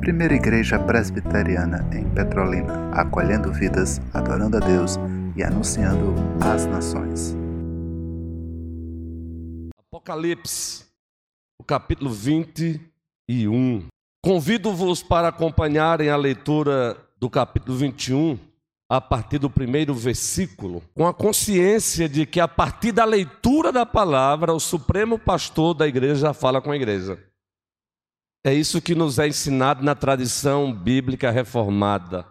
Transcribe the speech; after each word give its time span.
Primeira 0.00 0.34
Igreja 0.34 0.78
Presbiteriana 0.78 1.84
em 1.92 2.08
Petrolina, 2.10 2.90
acolhendo 2.92 3.52
vidas, 3.52 4.00
adorando 4.14 4.56
a 4.56 4.60
Deus 4.60 4.96
e 5.36 5.42
anunciando 5.42 6.14
às 6.40 6.64
nações. 6.66 7.36
Apocalipse, 9.90 10.84
o 11.60 11.64
capítulo 11.64 12.10
21. 12.10 13.86
Convido-vos 14.24 15.02
para 15.02 15.28
acompanharem 15.28 16.08
a 16.08 16.16
leitura 16.16 16.96
do 17.18 17.28
capítulo 17.28 17.76
21 17.76 18.38
a 18.88 19.00
partir 19.00 19.38
do 19.38 19.50
primeiro 19.50 19.92
versículo, 19.94 20.82
com 20.94 21.06
a 21.06 21.14
consciência 21.14 22.08
de 22.08 22.24
que 22.24 22.38
a 22.38 22.46
partir 22.46 22.92
da 22.92 23.04
leitura 23.04 23.72
da 23.72 23.84
palavra, 23.84 24.52
o 24.52 24.60
supremo 24.60 25.18
pastor 25.18 25.74
da 25.74 25.88
igreja 25.88 26.32
fala 26.32 26.62
com 26.62 26.70
a 26.70 26.76
igreja. 26.76 27.18
É 28.44 28.54
isso 28.54 28.80
que 28.80 28.94
nos 28.94 29.18
é 29.18 29.26
ensinado 29.26 29.82
na 29.82 29.96
tradição 29.96 30.72
bíblica 30.72 31.32
reformada, 31.32 32.24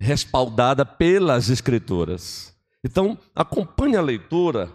respaldada 0.00 0.84
pelas 0.84 1.48
Escrituras. 1.48 2.52
Então, 2.82 3.16
acompanhe 3.32 3.94
a 3.94 4.02
leitura 4.02 4.74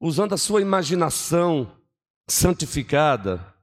usando 0.00 0.32
a 0.32 0.38
sua 0.38 0.60
imaginação 0.60 1.70
santificada, 2.28 3.54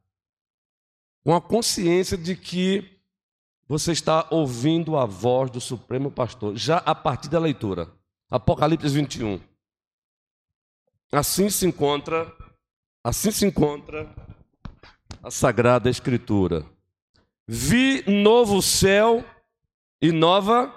com 1.26 1.36
a 1.36 1.42
consciência 1.42 2.18
de 2.18 2.34
que 2.34 2.99
você 3.70 3.92
está 3.92 4.26
ouvindo 4.32 4.98
a 4.98 5.06
voz 5.06 5.52
do 5.52 5.62
Supremo 5.62 6.10
Pastor, 6.10 6.58
já 6.58 6.78
a 6.78 6.96
partir 6.96 7.30
da 7.30 7.38
leitura. 7.38 7.88
Apocalipse 8.28 8.90
21. 8.90 9.40
Assim 11.12 11.52
se 11.52 11.68
encontra, 11.68 12.36
assim 13.04 13.30
se 13.30 13.46
encontra 13.46 14.10
a 15.22 15.30
Sagrada 15.30 15.88
Escritura. 15.88 16.66
Vi 17.48 18.04
novo 18.10 18.60
céu 18.60 19.24
e 20.02 20.12
nova 20.12 20.74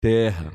terra. 0.00 0.52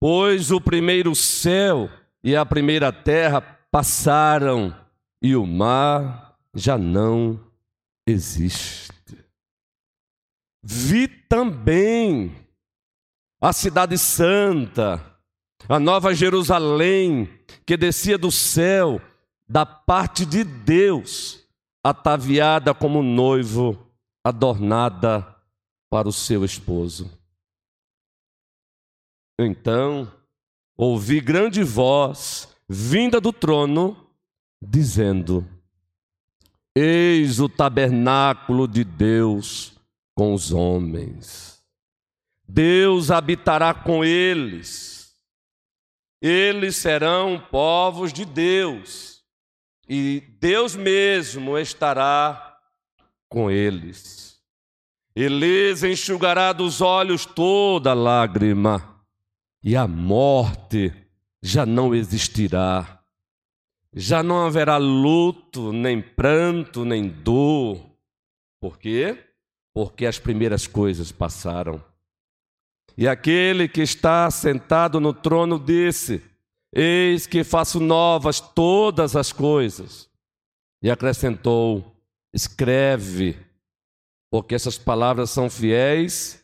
Pois 0.00 0.50
o 0.50 0.60
primeiro 0.60 1.14
céu 1.14 1.88
e 2.22 2.34
a 2.34 2.44
primeira 2.44 2.92
terra 2.92 3.40
passaram 3.70 4.74
e 5.22 5.36
o 5.36 5.46
mar 5.46 6.36
já 6.52 6.76
não 6.76 7.40
existe. 8.04 8.95
Vi 10.68 11.06
também 11.06 12.34
a 13.40 13.52
cidade 13.52 13.96
santa, 13.96 15.00
a 15.68 15.78
nova 15.78 16.12
Jerusalém, 16.12 17.28
que 17.64 17.76
descia 17.76 18.18
do 18.18 18.32
céu 18.32 19.00
da 19.48 19.64
parte 19.64 20.26
de 20.26 20.42
Deus, 20.42 21.46
ataviada 21.84 22.74
como 22.74 23.00
noivo, 23.00 23.78
adornada 24.24 25.36
para 25.88 26.08
o 26.08 26.12
seu 26.12 26.44
esposo. 26.44 27.16
Então, 29.38 30.12
ouvi 30.76 31.20
grande 31.20 31.62
voz 31.62 32.52
vinda 32.68 33.20
do 33.20 33.32
trono, 33.32 33.96
dizendo: 34.60 35.46
Eis 36.74 37.38
o 37.38 37.48
tabernáculo 37.48 38.66
de 38.66 38.82
Deus 38.82 39.75
com 40.16 40.34
os 40.34 40.50
homens. 40.50 41.62
Deus 42.48 43.12
habitará 43.12 43.72
com 43.72 44.04
eles. 44.04 45.14
Eles 46.20 46.74
serão 46.74 47.38
povos 47.50 48.12
de 48.12 48.24
Deus 48.24 49.16
e 49.88 50.20
Deus 50.40 50.74
mesmo 50.74 51.56
estará 51.58 52.58
com 53.28 53.50
eles. 53.50 54.40
E 55.14 55.28
lhes 55.28 55.82
enxugará 55.82 56.52
dos 56.52 56.80
olhos 56.80 57.24
toda 57.24 57.94
lágrima, 57.94 59.02
e 59.62 59.74
a 59.76 59.86
morte 59.86 60.92
já 61.42 61.64
não 61.64 61.94
existirá. 61.94 63.02
Já 63.94 64.22
não 64.22 64.44
haverá 64.44 64.76
luto, 64.76 65.72
nem 65.72 66.02
pranto, 66.02 66.84
nem 66.84 67.08
dor. 67.08 67.80
Por 68.60 68.78
quê? 68.78 69.25
Porque 69.76 70.06
as 70.06 70.18
primeiras 70.18 70.66
coisas 70.66 71.12
passaram. 71.12 71.84
E 72.96 73.06
aquele 73.06 73.68
que 73.68 73.82
está 73.82 74.30
sentado 74.30 74.98
no 74.98 75.12
trono 75.12 75.58
disse: 75.60 76.22
Eis 76.74 77.26
que 77.26 77.44
faço 77.44 77.78
novas 77.78 78.40
todas 78.40 79.14
as 79.14 79.34
coisas. 79.34 80.08
E 80.82 80.90
acrescentou: 80.90 81.94
escreve, 82.32 83.36
porque 84.30 84.54
essas 84.54 84.78
palavras 84.78 85.28
são 85.28 85.50
fiéis 85.50 86.42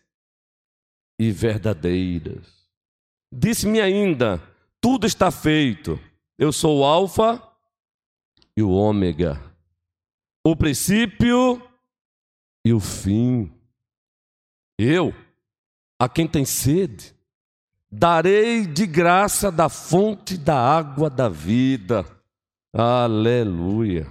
e 1.19 1.31
verdadeiras. 1.33 2.69
Disse-me 3.33 3.81
ainda: 3.81 4.43
tudo 4.79 5.07
está 5.07 5.31
feito. 5.31 5.99
Eu 6.39 6.53
sou 6.53 6.81
o 6.81 6.85
Alfa 6.85 7.43
e 8.55 8.63
o 8.63 8.73
Ômega, 8.73 9.43
o 10.47 10.55
princípio 10.55 11.67
e 12.65 12.73
o 12.73 12.81
fim. 12.81 13.53
Eu, 14.79 15.15
a 15.99 16.09
quem 16.09 16.27
tem 16.27 16.45
sede, 16.45 17.15
darei 17.91 18.67
de 18.67 18.87
graça 18.87 19.51
da 19.53 19.69
fonte 19.69 20.37
da 20.37 20.57
água 20.57 21.11
da 21.11 21.29
vida. 21.29 22.05
Aleluia. 22.73 24.07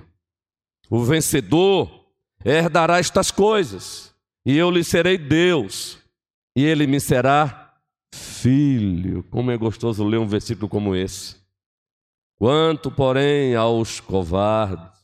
O 0.90 1.04
vencedor 1.04 2.06
herdará 2.46 3.00
estas 3.00 3.32
coisas, 3.32 4.14
e 4.46 4.58
eu 4.58 4.70
lhe 4.70 4.84
serei 4.84 5.18
Deus, 5.18 5.98
e 6.56 6.64
ele 6.64 6.86
me 6.86 7.00
será 7.00 7.74
filho. 8.14 9.24
Como 9.24 9.52
é 9.52 9.58
gostoso 9.58 10.04
ler 10.04 10.20
um 10.20 10.28
versículo 10.28 10.68
como 10.68 10.96
esse. 10.96 11.38
Quanto, 12.38 12.92
porém, 12.92 13.56
aos 13.56 14.00
covardes, 14.00 15.00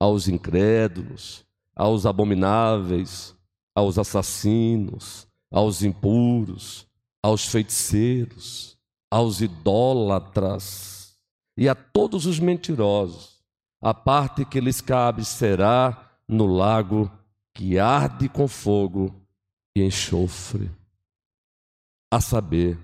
aos 0.00 0.28
incrédulos, 0.28 1.44
aos 1.74 2.06
abomináveis, 2.06 3.34
aos 3.74 3.98
assassinos, 3.98 5.26
aos 5.50 5.82
impuros, 5.82 6.86
aos 7.22 7.46
feiticeiros, 7.46 8.78
aos 9.10 9.40
idólatras 9.40 11.16
e 11.56 11.68
a 11.68 11.74
todos 11.74 12.26
os 12.26 12.38
mentirosos. 12.38 13.42
A 13.80 13.92
parte 13.92 14.44
que 14.44 14.60
lhes 14.60 14.80
cabe 14.80 15.24
será 15.24 16.18
no 16.26 16.46
lago 16.46 17.10
que 17.52 17.78
arde 17.78 18.28
com 18.28 18.48
fogo 18.48 19.14
e 19.76 19.82
enxofre. 19.82 20.70
A 22.10 22.20
saber, 22.20 22.78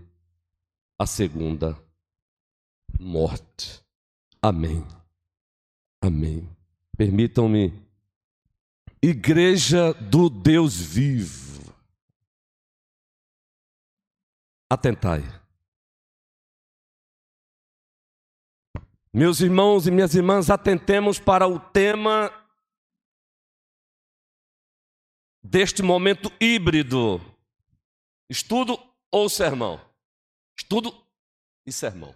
a 0.99 1.07
segunda 1.07 1.79
morte. 2.99 3.83
Amém. 4.43 4.85
Amém. 6.03 6.49
Permitam-me, 6.97 7.73
Igreja 9.03 9.95
do 9.95 10.29
Deus 10.29 10.77
vivo 10.77 11.51
atentai. 14.71 15.21
Meus 19.13 19.41
irmãos 19.41 19.89
e 19.89 19.91
minhas 19.91 20.15
irmãs, 20.15 20.49
atentemos 20.49 21.19
para 21.19 21.49
o 21.49 21.59
tema 21.59 22.31
deste 25.43 25.83
momento 25.83 26.31
híbrido: 26.41 27.21
estudo 28.31 28.79
ou 29.11 29.29
sermão? 29.29 29.85
Estudo 30.57 30.95
e 31.67 31.73
sermão. 31.73 32.15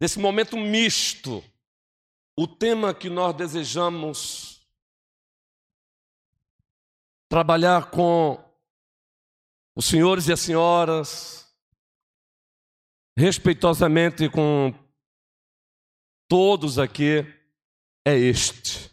Desse 0.00 0.18
momento 0.18 0.56
misto, 0.56 1.44
o 2.34 2.48
tema 2.48 2.94
que 2.94 3.10
nós 3.10 3.36
desejamos 3.36 4.49
trabalhar 7.30 7.90
com 7.90 8.44
os 9.76 9.86
senhores 9.86 10.26
e 10.26 10.32
as 10.32 10.40
senhoras, 10.40 11.48
respeitosamente 13.16 14.28
com 14.28 14.74
todos 16.28 16.76
aqui, 16.76 17.24
é 18.04 18.16
este. 18.18 18.90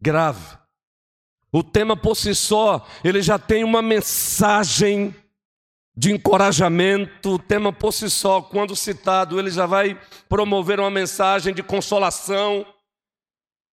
Grave. 0.00 0.58
O 1.52 1.62
tema 1.62 1.94
por 1.94 2.16
si 2.16 2.34
só, 2.34 2.86
ele 3.04 3.20
já 3.20 3.38
tem 3.38 3.62
uma 3.62 3.82
mensagem 3.82 5.14
de 5.94 6.10
encorajamento, 6.10 7.34
o 7.34 7.38
tema 7.38 7.70
por 7.70 7.92
si 7.92 8.08
só, 8.08 8.40
quando 8.40 8.74
citado, 8.74 9.38
ele 9.38 9.50
já 9.50 9.66
vai 9.66 10.00
promover 10.26 10.80
uma 10.80 10.90
mensagem 10.90 11.52
de 11.52 11.62
consolação 11.62 12.64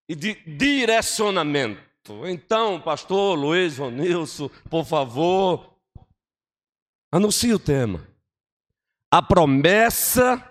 e 0.09 0.15
de 0.15 0.33
direcionamento. 0.33 1.86
Então, 2.27 2.79
pastor 2.79 3.37
Luiz 3.37 3.77
Ronilson, 3.77 4.49
por 4.69 4.85
favor, 4.85 5.77
anuncie 7.11 7.53
o 7.53 7.59
tema. 7.59 8.07
A 9.11 9.21
promessa, 9.21 10.43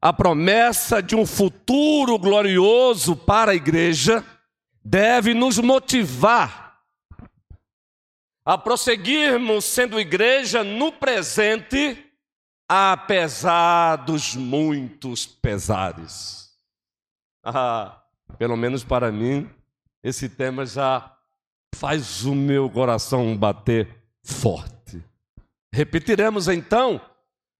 a 0.00 0.12
promessa 0.12 1.02
de 1.02 1.16
um 1.16 1.26
futuro 1.26 2.18
glorioso 2.18 3.16
para 3.16 3.52
a 3.52 3.54
igreja 3.54 4.24
deve 4.84 5.34
nos 5.34 5.58
motivar 5.58 6.64
a 8.44 8.58
prosseguirmos 8.58 9.64
sendo 9.64 9.98
igreja 9.98 10.62
no 10.62 10.92
presente, 10.92 11.98
apesar 12.68 13.96
dos 13.96 14.36
muitos 14.36 15.24
pesares. 15.24 16.52
Ah, 17.42 18.02
pelo 18.38 18.56
menos 18.56 18.84
para 18.84 19.10
mim, 19.10 19.48
esse 20.04 20.28
tema 20.28 20.66
já 20.66 21.10
faz 21.74 22.24
o 22.26 22.34
meu 22.34 22.68
coração 22.68 23.34
bater 23.34 23.88
forte. 24.22 25.02
Repetiremos 25.72 26.46
então. 26.46 27.00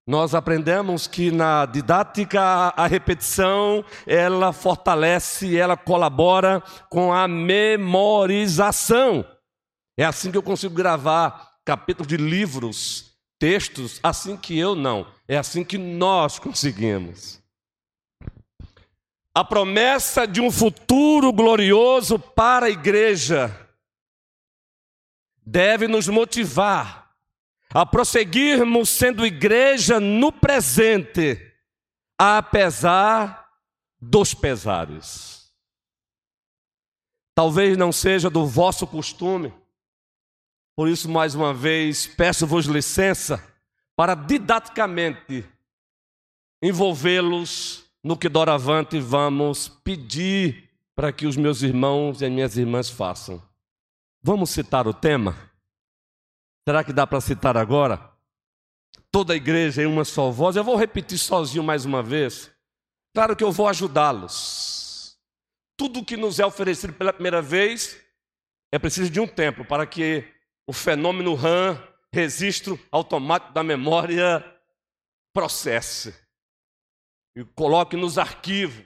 Nós 0.07 0.35
aprendemos 0.35 1.07
que 1.07 1.31
na 1.31 1.65
didática 1.65 2.39
a 2.39 2.85
repetição, 2.85 3.83
ela 4.05 4.53
fortalece, 4.53 5.57
ela 5.57 5.75
colabora 5.75 6.61
com 6.91 7.11
a 7.11 7.27
memorização. 7.27 9.25
É 9.97 10.05
assim 10.05 10.29
que 10.31 10.37
eu 10.37 10.43
consigo 10.43 10.75
gravar 10.75 11.55
capítulos 11.65 12.07
de 12.07 12.17
livros, 12.17 13.15
textos, 13.39 13.99
assim 14.03 14.37
que 14.37 14.55
eu 14.55 14.75
não, 14.75 15.07
é 15.27 15.37
assim 15.37 15.63
que 15.63 15.79
nós 15.79 16.37
conseguimos. 16.37 17.41
A 19.35 19.43
promessa 19.43 20.25
de 20.25 20.39
um 20.39 20.49
futuro 20.49 21.33
glorioso 21.33 22.17
para 22.17 22.67
a 22.67 22.69
igreja 22.69 23.69
deve 25.45 25.89
nos 25.89 26.07
motivar 26.07 27.13
a 27.73 27.85
prosseguirmos 27.85 28.87
sendo 28.87 29.25
igreja 29.25 29.99
no 29.99 30.31
presente, 30.31 31.53
apesar 32.17 33.45
dos 33.99 34.33
pesares. 34.33 35.53
Talvez 37.35 37.75
não 37.75 37.91
seja 37.91 38.29
do 38.29 38.47
vosso 38.47 38.87
costume, 38.87 39.53
por 40.75 40.89
isso, 40.89 41.09
mais 41.09 41.35
uma 41.35 41.53
vez, 41.53 42.05
peço-vos 42.05 42.65
licença 42.65 43.41
para 43.95 44.13
didaticamente 44.13 45.45
envolvê-los 46.61 47.84
no 48.05 48.15
que 48.15 48.29
doravante 48.29 48.99
vamos 48.99 49.67
pedir 49.67 50.69
para 50.95 51.11
que 51.11 51.25
os 51.25 51.35
meus 51.35 51.63
irmãos 51.63 52.21
e 52.21 52.25
as 52.25 52.31
minhas 52.31 52.55
irmãs 52.55 52.87
façam. 52.87 53.41
Vamos 54.21 54.51
citar 54.51 54.87
o 54.87 54.93
tema? 54.93 55.35
Será 56.67 56.83
que 56.83 56.93
dá 56.93 57.07
para 57.07 57.19
citar 57.19 57.57
agora? 57.57 58.11
Toda 59.09 59.33
a 59.33 59.35
igreja 59.35 59.81
em 59.81 59.87
uma 59.87 60.05
só 60.05 60.29
voz. 60.29 60.55
Eu 60.55 60.63
vou 60.63 60.75
repetir 60.75 61.17
sozinho 61.17 61.63
mais 61.63 61.83
uma 61.83 62.03
vez. 62.03 62.51
Claro 63.11 63.35
que 63.35 63.43
eu 63.43 63.51
vou 63.51 63.67
ajudá-los. 63.67 65.17
Tudo 65.75 66.05
que 66.05 66.15
nos 66.15 66.39
é 66.39 66.45
oferecido 66.45 66.93
pela 66.93 67.11
primeira 67.11 67.41
vez 67.41 67.99
é 68.71 68.77
preciso 68.77 69.09
de 69.09 69.19
um 69.19 69.25
tempo 69.27 69.65
para 69.65 69.87
que 69.87 70.23
o 70.67 70.73
fenômeno 70.73 71.33
RAM, 71.33 71.81
registro 72.13 72.79
automático 72.91 73.51
da 73.51 73.63
memória, 73.63 74.45
processe 75.33 76.13
e 77.35 77.43
coloque 77.43 77.97
nos 77.97 78.17
arquivos. 78.17 78.85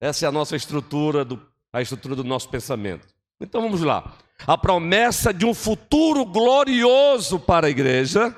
Essa 0.00 0.26
é 0.26 0.28
a 0.28 0.32
nossa 0.32 0.54
estrutura, 0.54 1.24
do, 1.24 1.44
a 1.72 1.80
estrutura 1.80 2.14
do 2.14 2.24
nosso 2.24 2.48
pensamento. 2.48 3.08
Então 3.40 3.62
vamos 3.62 3.80
lá. 3.80 4.16
A 4.46 4.58
promessa 4.58 5.32
de 5.32 5.46
um 5.46 5.54
futuro 5.54 6.24
glorioso 6.24 7.40
para 7.40 7.66
a 7.66 7.70
igreja 7.70 8.36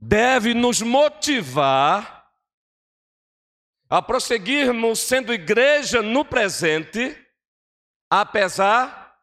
deve 0.00 0.54
nos 0.54 0.80
motivar 0.80 2.30
a 3.88 4.02
prosseguirmos 4.02 5.00
sendo 5.00 5.32
igreja 5.32 6.02
no 6.02 6.24
presente, 6.24 7.16
apesar 8.10 9.16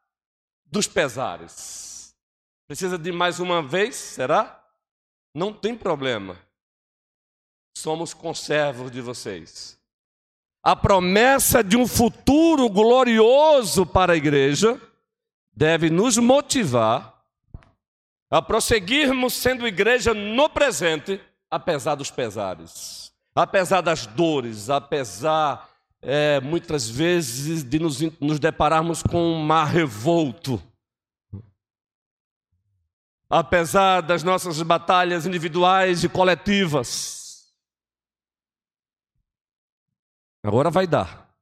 dos 0.65 0.87
pesares. 0.87 2.15
Precisa 2.67 2.97
de 2.97 3.11
mais 3.11 3.39
uma 3.39 3.61
vez? 3.61 3.95
Será? 3.95 4.61
Não 5.33 5.53
tem 5.53 5.75
problema. 5.75 6.37
Somos 7.73 8.13
conservos 8.13 8.91
de 8.91 9.01
vocês. 9.01 9.79
A 10.63 10.75
promessa 10.75 11.63
de 11.63 11.75
um 11.75 11.87
futuro 11.87 12.69
glorioso 12.69 13.85
para 13.85 14.13
a 14.13 14.15
igreja 14.15 14.79
deve 15.55 15.89
nos 15.89 16.17
motivar 16.17 17.21
a 18.31 18.41
prosseguirmos 18.41 19.33
sendo 19.33 19.67
igreja 19.67 20.13
no 20.13 20.49
presente, 20.49 21.21
apesar 21.51 21.95
dos 21.95 22.09
pesares, 22.09 23.13
apesar 23.35 23.81
das 23.81 24.07
dores, 24.07 24.69
apesar 24.69 25.69
é, 26.01 26.39
muitas 26.39 26.89
vezes 26.89 27.63
de 27.63 27.77
nos, 27.77 28.01
nos 28.19 28.39
depararmos 28.39 29.03
com 29.03 29.21
um 29.21 29.43
mar 29.43 29.65
revolto, 29.65 30.61
apesar 33.29 34.01
das 34.01 34.23
nossas 34.23 34.61
batalhas 34.61 35.25
individuais 35.25 36.03
e 36.03 36.09
coletivas. 36.09 37.22
Agora 40.43 40.69
vai 40.69 40.85
dar. 40.85 41.33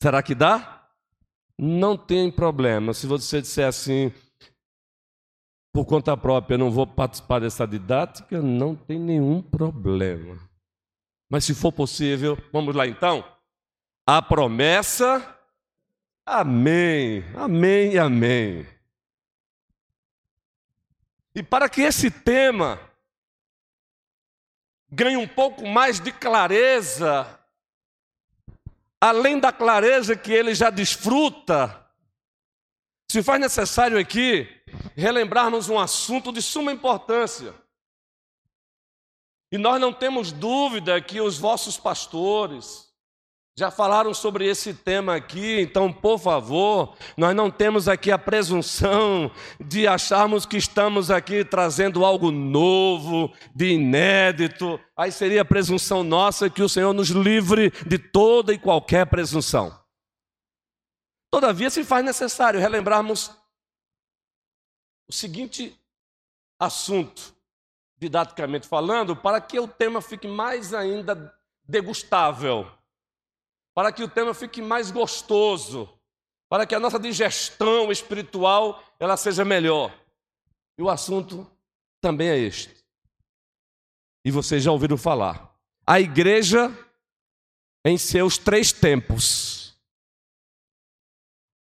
Será 0.00 0.22
que 0.22 0.34
dá? 0.34 0.88
Não 1.58 1.96
tem 1.96 2.30
problema. 2.30 2.94
Se 2.94 3.04
você 3.06 3.40
disser 3.40 3.66
assim, 3.66 4.12
por 5.72 5.84
conta 5.84 6.16
própria, 6.16 6.54
eu 6.54 6.58
não 6.58 6.70
vou 6.70 6.86
participar 6.86 7.40
dessa 7.40 7.66
didática, 7.66 8.40
não 8.40 8.76
tem 8.76 8.98
nenhum 8.98 9.42
problema. 9.42 10.38
Mas 11.28 11.44
se 11.44 11.54
for 11.54 11.72
possível, 11.72 12.38
vamos 12.52 12.74
lá 12.74 12.86
então. 12.86 13.24
A 14.06 14.22
promessa, 14.22 15.36
amém, 16.24 17.24
amém 17.34 17.98
amém. 17.98 18.66
E 21.34 21.42
para 21.42 21.68
que 21.68 21.82
esse 21.82 22.10
tema 22.10 22.80
ganhe 24.90 25.16
um 25.16 25.28
pouco 25.28 25.66
mais 25.66 26.00
de 26.00 26.10
clareza 26.10 27.37
além 29.00 29.38
da 29.38 29.52
clareza 29.52 30.16
que 30.16 30.32
ele 30.32 30.54
já 30.54 30.70
desfruta, 30.70 31.86
se 33.10 33.22
faz 33.22 33.40
necessário 33.40 33.98
aqui 33.98 34.48
relembrarmos 34.96 35.68
um 35.68 35.78
assunto 35.78 36.32
de 36.32 36.42
suma 36.42 36.72
importância. 36.72 37.54
E 39.50 39.56
nós 39.56 39.80
não 39.80 39.92
temos 39.92 40.30
dúvida 40.30 41.00
que 41.00 41.20
os 41.20 41.38
vossos 41.38 41.78
pastores, 41.78 42.87
já 43.58 43.72
falaram 43.72 44.14
sobre 44.14 44.46
esse 44.46 44.72
tema 44.72 45.16
aqui, 45.16 45.60
então, 45.60 45.92
por 45.92 46.16
favor, 46.16 46.96
nós 47.16 47.34
não 47.34 47.50
temos 47.50 47.88
aqui 47.88 48.12
a 48.12 48.16
presunção 48.16 49.32
de 49.58 49.84
acharmos 49.84 50.46
que 50.46 50.56
estamos 50.56 51.10
aqui 51.10 51.44
trazendo 51.44 52.04
algo 52.04 52.30
novo, 52.30 53.34
de 53.52 53.70
inédito. 53.70 54.78
Aí 54.96 55.10
seria 55.10 55.44
presunção 55.44 56.04
nossa 56.04 56.48
que 56.48 56.62
o 56.62 56.68
Senhor 56.68 56.92
nos 56.92 57.08
livre 57.08 57.72
de 57.84 57.98
toda 57.98 58.54
e 58.54 58.58
qualquer 58.60 59.06
presunção. 59.06 59.76
Todavia, 61.28 61.68
se 61.68 61.82
faz 61.82 62.04
necessário 62.04 62.60
relembrarmos 62.60 63.32
o 65.08 65.12
seguinte 65.12 65.76
assunto, 66.60 67.34
didaticamente 67.96 68.68
falando, 68.68 69.16
para 69.16 69.40
que 69.40 69.58
o 69.58 69.66
tema 69.66 70.00
fique 70.00 70.28
mais 70.28 70.72
ainda 70.72 71.34
degustável 71.66 72.77
para 73.78 73.92
que 73.92 74.02
o 74.02 74.08
tema 74.08 74.34
fique 74.34 74.60
mais 74.60 74.90
gostoso, 74.90 75.88
para 76.48 76.66
que 76.66 76.74
a 76.74 76.80
nossa 76.80 76.98
digestão 76.98 77.92
espiritual 77.92 78.82
ela 78.98 79.16
seja 79.16 79.44
melhor. 79.44 79.96
E 80.76 80.82
o 80.82 80.90
assunto 80.90 81.48
também 82.00 82.28
é 82.28 82.36
este. 82.36 82.74
E 84.24 84.32
vocês 84.32 84.64
já 84.64 84.72
ouviram 84.72 84.96
falar. 84.96 85.56
A 85.86 86.00
igreja 86.00 86.76
em 87.84 87.96
seus 87.96 88.36
três 88.36 88.72
tempos. 88.72 89.78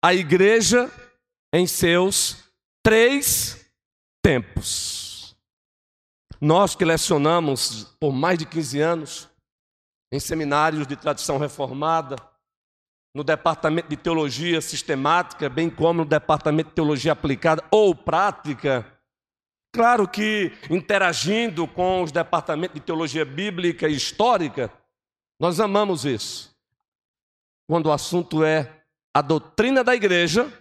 A 0.01 0.13
igreja 0.13 0.89
em 1.51 1.67
seus 1.67 2.45
três 2.81 3.69
tempos. 4.23 5.35
Nós 6.39 6.75
que 6.75 6.85
lecionamos 6.85 7.93
por 7.99 8.13
mais 8.13 8.39
de 8.39 8.45
15 8.45 8.79
anos, 8.79 9.34
em 10.11 10.19
seminários 10.19 10.87
de 10.87 10.95
tradição 10.95 11.37
reformada, 11.37 12.15
no 13.15 13.23
departamento 13.23 13.87
de 13.87 13.95
teologia 13.95 14.59
sistemática, 14.59 15.49
bem 15.49 15.69
como 15.69 16.01
no 16.03 16.05
departamento 16.05 16.69
de 16.69 16.75
teologia 16.75 17.13
aplicada 17.13 17.63
ou 17.71 17.95
prática. 17.95 18.85
Claro 19.73 20.07
que 20.07 20.51
interagindo 20.69 21.65
com 21.67 22.03
os 22.03 22.11
departamentos 22.11 22.75
de 22.75 22.81
teologia 22.81 23.23
bíblica 23.23 23.87
e 23.87 23.95
histórica, 23.95 24.71
nós 25.39 25.59
amamos 25.59 26.03
isso. 26.05 26.53
Quando 27.69 27.87
o 27.87 27.91
assunto 27.91 28.43
é 28.43 28.83
a 29.13 29.21
doutrina 29.21 29.83
da 29.83 29.95
igreja, 29.95 30.51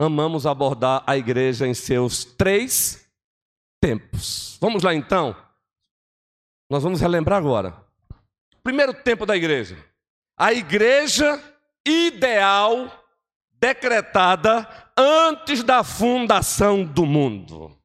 amamos 0.00 0.46
abordar 0.46 1.04
a 1.06 1.16
igreja 1.16 1.66
em 1.66 1.74
seus 1.74 2.24
três 2.24 3.10
tempos. 3.80 4.56
Vamos 4.60 4.82
lá 4.82 4.94
então. 4.94 5.36
Nós 6.68 6.82
vamos 6.82 7.00
relembrar 7.00 7.38
agora. 7.38 7.74
Primeiro 8.62 8.94
tempo 8.94 9.26
da 9.26 9.36
igreja. 9.36 9.76
A 10.36 10.52
igreja 10.52 11.42
ideal 11.86 13.04
decretada 13.52 14.66
antes 14.96 15.62
da 15.62 15.84
fundação 15.84 16.84
do 16.84 17.06
mundo. 17.06 17.78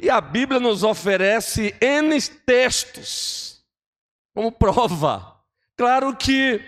E 0.00 0.08
a 0.08 0.20
Bíblia 0.20 0.58
nos 0.58 0.82
oferece 0.82 1.74
N 1.80 2.20
textos 2.46 3.62
como 4.34 4.50
prova. 4.50 5.36
Claro 5.76 6.16
que, 6.16 6.62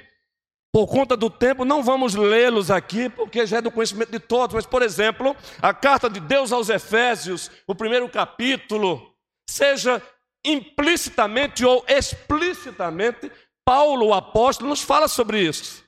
por 0.72 0.86
conta 0.86 1.16
do 1.16 1.30
tempo, 1.30 1.64
não 1.64 1.82
vamos 1.82 2.14
lê-los 2.14 2.70
aqui, 2.70 3.08
porque 3.08 3.46
já 3.46 3.58
é 3.58 3.62
do 3.62 3.70
conhecimento 3.70 4.10
de 4.10 4.20
todos, 4.20 4.54
mas, 4.54 4.66
por 4.66 4.82
exemplo, 4.82 5.34
a 5.60 5.72
carta 5.72 6.10
de 6.10 6.20
Deus 6.20 6.52
aos 6.52 6.68
Efésios, 6.68 7.50
o 7.66 7.74
primeiro 7.74 8.08
capítulo, 8.08 9.14
seja 9.48 10.02
implicitamente 10.44 11.64
ou 11.64 11.84
explicitamente, 11.88 13.30
Paulo, 13.64 14.06
o 14.06 14.14
apóstolo, 14.14 14.70
nos 14.70 14.82
fala 14.82 15.08
sobre 15.08 15.40
isso. 15.40 15.84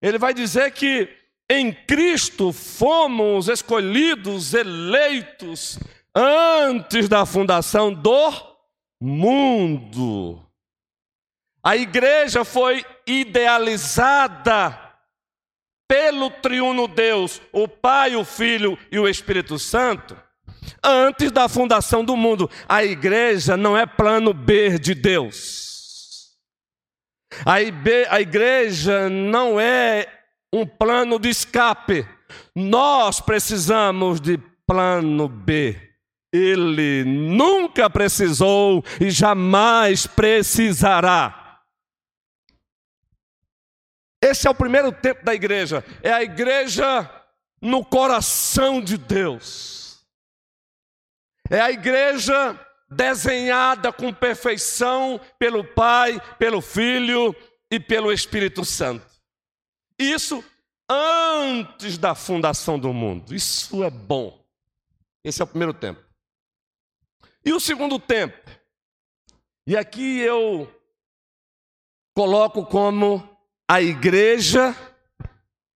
Ele 0.00 0.18
vai 0.18 0.34
dizer 0.34 0.72
que 0.72 1.08
em 1.48 1.72
Cristo 1.72 2.52
fomos 2.52 3.48
escolhidos, 3.48 4.54
eleitos, 4.54 5.78
antes 6.14 7.08
da 7.08 7.24
fundação 7.24 7.92
do 7.92 8.32
mundo. 9.00 10.44
A 11.62 11.76
igreja 11.76 12.44
foi 12.44 12.84
idealizada 13.06 14.78
pelo 15.86 16.30
triuno 16.30 16.88
Deus, 16.88 17.40
o 17.52 17.68
Pai, 17.68 18.16
o 18.16 18.24
Filho 18.24 18.78
e 18.90 18.98
o 18.98 19.08
Espírito 19.08 19.58
Santo, 19.58 20.20
antes 20.82 21.30
da 21.30 21.48
fundação 21.48 22.04
do 22.04 22.16
mundo. 22.16 22.50
A 22.68 22.84
igreja 22.84 23.56
não 23.56 23.76
é 23.76 23.86
plano 23.86 24.32
B 24.32 24.78
de 24.78 24.94
Deus. 24.94 26.32
A 27.46 28.20
igreja 28.20 29.08
não 29.08 29.58
é 29.58 30.06
um 30.52 30.66
plano 30.66 31.18
de 31.18 31.30
escape. 31.30 32.06
Nós 32.54 33.20
precisamos 33.20 34.20
de 34.20 34.38
plano 34.66 35.28
B. 35.28 35.90
Ele 36.32 37.04
nunca 37.04 37.90
precisou 37.90 38.84
e 39.00 39.10
jamais 39.10 40.06
precisará. 40.06 41.60
Esse 44.22 44.46
é 44.46 44.50
o 44.50 44.54
primeiro 44.54 44.92
tempo 44.92 45.24
da 45.24 45.34
igreja. 45.34 45.84
É 46.02 46.12
a 46.12 46.22
igreja 46.22 47.10
no 47.60 47.84
coração 47.84 48.80
de 48.80 48.96
Deus. 48.96 49.81
É 51.50 51.60
a 51.60 51.70
igreja 51.70 52.58
desenhada 52.90 53.92
com 53.92 54.12
perfeição 54.12 55.20
pelo 55.38 55.64
Pai, 55.64 56.20
pelo 56.38 56.60
Filho 56.60 57.34
e 57.70 57.80
pelo 57.80 58.12
Espírito 58.12 58.64
Santo. 58.64 59.06
Isso 59.98 60.44
antes 60.88 61.96
da 61.96 62.14
fundação 62.14 62.78
do 62.78 62.92
mundo. 62.92 63.34
Isso 63.34 63.82
é 63.82 63.90
bom. 63.90 64.44
Esse 65.24 65.40
é 65.40 65.44
o 65.44 65.48
primeiro 65.48 65.72
tempo. 65.72 66.02
E 67.44 67.52
o 67.52 67.60
segundo 67.60 67.98
tempo? 67.98 68.50
E 69.66 69.76
aqui 69.76 70.18
eu 70.18 70.68
coloco 72.14 72.66
como 72.66 73.28
a 73.68 73.80
igreja 73.80 74.76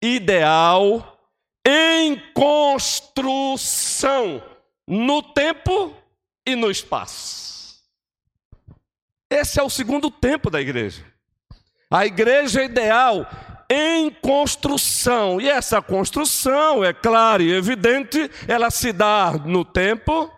ideal 0.03 1.19
em 1.67 2.33
construção 2.33 4.43
no 4.87 5.23
tempo 5.23 5.95
e 6.47 6.55
no 6.55 6.71
espaço. 6.71 7.83
Esse 9.29 9.59
é 9.59 9.63
o 9.63 9.71
segundo 9.71 10.11
tempo 10.11 10.51
da 10.51 10.61
igreja. 10.61 11.05
A 11.91 12.07
igreja 12.07 12.63
ideal 12.63 13.29
em 13.69 14.11
construção. 14.11 15.41
E 15.41 15.49
essa 15.49 15.83
construção, 15.83 16.85
é 16.85 16.93
clara 16.93 17.43
e 17.43 17.53
evidente, 17.53 18.31
ela 18.47 18.71
se 18.71 18.93
dá 18.93 19.33
no 19.33 19.65
tempo 19.65 20.31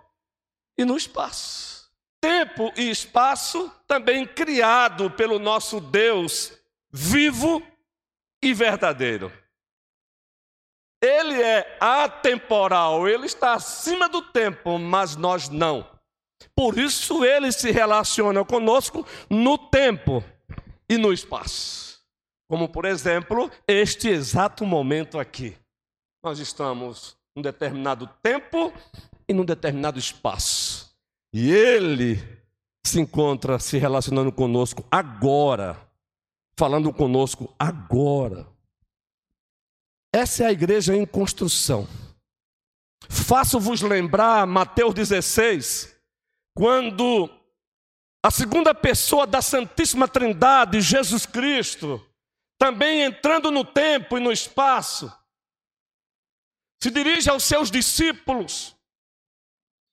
e 0.77 0.85
no 0.85 0.97
espaço. 0.97 1.91
Tempo 2.21 2.73
e 2.77 2.91
espaço 2.91 3.71
também 3.87 4.27
criado 4.27 5.11
pelo 5.11 5.39
nosso 5.39 5.81
Deus 5.81 6.53
vivo 6.91 7.63
e 8.43 8.55
verdadeiro. 8.55 9.33
Ele 11.01 11.41
é 11.41 11.77
atemporal, 11.81 13.09
ele 13.09 13.27
está 13.27 13.55
acima 13.55 14.09
do 14.09 14.21
tempo, 14.21 14.79
mas 14.79 15.15
nós 15.15 15.49
não. 15.49 15.87
Por 16.55 16.79
isso 16.79 17.25
ele 17.25 17.53
se 17.53 17.71
relaciona 17.71 18.45
conosco 18.45 19.07
no 19.31 19.57
tempo 19.57 20.25
e 20.89 20.97
no 20.97 21.13
espaço. 21.13 22.01
Como, 22.49 22.69
por 22.69 22.85
exemplo, 22.85 23.51
este 23.67 24.09
exato 24.09 24.65
momento 24.65 25.19
aqui. 25.19 25.57
Nós 26.25 26.39
estamos 26.39 27.17
num 27.37 27.43
determinado 27.43 28.09
tempo 28.23 28.73
e 29.29 29.35
num 29.35 29.45
determinado 29.45 29.99
espaço. 29.99 30.93
E 31.33 31.53
ele 31.53 32.17
se 32.85 32.99
encontra 32.99 33.59
se 33.59 33.77
relacionando 33.77 34.33
conosco 34.33 34.85
agora, 34.91 35.77
falando 36.59 36.93
conosco 36.93 37.55
agora. 37.59 38.47
Essa 40.13 40.45
é 40.45 40.47
a 40.47 40.53
igreja 40.53 40.97
em 40.97 41.05
construção. 41.05 41.87
Faço-vos 43.09 43.83
lembrar 43.83 44.47
Mateus 44.47 44.95
16, 44.95 45.95
quando 46.55 47.29
a 48.25 48.31
segunda 48.31 48.75
pessoa 48.75 49.27
da 49.27 49.41
Santíssima 49.41 50.09
Trindade, 50.09 50.81
Jesus 50.81 51.25
Cristo, 51.25 52.05
também 52.59 53.03
entrando 53.03 53.51
no 53.51 53.65
tempo 53.65 54.17
e 54.17 54.21
no 54.21 54.33
espaço, 54.33 55.13
se 56.83 56.91
dirige 56.91 57.31
aos 57.31 57.45
seus 57.45 57.71
discípulos, 57.71 58.77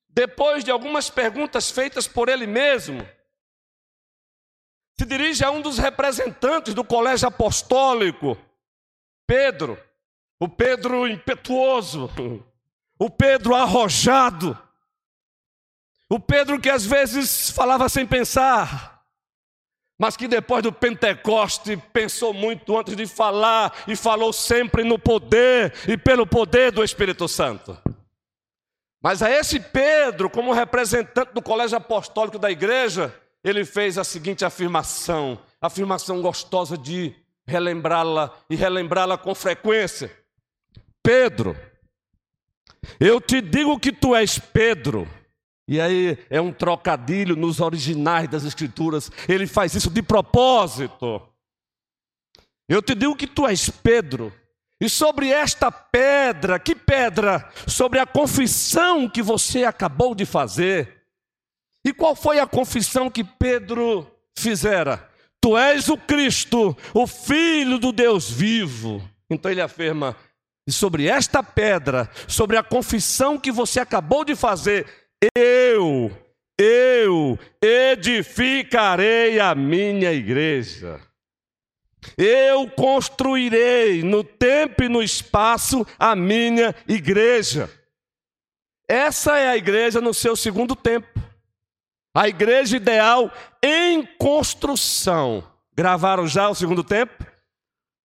depois 0.09 0.63
de 0.63 0.71
algumas 0.71 1.09
perguntas 1.09 1.69
feitas 1.69 2.07
por 2.07 2.29
ele 2.29 2.47
mesmo, 2.47 3.07
se 4.97 5.05
dirige 5.05 5.43
a 5.43 5.51
um 5.51 5.61
dos 5.61 5.77
representantes 5.77 6.73
do 6.73 6.83
colégio 6.83 7.27
apostólico, 7.27 8.37
Pedro, 9.27 9.77
o 10.45 10.49
Pedro 10.49 11.07
impetuoso, 11.07 12.07
o 12.99 13.09
Pedro 13.09 13.55
arrojado, 13.55 14.55
o 16.07 16.19
Pedro 16.19 16.61
que 16.61 16.69
às 16.69 16.85
vezes 16.85 17.49
falava 17.49 17.89
sem 17.89 18.05
pensar, 18.05 19.03
mas 19.97 20.15
que 20.15 20.27
depois 20.27 20.61
do 20.61 20.71
Pentecoste 20.71 21.75
pensou 21.91 22.31
muito 22.31 22.77
antes 22.77 22.95
de 22.95 23.07
falar 23.07 23.75
e 23.87 23.95
falou 23.95 24.31
sempre 24.31 24.83
no 24.83 24.99
poder 24.99 25.73
e 25.87 25.97
pelo 25.97 26.27
poder 26.27 26.71
do 26.71 26.83
Espírito 26.83 27.27
Santo. 27.27 27.75
Mas 29.01 29.23
a 29.23 29.31
esse 29.31 29.59
Pedro, 29.59 30.29
como 30.29 30.53
representante 30.53 31.33
do 31.33 31.41
colégio 31.41 31.77
apostólico 31.77 32.37
da 32.37 32.51
igreja, 32.51 33.11
ele 33.43 33.65
fez 33.65 33.97
a 33.97 34.03
seguinte 34.03 34.45
afirmação, 34.45 35.39
afirmação 35.59 36.21
gostosa 36.21 36.77
de 36.77 37.15
relembrá-la 37.47 38.31
e 38.47 38.55
relembrá-la 38.55 39.17
com 39.17 39.33
frequência. 39.33 40.24
Pedro, 41.05 41.55
eu 42.99 43.21
te 43.21 43.39
digo 43.39 43.79
que 43.79 43.91
tu 43.91 44.15
és 44.15 44.39
Pedro, 44.39 45.07
e 45.67 45.79
aí 45.79 46.17
é 46.31 46.41
um 46.41 46.51
trocadilho 46.51 47.35
nos 47.35 47.59
originais 47.59 48.27
das 48.27 48.43
Escrituras. 48.43 49.11
Ele 49.29 49.45
faz 49.45 49.75
isso 49.75 49.91
de 49.91 50.01
propósito. 50.01 51.21
Eu 52.67 52.81
te 52.81 52.95
digo 52.95 53.15
que 53.15 53.27
tu 53.27 53.45
és 53.45 53.69
Pedro. 53.69 54.33
E 54.81 54.89
sobre 54.89 55.29
esta 55.29 55.71
pedra, 55.71 56.57
que 56.57 56.73
pedra? 56.73 57.51
Sobre 57.67 57.99
a 57.99 58.07
confissão 58.07 59.07
que 59.07 59.21
você 59.21 59.63
acabou 59.63 60.15
de 60.15 60.25
fazer. 60.25 61.03
E 61.85 61.93
qual 61.93 62.15
foi 62.15 62.39
a 62.39 62.47
confissão 62.47 63.11
que 63.11 63.23
Pedro 63.23 64.11
fizera? 64.35 65.07
Tu 65.39 65.55
és 65.55 65.87
o 65.87 65.97
Cristo, 65.97 66.75
o 66.95 67.05
Filho 67.05 67.77
do 67.77 67.91
Deus 67.91 68.27
vivo. 68.27 69.07
Então 69.29 69.51
ele 69.51 69.61
afirma: 69.61 70.17
e 70.67 70.71
sobre 70.71 71.07
esta 71.07 71.43
pedra, 71.43 72.09
sobre 72.27 72.57
a 72.57 72.63
confissão 72.63 73.37
que 73.37 73.51
você 73.51 73.79
acabou 73.79 74.25
de 74.25 74.35
fazer, 74.35 74.87
eu, 75.35 76.11
eu 76.57 77.37
edificarei 77.61 79.39
a 79.39 79.53
minha 79.53 80.11
igreja. 80.11 80.99
Eu 82.17 82.69
construirei 82.69 84.03
no 84.03 84.23
tempo 84.23 84.83
e 84.83 84.89
no 84.89 85.01
espaço 85.01 85.85
a 85.99 86.15
minha 86.15 86.73
igreja. 86.87 87.69
Essa 88.87 89.37
é 89.37 89.49
a 89.49 89.57
igreja 89.57 89.99
no 89.99 90.13
seu 90.13 90.35
segundo 90.35 90.75
tempo. 90.75 91.07
A 92.15 92.27
igreja 92.27 92.77
ideal 92.77 93.31
em 93.61 94.05
construção. 94.17 95.43
Gravaram 95.75 96.27
já 96.27 96.47
o 96.49 96.55
segundo 96.55 96.83
tempo? 96.83 97.25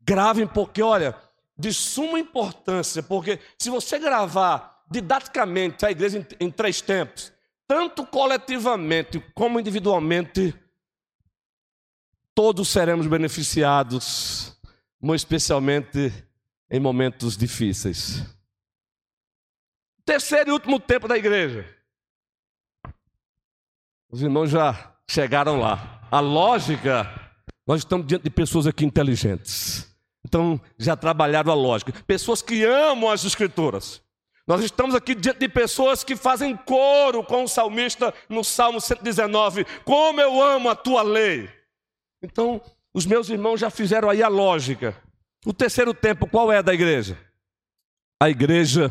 Gravem, 0.01 0.47
porque 0.47 0.83
olha, 0.83 1.15
de 1.61 1.75
suma 1.75 2.19
importância, 2.19 3.03
porque 3.03 3.39
se 3.59 3.69
você 3.69 3.99
gravar 3.99 4.83
didaticamente 4.91 5.85
a 5.85 5.91
igreja 5.91 6.19
em, 6.19 6.47
em 6.47 6.51
três 6.51 6.81
tempos, 6.81 7.33
tanto 7.69 8.05
coletivamente 8.07 9.21
como 9.35 9.61
individualmente, 9.61 10.55
todos 12.35 12.69
seremos 12.69 13.07
beneficiados, 13.07 14.59
mas 15.01 15.21
especialmente 15.21 16.13
em 16.71 16.81
momentos 16.81 17.37
difíceis. 17.37 18.25
Terceiro 20.05 20.51
e 20.51 20.53
último 20.53 20.81
tempo 20.81 21.07
da 21.07 21.17
igreja. 21.17 21.69
Os 24.11 24.23
irmãos 24.23 24.51
já 24.51 24.97
chegaram 25.09 25.61
lá. 25.61 26.09
A 26.11 26.19
lógica, 26.19 27.07
nós 27.67 27.83
estamos 27.83 28.07
diante 28.07 28.25
de 28.25 28.31
pessoas 28.31 28.67
aqui 28.67 28.85
inteligentes. 28.85 29.90
Então, 30.31 30.61
já 30.79 30.95
trabalharam 30.95 31.51
a 31.51 31.57
lógica. 31.57 31.93
Pessoas 32.07 32.41
que 32.41 32.63
amam 32.63 33.11
as 33.11 33.25
escrituras. 33.25 34.01
Nós 34.47 34.63
estamos 34.63 34.95
aqui 34.95 35.13
diante 35.13 35.41
de 35.41 35.49
pessoas 35.49 36.05
que 36.05 36.15
fazem 36.15 36.57
coro 36.57 37.25
com 37.25 37.43
o 37.43 37.49
salmista 37.49 38.15
no 38.29 38.45
Salmo 38.45 38.81
119. 38.81 39.67
Como 39.85 40.21
eu 40.21 40.41
amo 40.41 40.69
a 40.69 40.77
tua 40.77 41.03
lei. 41.03 41.51
Então, 42.23 42.61
os 42.95 43.07
meus 43.07 43.29
irmãos 43.29 43.59
já 43.59 43.71
fizeram 43.71 44.09
aí 44.09 44.23
a 44.23 44.29
lógica. 44.29 44.97
O 45.45 45.53
terceiro 45.53 45.93
tempo, 45.93 46.29
qual 46.29 46.53
é 46.53 46.63
da 46.63 46.73
igreja? 46.73 47.19
A 48.23 48.31
igreja 48.31 48.89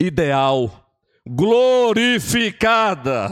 ideal, 0.00 0.84
glorificada. 1.24 3.28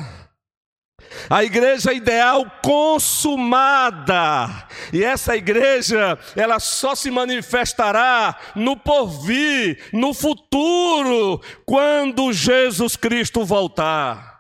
A 1.29 1.45
igreja 1.45 1.93
ideal 1.93 2.45
consumada. 2.63 4.49
E 4.93 5.05
essa 5.05 5.37
igreja, 5.37 6.19
ela 6.37 6.59
só 6.61 6.95
se 6.95 7.11
manifestará 7.11 8.39
no 8.55 8.77
porvir, 8.77 9.91
no 9.93 10.13
futuro, 10.15 11.41
quando 11.65 12.33
Jesus 12.33 12.97
Cristo 12.97 13.45
voltar. 13.45 14.35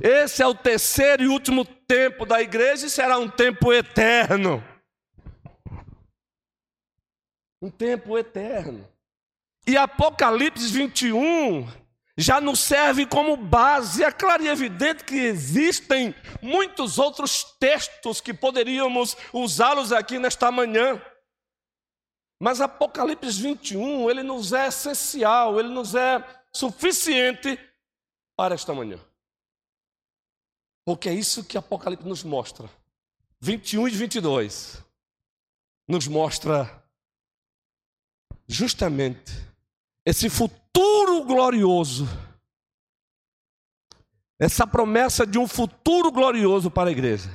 Esse 0.00 0.42
é 0.42 0.46
o 0.46 0.54
terceiro 0.54 1.22
e 1.22 1.28
último 1.28 1.64
tempo 1.64 2.26
da 2.26 2.42
igreja 2.42 2.86
e 2.86 2.90
será 2.90 3.18
um 3.18 3.28
tempo 3.28 3.72
eterno. 3.72 4.62
Um 7.60 7.70
tempo 7.70 8.18
eterno. 8.18 8.88
E 9.64 9.76
Apocalipse 9.76 10.72
21 10.72 11.81
já 12.22 12.40
nos 12.40 12.60
serve 12.60 13.04
como 13.06 13.36
base. 13.36 14.02
É 14.02 14.10
claro 14.10 14.42
e 14.42 14.48
evidente 14.48 15.04
que 15.04 15.14
existem 15.16 16.14
muitos 16.40 16.98
outros 16.98 17.44
textos 17.58 18.20
que 18.20 18.32
poderíamos 18.32 19.16
usá-los 19.32 19.92
aqui 19.92 20.18
nesta 20.18 20.50
manhã. 20.50 21.00
Mas 22.40 22.60
Apocalipse 22.60 23.40
21, 23.40 24.10
ele 24.10 24.22
nos 24.22 24.52
é 24.52 24.68
essencial, 24.68 25.60
ele 25.60 25.68
nos 25.68 25.94
é 25.94 26.24
suficiente 26.52 27.58
para 28.36 28.54
esta 28.54 28.74
manhã. 28.74 28.98
Porque 30.84 31.08
é 31.08 31.14
isso 31.14 31.44
que 31.44 31.56
Apocalipse 31.56 32.06
nos 32.06 32.24
mostra. 32.24 32.68
21 33.40 33.88
e 33.88 33.90
22 33.90 34.84
nos 35.88 36.06
mostra 36.06 36.82
justamente 38.46 39.32
esse 40.04 40.28
futuro 40.28 41.01
glorioso, 41.24 42.06
essa 44.38 44.66
promessa 44.66 45.26
de 45.26 45.38
um 45.38 45.46
futuro 45.46 46.10
glorioso 46.10 46.70
para 46.70 46.88
a 46.88 46.92
igreja. 46.92 47.30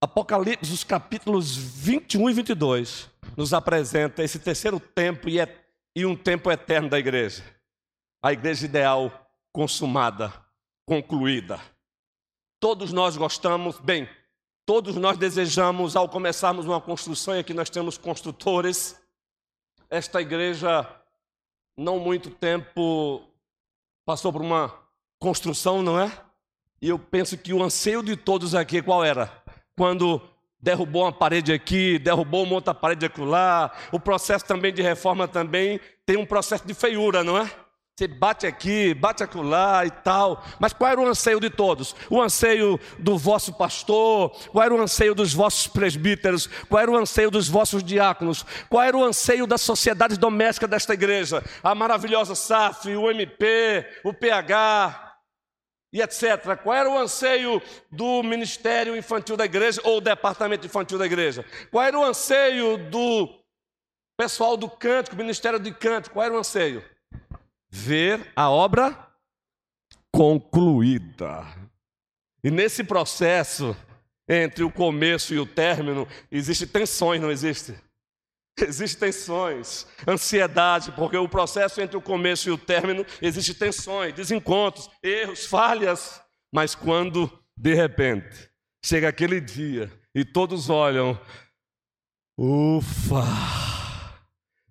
Apocalipse, 0.00 0.72
os 0.72 0.84
capítulos 0.84 1.56
21 1.56 2.30
e 2.30 2.32
22, 2.34 3.10
nos 3.36 3.52
apresenta 3.52 4.22
esse 4.22 4.38
terceiro 4.38 4.78
tempo 4.78 5.28
e, 5.28 5.40
é, 5.40 5.64
e 5.96 6.06
um 6.06 6.14
tempo 6.14 6.50
eterno 6.50 6.88
da 6.88 6.98
igreja. 6.98 7.42
A 8.22 8.32
igreja 8.32 8.66
ideal 8.66 9.28
consumada, 9.52 10.32
concluída. 10.86 11.60
Todos 12.60 12.92
nós 12.92 13.16
gostamos, 13.16 13.80
bem, 13.80 14.08
todos 14.66 14.94
nós 14.96 15.16
desejamos, 15.16 15.96
ao 15.96 16.08
começarmos 16.08 16.66
uma 16.66 16.80
construção, 16.80 17.34
e 17.34 17.40
aqui 17.40 17.52
nós 17.52 17.68
temos 17.68 17.98
construtores, 17.98 19.00
esta 19.90 20.20
igreja 20.20 20.88
não 21.76 21.98
muito 21.98 22.30
tempo 22.30 23.22
passou 24.04 24.32
por 24.32 24.42
uma 24.42 24.72
construção, 25.18 25.82
não 25.82 25.98
é? 25.98 26.10
E 26.80 26.88
eu 26.88 26.98
penso 26.98 27.36
que 27.38 27.52
o 27.52 27.62
anseio 27.62 28.02
de 28.02 28.16
todos 28.16 28.54
aqui 28.54 28.82
qual 28.82 29.04
era? 29.04 29.30
Quando 29.76 30.20
derrubou 30.60 31.02
uma 31.02 31.12
parede 31.12 31.52
aqui, 31.52 31.98
derrubou 31.98 32.44
uma 32.44 32.54
outra 32.54 32.74
parede 32.74 33.06
acolá, 33.06 33.70
o 33.92 34.00
processo 34.00 34.44
também 34.44 34.72
de 34.72 34.82
reforma 34.82 35.28
também 35.28 35.80
tem 36.06 36.16
um 36.16 36.26
processo 36.26 36.66
de 36.66 36.74
feiura, 36.74 37.22
não 37.22 37.36
é? 37.38 37.50
Você 37.96 38.08
bate 38.08 38.44
aqui, 38.44 38.92
bate 38.92 39.22
acolá 39.22 39.86
e 39.86 39.90
tal. 39.90 40.44
Mas 40.58 40.72
qual 40.72 40.90
era 40.90 41.00
o 41.00 41.06
anseio 41.06 41.38
de 41.38 41.48
todos? 41.48 41.94
O 42.10 42.20
anseio 42.20 42.76
do 42.98 43.16
vosso 43.16 43.52
pastor? 43.52 44.30
Qual 44.50 44.64
era 44.64 44.74
o 44.74 44.80
anseio 44.80 45.14
dos 45.14 45.32
vossos 45.32 45.68
presbíteros? 45.68 46.48
Qual 46.68 46.82
era 46.82 46.90
o 46.90 46.96
anseio 46.96 47.30
dos 47.30 47.48
vossos 47.48 47.84
diáconos? 47.84 48.44
Qual 48.68 48.82
era 48.82 48.96
o 48.96 49.04
anseio 49.04 49.46
da 49.46 49.56
sociedade 49.56 50.18
doméstica 50.18 50.66
desta 50.66 50.92
igreja? 50.92 51.40
A 51.62 51.72
maravilhosa 51.72 52.34
SAF, 52.34 52.88
o 52.96 53.08
MP, 53.12 53.86
o 54.02 54.12
PH 54.12 55.16
e 55.92 56.02
etc. 56.02 56.56
Qual 56.60 56.74
era 56.74 56.90
o 56.90 56.98
anseio 56.98 57.62
do 57.92 58.24
ministério 58.24 58.96
infantil 58.96 59.36
da 59.36 59.44
igreja 59.44 59.80
ou 59.84 60.00
departamento 60.00 60.66
infantil 60.66 60.98
da 60.98 61.06
igreja? 61.06 61.44
Qual 61.70 61.84
era 61.84 61.96
o 61.96 62.04
anseio 62.04 62.76
do 62.76 63.28
pessoal 64.18 64.56
do 64.56 64.68
cântico, 64.68 65.14
ministério 65.14 65.60
de 65.60 65.72
cântico? 65.72 66.14
Qual 66.14 66.26
era 66.26 66.34
o 66.34 66.38
anseio? 66.38 66.82
Ver 67.74 68.30
a 68.36 68.48
obra 68.48 68.96
concluída. 70.12 71.44
E 72.42 72.48
nesse 72.48 72.84
processo, 72.84 73.76
entre 74.28 74.62
o 74.62 74.70
começo 74.70 75.34
e 75.34 75.40
o 75.40 75.46
término, 75.46 76.06
existem 76.30 76.68
tensões, 76.68 77.20
não 77.20 77.32
existe? 77.32 77.74
Existem 78.56 79.08
tensões, 79.08 79.88
ansiedade, 80.06 80.92
porque 80.92 81.16
o 81.16 81.28
processo 81.28 81.80
entre 81.80 81.96
o 81.96 82.00
começo 82.00 82.48
e 82.48 82.52
o 82.52 82.58
término 82.58 83.04
existe 83.20 83.52
tensões, 83.52 84.14
desencontros, 84.14 84.88
erros, 85.02 85.44
falhas. 85.44 86.22
Mas 86.52 86.76
quando, 86.76 87.28
de 87.56 87.74
repente, 87.74 88.48
chega 88.84 89.08
aquele 89.08 89.40
dia 89.40 89.90
e 90.14 90.24
todos 90.24 90.70
olham, 90.70 91.20
ufa! 92.38 93.24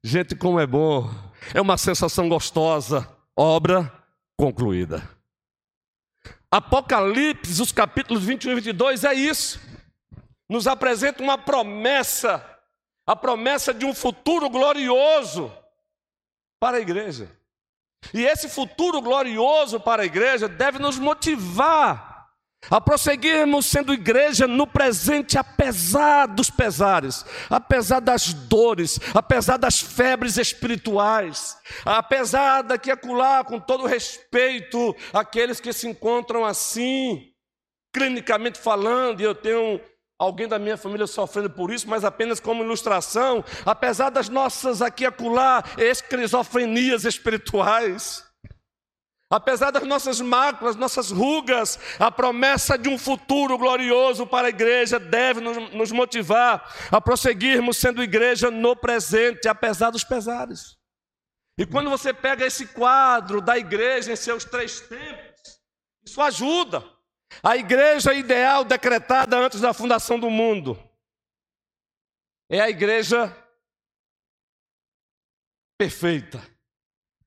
Gente, 0.02 0.38
como 0.38 0.58
é 0.58 0.66
bom 0.66 1.33
é 1.54 1.62
uma 1.62 1.78
sensação 1.78 2.30
gostosa, 2.30 3.08
obra 3.36 3.92
concluída. 4.38 5.08
Apocalipse, 6.52 7.62
os 7.62 7.72
capítulos 7.72 8.24
21 8.24 8.52
e 8.52 8.56
22 8.56 9.04
é 9.04 9.14
isso. 9.14 9.60
Nos 10.48 10.68
apresenta 10.68 11.24
uma 11.24 11.38
promessa, 11.38 12.46
a 13.08 13.16
promessa 13.16 13.74
de 13.74 13.86
um 13.86 13.94
futuro 13.94 14.50
glorioso 14.50 15.52
para 16.60 16.78
a 16.78 16.80
igreja. 16.80 17.30
E 18.14 18.24
esse 18.24 18.48
futuro 18.50 19.02
glorioso 19.02 19.80
para 19.80 20.04
a 20.04 20.06
igreja 20.06 20.48
deve 20.48 20.78
nos 20.78 21.00
motivar 21.00 22.13
a 22.70 22.80
prosseguirmos 22.80 23.66
sendo 23.66 23.94
igreja 23.94 24.48
no 24.48 24.66
presente, 24.66 25.38
apesar 25.38 26.28
dos 26.28 26.50
pesares, 26.50 27.26
apesar 27.50 28.00
das 28.00 28.34
dores, 28.34 29.00
apesar 29.14 29.58
das 29.58 29.80
febres 29.80 30.38
espirituais, 30.38 31.58
apesar 31.86 32.62
daqui 32.62 32.92
acolá, 32.92 33.44
com 33.44 33.60
todo 33.60 33.88
respeito, 33.88 34.96
aqueles 35.14 35.60
que 35.60 35.74
se 35.74 35.88
encontram 35.88 36.46
assim, 36.46 37.32
clinicamente 37.94 38.60
falando, 38.60 39.22
e 39.22 39.24
eu 39.24 39.36
tenho 39.36 39.80
alguém 40.18 40.48
da 40.48 40.58
minha 40.58 40.78
família 40.78 41.06
sofrendo 41.06 41.50
por 41.50 41.72
isso, 41.72 41.88
mas 41.88 42.04
apenas 42.04 42.40
como 42.40 42.64
ilustração, 42.64 43.44
apesar 43.66 44.10
das 44.10 44.30
nossas 44.30 44.82
aqui 44.82 45.06
acolá 45.06 45.64
esquizofrenias 45.78 47.04
espirituais, 47.04 48.24
Apesar 49.34 49.72
das 49.72 49.82
nossas 49.82 50.22
máculas, 50.22 50.76
nossas 50.76 51.10
rugas, 51.10 51.80
a 51.98 52.12
promessa 52.12 52.78
de 52.78 52.88
um 52.88 53.00
futuro 53.00 53.58
glorioso 53.58 54.28
para 54.28 54.46
a 54.46 54.50
igreja 54.52 55.00
deve 55.00 55.42
nos 55.42 55.92
motivar 55.92 56.72
a 56.92 57.02
prosseguirmos 57.02 57.78
sendo 57.78 58.04
igreja 58.04 58.52
no 58.52 58.76
presente, 58.76 59.48
apesar 59.48 59.90
dos 59.90 60.04
pesares. 60.04 60.78
E 61.58 61.66
quando 61.66 61.90
você 61.90 62.14
pega 62.14 62.46
esse 62.46 62.68
quadro 62.68 63.42
da 63.42 63.58
igreja 63.58 64.14
em 64.14 64.16
seus 64.16 64.46
três 64.46 64.82
tempos, 64.82 65.60
isso 66.06 66.22
ajuda. 66.22 66.84
A 67.42 67.58
igreja 67.58 68.14
ideal 68.14 68.64
decretada 68.64 69.36
antes 69.36 69.60
da 69.60 69.74
fundação 69.74 70.20
do 70.20 70.30
mundo 70.30 70.78
é 72.52 72.62
a 72.62 72.70
igreja 72.70 73.36
perfeita. 75.76 76.40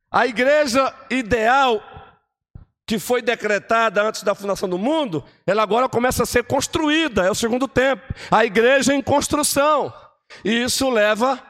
A 0.09 0.25
igreja 0.25 0.95
ideal 1.11 1.96
que 2.87 3.01
foi 3.01 3.21
decretada 3.21 4.03
antes 4.03 4.23
da 4.23 4.35
fundação 4.35 4.69
do 4.69 4.79
mundo, 4.79 5.25
ela 5.45 5.63
agora 5.63 5.89
começa 5.89 6.23
a 6.23 6.27
ser 6.27 6.45
construída, 6.45 7.27
é 7.27 7.31
o 7.31 7.35
segundo 7.35 7.67
tempo. 7.67 8.15
A 8.31 8.45
igreja 8.45 8.95
em 8.95 9.03
construção. 9.03 9.93
E 10.45 10.63
isso 10.63 10.89
leva 10.89 11.43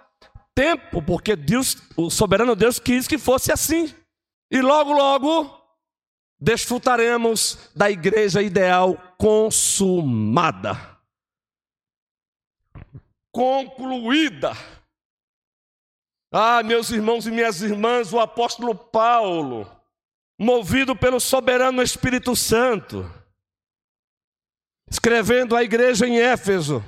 tempo, 0.54 1.02
porque 1.02 1.36
Deus, 1.36 1.76
o 1.94 2.08
soberano 2.08 2.56
Deus 2.56 2.78
quis 2.78 3.06
que 3.06 3.18
fosse 3.18 3.52
assim. 3.52 3.94
E 4.50 4.62
logo, 4.62 4.94
logo, 4.94 5.60
desfrutaremos 6.40 7.70
da 7.76 7.90
igreja 7.90 8.40
ideal 8.40 8.96
consumada, 9.18 10.78
concluída. 13.30 14.52
Ah, 16.32 16.62
meus 16.62 16.90
irmãos 16.90 17.26
e 17.26 17.30
minhas 17.30 17.60
irmãs, 17.60 18.12
o 18.12 18.20
apóstolo 18.20 18.74
Paulo, 18.74 19.70
movido 20.38 20.94
pelo 20.94 21.18
soberano 21.18 21.82
Espírito 21.82 22.36
Santo, 22.36 23.10
escrevendo 24.90 25.56
à 25.56 25.62
igreja 25.62 26.06
em 26.06 26.18
Éfeso, 26.18 26.84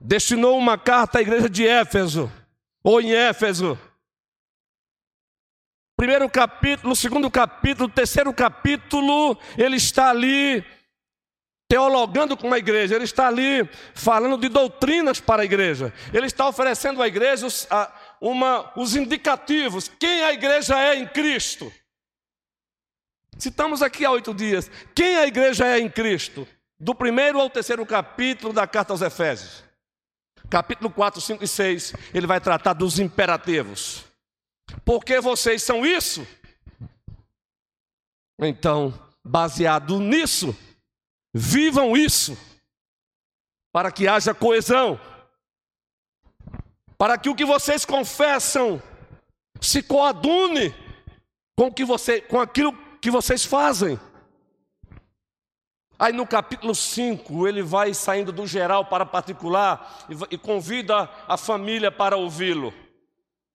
destinou 0.00 0.56
uma 0.56 0.78
carta 0.78 1.18
à 1.18 1.22
igreja 1.22 1.48
de 1.48 1.66
Éfeso, 1.66 2.32
ou 2.82 3.00
em 3.00 3.12
Éfeso. 3.12 3.78
Primeiro 5.96 6.28
capítulo, 6.28 6.94
segundo 6.94 7.30
capítulo, 7.30 7.88
terceiro 7.88 8.32
capítulo, 8.32 9.38
ele 9.56 9.76
está 9.76 10.10
ali 10.10 10.64
teologando 11.68 12.36
com 12.36 12.52
a 12.52 12.58
igreja, 12.58 12.94
ele 12.94 13.04
está 13.04 13.26
ali 13.26 13.68
falando 13.94 14.36
de 14.36 14.48
doutrinas 14.48 15.18
para 15.18 15.42
a 15.42 15.44
igreja, 15.44 15.92
ele 16.12 16.26
está 16.26 16.46
oferecendo 16.46 17.02
à 17.02 17.08
igreja 17.08 17.46
os, 17.46 17.66
a, 17.70 17.92
uma, 18.20 18.72
os 18.76 18.94
indicativos, 18.94 19.88
quem 19.98 20.22
a 20.22 20.32
igreja 20.32 20.78
é 20.78 20.96
em 20.96 21.06
Cristo. 21.06 21.72
Citamos 23.38 23.82
aqui 23.82 24.04
há 24.04 24.10
oito 24.10 24.32
dias, 24.32 24.70
quem 24.94 25.16
a 25.16 25.26
igreja 25.26 25.66
é 25.66 25.78
em 25.78 25.90
Cristo, 25.90 26.46
do 26.78 26.94
primeiro 26.94 27.40
ao 27.40 27.50
terceiro 27.50 27.84
capítulo 27.84 28.52
da 28.52 28.66
carta 28.66 28.92
aos 28.92 29.02
Efésios. 29.02 29.64
Capítulo 30.50 30.90
4, 30.90 31.20
5 31.20 31.42
e 31.44 31.48
6, 31.48 31.94
ele 32.12 32.26
vai 32.26 32.40
tratar 32.40 32.74
dos 32.74 32.98
imperativos. 32.98 34.04
Porque 34.84 35.20
vocês 35.20 35.62
são 35.62 35.84
isso? 35.84 36.26
Então, 38.38 38.92
baseado 39.24 39.98
nisso, 39.98 40.56
Vivam 41.36 41.96
isso, 41.96 42.38
para 43.72 43.90
que 43.90 44.06
haja 44.06 44.32
coesão, 44.32 45.00
para 46.96 47.18
que 47.18 47.28
o 47.28 47.34
que 47.34 47.44
vocês 47.44 47.84
confessam 47.84 48.80
se 49.60 49.82
coadune 49.82 50.72
com, 51.56 51.72
que 51.72 51.84
você, 51.84 52.20
com 52.20 52.40
aquilo 52.40 52.72
que 53.04 53.10
vocês 53.10 53.44
fazem. 53.44 54.00
Aí 55.98 56.10
no 56.10 56.26
capítulo 56.26 56.74
5, 56.74 57.46
ele 57.46 57.62
vai 57.62 57.92
saindo 57.92 58.32
do 58.32 58.46
geral 58.46 58.86
para 58.86 59.04
particular 59.04 60.06
e, 60.30 60.38
convida 60.38 61.10
a 61.28 61.36
família 61.36 61.92
para 61.92 62.16
ouvi-lo. 62.16 62.72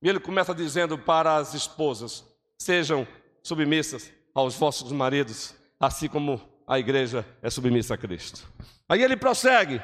E 0.03 0.07
ele 0.07 0.19
começa 0.19 0.53
dizendo 0.53 0.99
para 0.99 1.37
as 1.37 1.55
esposas: 1.55 2.23
sejam 2.59 3.07
submissas 3.41 4.11
aos 4.35 4.55
vossos 4.55 4.91
maridos, 4.91 5.55
assim 5.79 6.07
como 6.07 6.39
a 6.67 6.77
igreja 6.77 7.25
é 7.41 7.49
submissa 7.49 7.95
a 7.95 7.97
Cristo. 7.97 8.47
Aí 8.87 9.01
ele 9.01 9.17
prossegue: 9.17 9.81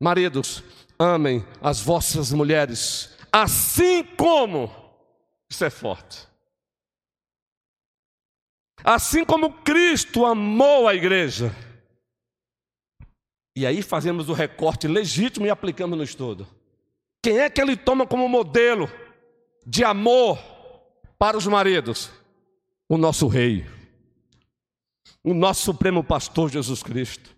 Maridos, 0.00 0.64
amem 0.98 1.44
as 1.60 1.78
vossas 1.78 2.32
mulheres, 2.32 3.14
assim 3.30 4.02
como, 4.02 4.72
isso 5.50 5.62
é 5.62 5.68
forte, 5.68 6.27
assim 8.82 9.24
como 9.24 9.52
Cristo 9.52 10.24
amou 10.24 10.88
a 10.88 10.94
igreja. 10.94 11.54
E 13.56 13.66
aí 13.66 13.82
fazemos 13.82 14.28
o 14.28 14.32
recorte 14.32 14.86
legítimo 14.86 15.46
e 15.46 15.50
aplicamos 15.50 15.98
no 15.98 16.04
estudo. 16.04 16.46
Quem 17.22 17.40
é 17.40 17.50
que 17.50 17.60
ele 17.60 17.76
toma 17.76 18.06
como 18.06 18.28
modelo 18.28 18.90
de 19.66 19.82
amor 19.84 20.38
para 21.18 21.36
os 21.36 21.46
maridos? 21.46 22.10
O 22.88 22.96
nosso 22.96 23.26
rei 23.26 23.66
o 25.22 25.34
nosso 25.34 25.62
Supremo 25.62 26.02
Pastor 26.02 26.50
Jesus 26.50 26.82
Cristo. 26.82 27.36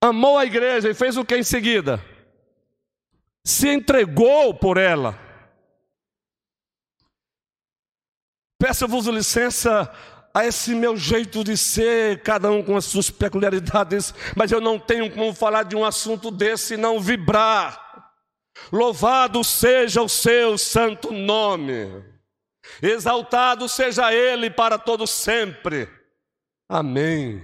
Amou 0.00 0.38
a 0.38 0.44
igreja 0.44 0.88
e 0.88 0.94
fez 0.94 1.16
o 1.16 1.24
que 1.24 1.36
em 1.36 1.42
seguida? 1.42 2.02
Se 3.44 3.68
entregou 3.68 4.54
por 4.54 4.76
ela. 4.76 5.18
Peço-vos 8.58 9.06
licença 9.06 9.92
a 10.36 10.44
esse 10.44 10.74
meu 10.74 10.98
jeito 10.98 11.42
de 11.42 11.56
ser, 11.56 12.22
cada 12.22 12.50
um 12.50 12.62
com 12.62 12.76
as 12.76 12.84
suas 12.84 13.08
peculiaridades, 13.08 14.12
mas 14.36 14.52
eu 14.52 14.60
não 14.60 14.78
tenho 14.78 15.10
como 15.10 15.32
falar 15.32 15.62
de 15.62 15.74
um 15.74 15.82
assunto 15.82 16.30
desse 16.30 16.74
e 16.74 16.76
não 16.76 17.00
vibrar. 17.00 18.12
Louvado 18.70 19.42
seja 19.42 20.02
o 20.02 20.10
seu 20.10 20.58
santo 20.58 21.10
nome, 21.10 22.04
exaltado 22.82 23.66
seja 23.66 24.12
ele 24.12 24.50
para 24.50 24.78
todo 24.78 25.06
sempre. 25.06 25.88
Amém. 26.68 27.42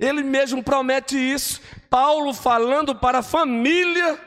Ele 0.00 0.22
mesmo 0.22 0.64
promete 0.64 1.18
isso. 1.18 1.60
Paulo 1.90 2.32
falando 2.32 2.94
para 2.94 3.18
a 3.18 3.22
família. 3.22 4.18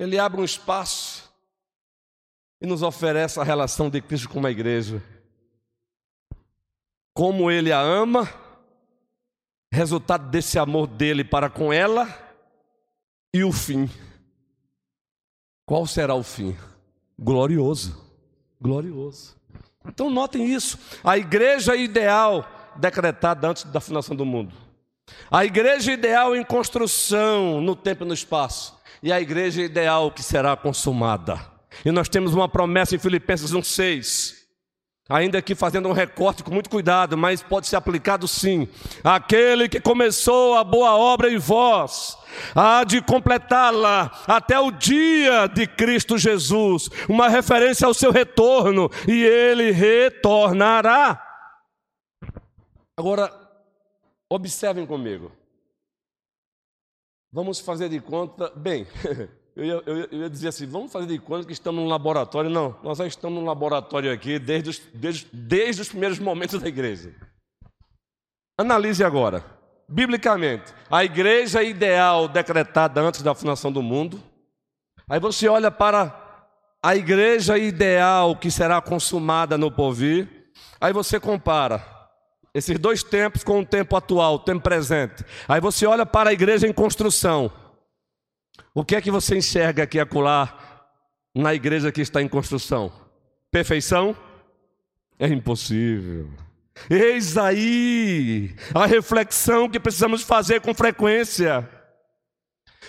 Ele 0.00 0.18
abre 0.18 0.40
um 0.40 0.44
espaço 0.44 1.23
e 2.64 2.66
nos 2.66 2.82
oferece 2.82 3.38
a 3.38 3.44
relação 3.44 3.90
de 3.90 4.00
Cristo 4.00 4.30
com 4.30 4.44
a 4.46 4.50
igreja. 4.50 5.02
Como 7.12 7.50
ele 7.50 7.70
a 7.70 7.78
ama, 7.78 8.26
resultado 9.70 10.30
desse 10.30 10.58
amor 10.58 10.86
dele 10.86 11.22
para 11.22 11.50
com 11.50 11.70
ela 11.70 12.08
e 13.34 13.44
o 13.44 13.52
fim. 13.52 13.88
Qual 15.66 15.86
será 15.86 16.14
o 16.14 16.22
fim? 16.22 16.56
Glorioso. 17.18 18.02
Glorioso. 18.58 19.36
Então 19.86 20.08
notem 20.08 20.46
isso. 20.46 20.78
A 21.04 21.18
igreja 21.18 21.76
ideal 21.76 22.48
decretada 22.76 23.46
antes 23.46 23.64
da 23.64 23.78
fundação 23.78 24.16
do 24.16 24.24
mundo. 24.24 24.54
A 25.30 25.44
igreja 25.44 25.92
ideal 25.92 26.34
em 26.34 26.42
construção 26.42 27.60
no 27.60 27.76
tempo 27.76 28.04
e 28.04 28.08
no 28.08 28.14
espaço. 28.14 28.74
E 29.02 29.12
a 29.12 29.20
igreja 29.20 29.60
ideal 29.60 30.10
que 30.10 30.22
será 30.22 30.56
consumada. 30.56 31.53
E 31.84 31.90
nós 31.90 32.08
temos 32.08 32.34
uma 32.34 32.48
promessa 32.48 32.94
em 32.94 32.98
Filipenses 32.98 33.52
1,6 33.52 34.44
Ainda 35.08 35.42
que 35.42 35.54
fazendo 35.54 35.86
um 35.86 35.92
recorte 35.92 36.42
com 36.42 36.50
muito 36.50 36.70
cuidado, 36.70 37.16
mas 37.16 37.42
pode 37.42 37.66
ser 37.66 37.76
aplicado 37.76 38.26
sim. 38.26 38.66
Aquele 39.02 39.68
que 39.68 39.78
começou 39.78 40.54
a 40.54 40.64
boa 40.64 40.96
obra 40.96 41.30
em 41.30 41.36
vós, 41.36 42.16
há 42.54 42.84
de 42.84 43.02
completá-la 43.02 44.10
até 44.26 44.58
o 44.58 44.70
dia 44.70 45.46
de 45.46 45.66
Cristo 45.66 46.16
Jesus, 46.16 46.88
uma 47.06 47.28
referência 47.28 47.86
ao 47.86 47.92
seu 47.92 48.10
retorno, 48.10 48.90
e 49.06 49.22
ele 49.22 49.72
retornará. 49.72 51.22
Agora, 52.96 53.30
observem 54.30 54.86
comigo. 54.86 55.30
Vamos 57.30 57.60
fazer 57.60 57.90
de 57.90 58.00
conta, 58.00 58.50
bem, 58.56 58.86
Eu 59.56 59.64
ia, 59.64 59.82
eu, 59.86 59.96
eu 60.10 60.18
ia, 60.22 60.30
dizer 60.30 60.48
assim, 60.48 60.66
vamos 60.66 60.90
fazer 60.90 61.06
de 61.06 61.18
conta 61.18 61.46
que 61.46 61.52
estamos 61.52 61.80
num 61.80 61.88
laboratório. 61.88 62.50
Não, 62.50 62.76
nós 62.82 62.98
já 62.98 63.06
estamos 63.06 63.38
num 63.38 63.46
laboratório 63.46 64.12
aqui 64.12 64.38
desde 64.38 64.70
os, 64.70 64.82
desde, 64.92 65.28
desde 65.32 65.82
os 65.82 65.88
primeiros 65.88 66.18
momentos 66.18 66.60
da 66.60 66.68
igreja. 66.68 67.14
Analise 68.58 69.04
agora, 69.04 69.44
biblicamente, 69.88 70.72
a 70.90 71.04
igreja 71.04 71.62
ideal 71.62 72.26
decretada 72.26 73.00
antes 73.00 73.22
da 73.22 73.34
fundação 73.34 73.70
do 73.70 73.82
mundo. 73.82 74.20
Aí 75.08 75.20
você 75.20 75.46
olha 75.46 75.70
para 75.70 76.20
a 76.82 76.96
igreja 76.96 77.56
ideal 77.56 78.36
que 78.36 78.50
será 78.50 78.80
consumada 78.80 79.56
no 79.56 79.70
porvir. 79.70 80.28
Aí 80.80 80.92
você 80.92 81.20
compara 81.20 81.84
esses 82.52 82.78
dois 82.78 83.02
tempos 83.02 83.44
com 83.44 83.60
o 83.60 83.66
tempo 83.66 83.96
atual, 83.96 84.34
o 84.34 84.38
tempo 84.38 84.62
presente. 84.62 85.24
Aí 85.48 85.60
você 85.60 85.86
olha 85.86 86.04
para 86.04 86.30
a 86.30 86.32
igreja 86.32 86.66
em 86.66 86.72
construção. 86.72 87.50
O 88.74 88.84
que 88.84 88.96
é 88.96 89.00
que 89.00 89.10
você 89.10 89.36
enxerga 89.36 89.84
aqui 89.84 90.00
acolá 90.00 90.88
na 91.34 91.54
igreja 91.54 91.92
que 91.92 92.00
está 92.00 92.20
em 92.20 92.28
construção? 92.28 92.92
Perfeição? 93.50 94.16
É 95.18 95.28
impossível. 95.28 96.28
Eis 96.90 97.38
aí 97.38 98.54
a 98.74 98.84
reflexão 98.84 99.68
que 99.70 99.78
precisamos 99.78 100.22
fazer 100.22 100.60
com 100.60 100.74
frequência. 100.74 101.68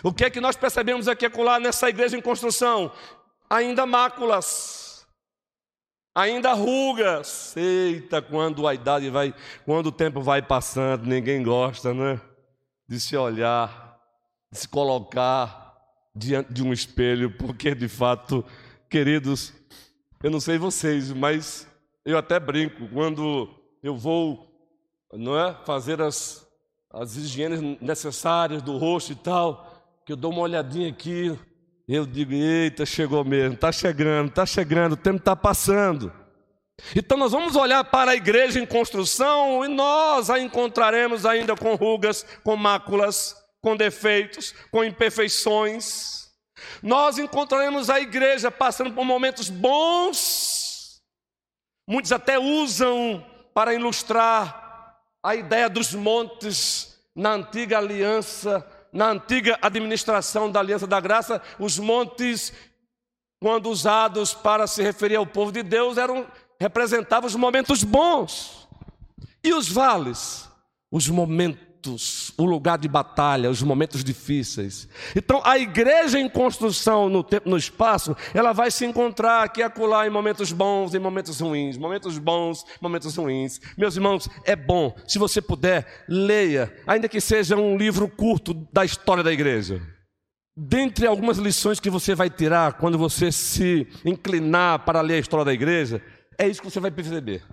O 0.04 0.12
que 0.12 0.26
é 0.26 0.30
que 0.30 0.42
nós 0.42 0.56
percebemos 0.56 1.08
aqui 1.08 1.26
acolá 1.26 1.60
nessa 1.60 1.88
igreja 1.88 2.18
em 2.18 2.22
construção? 2.22 2.92
Ainda 3.48 3.86
máculas, 3.86 5.06
ainda 6.16 6.54
rugas. 6.54 7.56
Eita, 7.56 8.22
quando 8.22 8.68
a 8.68 8.74
idade 8.74 9.10
vai, 9.10 9.34
quando 9.66 9.88
o 9.88 9.92
tempo 9.92 10.20
vai 10.22 10.42
passando, 10.42 11.06
ninguém 11.06 11.44
gosta, 11.44 11.94
né? 11.94 12.20
De 12.88 13.00
se 13.00 13.16
olhar 13.16 13.85
se 14.56 14.68
colocar 14.68 15.76
diante 16.16 16.54
de 16.54 16.64
um 16.64 16.72
espelho, 16.72 17.32
porque 17.32 17.76
de 17.76 17.88
fato, 17.88 18.44
queridos, 18.90 19.54
eu 20.24 20.32
não 20.32 20.40
sei 20.40 20.58
vocês, 20.58 21.12
mas 21.12 21.68
eu 22.04 22.18
até 22.18 22.40
brinco 22.40 22.88
quando 22.90 23.50
eu 23.84 23.96
vou, 23.96 24.48
não 25.14 25.38
é, 25.38 25.54
fazer 25.66 26.02
as 26.02 26.46
as 26.96 27.18
higienes 27.18 27.60
necessárias 27.82 28.62
do 28.62 28.78
rosto 28.78 29.12
e 29.12 29.16
tal, 29.16 29.70
que 30.06 30.14
eu 30.14 30.16
dou 30.16 30.32
uma 30.32 30.42
olhadinha 30.42 30.90
aqui, 30.90 31.38
eu 31.88 32.06
digo, 32.06 32.34
eita, 32.34 32.86
chegou 32.86 33.24
mesmo, 33.26 33.56
está 33.56 33.70
chegando, 33.70 34.30
está 34.30 34.46
chegando, 34.46 34.94
o 34.94 34.98
tempo 34.98 35.18
está 35.18 35.36
passando. 35.36 36.12
Então 36.96 37.18
nós 37.18 37.34
vamos 37.34 37.56
olhar 37.56 37.84
para 37.84 38.12
a 38.12 38.16
igreja 38.16 38.60
em 38.60 38.66
construção 38.66 39.64
e 39.66 39.68
nós 39.68 40.30
a 40.30 40.40
encontraremos 40.40 41.26
ainda 41.26 41.56
com 41.56 41.76
rugas, 41.76 42.26
com 42.44 42.56
máculas, 42.56 43.36
com 43.66 43.76
defeitos, 43.76 44.54
com 44.70 44.84
imperfeições. 44.84 46.30
Nós 46.84 47.18
encontraremos 47.18 47.90
a 47.90 48.00
igreja 48.00 48.52
passando 48.52 48.94
por 48.94 49.04
momentos 49.04 49.50
bons. 49.50 51.02
Muitos 51.90 52.12
até 52.12 52.38
usam 52.38 53.26
para 53.56 53.74
ilustrar 53.74 55.00
a 55.24 55.36
ideia 55.36 55.68
dos 55.68 55.96
montes 55.96 56.96
na 57.16 57.32
antiga 57.32 57.80
aliança, 57.80 58.64
na 58.94 59.10
antiga 59.10 59.58
administração 59.60 60.52
da 60.52 60.60
aliança 60.60 60.86
da 60.86 61.00
graça, 61.00 61.42
os 61.58 61.80
montes 61.80 62.54
quando 63.42 63.72
usados 63.72 64.32
para 64.32 64.68
se 64.68 64.84
referir 64.84 65.16
ao 65.16 65.26
povo 65.26 65.52
de 65.52 65.64
Deus 65.64 65.98
eram 65.98 66.28
representava 66.60 67.26
os 67.26 67.36
momentos 67.36 67.84
bons. 67.84 68.70
E 69.44 69.56
os 69.56 69.68
vales? 69.68 70.48
Os 70.92 71.10
momentos, 71.10 71.66
o 72.38 72.46
lugar 72.46 72.78
de 72.78 72.88
batalha, 72.88 73.50
os 73.50 73.62
momentos 73.62 74.04
difíceis. 74.04 74.88
Então, 75.16 75.42
a 75.44 75.58
igreja 75.58 76.20
em 76.20 76.30
construção 76.30 77.10
no 77.10 77.24
tempo, 77.24 77.50
no 77.50 77.58
espaço, 77.58 78.16
ela 78.34 78.54
vai 78.54 78.72
se 78.72 78.86
encontrar 78.86 79.44
aqui 79.44 79.62
e 79.62 79.64
acolá 79.64 80.08
em 80.08 80.10
momentos 80.10 80.52
bons, 80.52 80.94
em 80.94 81.00
momentos 81.00 81.40
ruins, 81.40 81.78
momentos 81.78 82.18
bons, 82.18 82.66
momentos 82.82 83.16
ruins. 83.16 83.60
Meus 83.78 83.96
irmãos, 83.96 84.30
é 84.44 84.56
bom, 84.56 84.96
se 85.08 85.18
você 85.18 85.42
puder, 85.42 86.06
leia, 86.08 86.74
ainda 86.88 87.10
que 87.10 87.22
seja 87.22 87.56
um 87.56 87.78
livro 87.78 88.08
curto 88.08 88.54
da 88.72 88.84
história 88.84 89.24
da 89.24 89.32
igreja. 89.32 89.82
Dentre 90.58 91.06
algumas 91.06 91.38
lições 91.38 91.82
que 91.82 91.90
você 91.90 92.16
vai 92.16 92.30
tirar 92.30 92.74
quando 92.74 92.98
você 92.98 93.32
se 93.32 93.88
inclinar 94.06 94.80
para 94.86 95.02
ler 95.02 95.16
a 95.16 95.20
história 95.20 95.44
da 95.44 95.54
igreja, 95.54 96.02
é 96.38 96.48
isso 96.48 96.62
que 96.62 96.70
você 96.70 96.80
vai 96.80 96.92
perceber. 96.92 97.44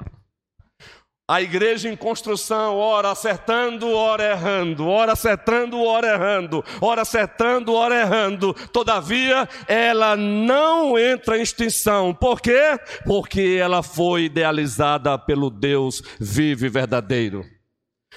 A 1.33 1.41
igreja 1.41 1.89
em 1.89 1.97
construção, 1.97 2.77
ora 2.77 3.11
acertando, 3.11 3.91
ora 3.91 4.23
errando, 4.23 4.87
ora 4.87 5.13
acertando, 5.13 5.81
ora 5.83 6.09
errando, 6.09 6.63
ora 6.79 7.01
acertando, 7.01 7.73
ora 7.73 8.03
errando. 8.03 8.53
Todavia, 8.69 9.49
ela 9.67 10.15
não 10.15 10.99
entra 10.99 11.39
em 11.39 11.41
extinção. 11.41 12.13
Por 12.13 12.39
quê? 12.39 12.79
Porque 13.07 13.59
ela 13.59 13.83
foi 13.83 14.25
idealizada 14.25 15.19
pelo 15.19 15.49
Deus 15.49 16.03
vivo 16.21 16.67
e 16.67 16.69
verdadeiro. 16.69 17.47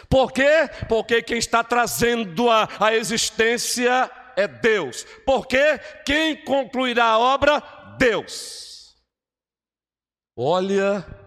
Por 0.10 0.34
quê? 0.34 0.70
Porque 0.90 1.22
quem 1.22 1.38
está 1.38 1.64
trazendo 1.64 2.50
a, 2.50 2.68
a 2.78 2.94
existência 2.94 4.12
é 4.36 4.46
Deus. 4.46 5.08
Porque 5.26 5.80
quem 6.06 6.36
concluirá 6.44 7.06
a 7.06 7.20
obra? 7.20 7.64
Deus. 7.98 8.94
Olha, 10.36 11.25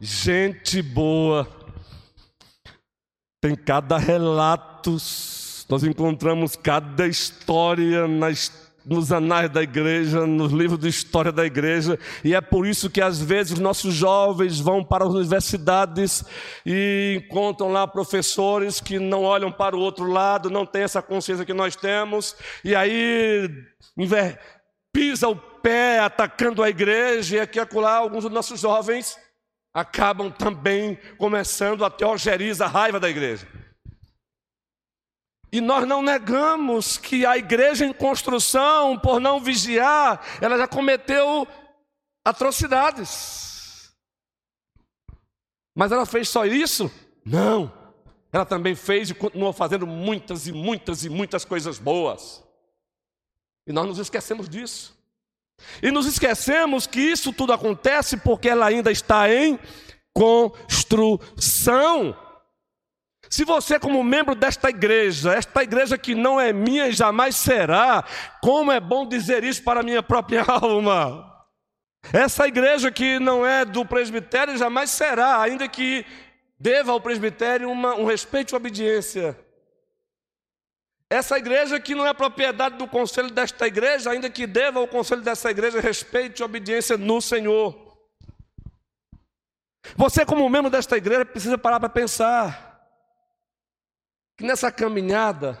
gente 0.00 0.82
boa. 0.82 1.48
Tem 3.40 3.54
cada 3.54 3.96
relato, 3.96 4.96
nós 5.68 5.84
encontramos 5.84 6.56
cada 6.56 7.06
história 7.06 8.08
nas, 8.08 8.50
nos 8.84 9.12
anais 9.12 9.50
da 9.50 9.62
igreja, 9.62 10.26
nos 10.26 10.52
livros 10.52 10.80
de 10.80 10.88
história 10.88 11.30
da 11.30 11.44
igreja, 11.44 11.98
e 12.24 12.34
é 12.34 12.40
por 12.40 12.66
isso 12.66 12.90
que 12.90 13.00
às 13.00 13.20
vezes 13.20 13.58
nossos 13.58 13.94
jovens 13.94 14.58
vão 14.58 14.82
para 14.82 15.04
as 15.04 15.12
universidades 15.12 16.24
e 16.64 17.22
encontram 17.22 17.70
lá 17.70 17.86
professores 17.86 18.80
que 18.80 18.98
não 18.98 19.22
olham 19.22 19.52
para 19.52 19.76
o 19.76 19.80
outro 19.80 20.10
lado, 20.10 20.50
não 20.50 20.66
têm 20.66 20.82
essa 20.82 21.02
consciência 21.02 21.44
que 21.44 21.54
nós 21.54 21.76
temos, 21.76 22.34
e 22.64 22.74
aí 22.74 23.48
pisa 24.92 25.28
o 25.28 25.36
pé 25.36 26.00
atacando 26.00 26.62
a 26.62 26.70
igreja, 26.70 27.36
e 27.36 27.40
aqui 27.40 27.60
acolá 27.60 27.96
alguns 27.96 28.24
dos 28.24 28.32
nossos 28.32 28.58
jovens 28.58 29.25
acabam 29.76 30.30
também 30.32 30.98
começando 31.18 31.84
a 31.84 31.90
teogerizar 31.90 32.66
a 32.66 32.72
raiva 32.72 32.98
da 32.98 33.10
igreja. 33.10 33.46
E 35.52 35.60
nós 35.60 35.86
não 35.86 36.00
negamos 36.00 36.96
que 36.96 37.26
a 37.26 37.36
igreja 37.36 37.84
em 37.84 37.92
construção, 37.92 38.98
por 38.98 39.20
não 39.20 39.38
vigiar, 39.38 40.24
ela 40.40 40.56
já 40.56 40.66
cometeu 40.66 41.46
atrocidades. 42.24 43.94
Mas 45.74 45.92
ela 45.92 46.06
fez 46.06 46.30
só 46.30 46.46
isso? 46.46 46.90
Não. 47.22 47.70
Ela 48.32 48.46
também 48.46 48.74
fez 48.74 49.10
e 49.10 49.14
continuou 49.14 49.52
fazendo 49.52 49.86
muitas 49.86 50.46
e 50.46 50.52
muitas 50.52 51.04
e 51.04 51.10
muitas 51.10 51.44
coisas 51.44 51.78
boas. 51.78 52.42
E 53.66 53.74
nós 53.74 53.86
nos 53.86 53.98
esquecemos 53.98 54.48
disso. 54.48 54.95
E 55.82 55.90
nos 55.90 56.06
esquecemos 56.06 56.86
que 56.86 57.00
isso 57.00 57.32
tudo 57.32 57.52
acontece 57.52 58.16
porque 58.16 58.48
ela 58.48 58.66
ainda 58.66 58.90
está 58.90 59.32
em 59.32 59.58
construção. 60.14 62.16
Se 63.28 63.44
você, 63.44 63.78
como 63.78 64.02
membro 64.04 64.34
desta 64.34 64.70
igreja, 64.70 65.34
esta 65.34 65.62
igreja 65.62 65.98
que 65.98 66.14
não 66.14 66.40
é 66.40 66.52
minha 66.52 66.88
e 66.88 66.92
jamais 66.92 67.36
será, 67.36 68.04
como 68.40 68.70
é 68.70 68.80
bom 68.80 69.06
dizer 69.06 69.44
isso 69.44 69.62
para 69.62 69.80
a 69.80 69.82
minha 69.82 70.02
própria 70.02 70.44
alma. 70.46 71.32
Essa 72.12 72.46
igreja 72.46 72.90
que 72.90 73.18
não 73.18 73.44
é 73.44 73.64
do 73.64 73.84
presbitério 73.84 74.56
jamais 74.56 74.90
será, 74.90 75.42
ainda 75.42 75.66
que 75.66 76.06
deva 76.58 76.92
ao 76.92 77.00
presbitério 77.00 77.70
uma, 77.70 77.94
um 77.94 78.04
respeito 78.04 78.54
e 78.54 78.56
obediência. 78.56 79.36
Essa 81.08 81.38
igreja 81.38 81.78
que 81.78 81.94
não 81.94 82.06
é 82.06 82.12
propriedade 82.12 82.76
do 82.76 82.88
conselho 82.88 83.30
desta 83.30 83.66
igreja, 83.66 84.10
ainda 84.10 84.28
que 84.28 84.46
deva 84.46 84.80
ao 84.80 84.88
conselho 84.88 85.22
dessa 85.22 85.50
igreja 85.50 85.80
respeito 85.80 86.40
e 86.40 86.44
obediência 86.44 86.96
no 86.96 87.20
Senhor. 87.20 87.96
Você, 89.94 90.26
como 90.26 90.48
membro 90.48 90.70
desta 90.70 90.96
igreja, 90.96 91.24
precisa 91.24 91.56
parar 91.56 91.78
para 91.78 91.88
pensar 91.88 92.66
que 94.36 94.44
nessa 94.44 94.72
caminhada, 94.72 95.60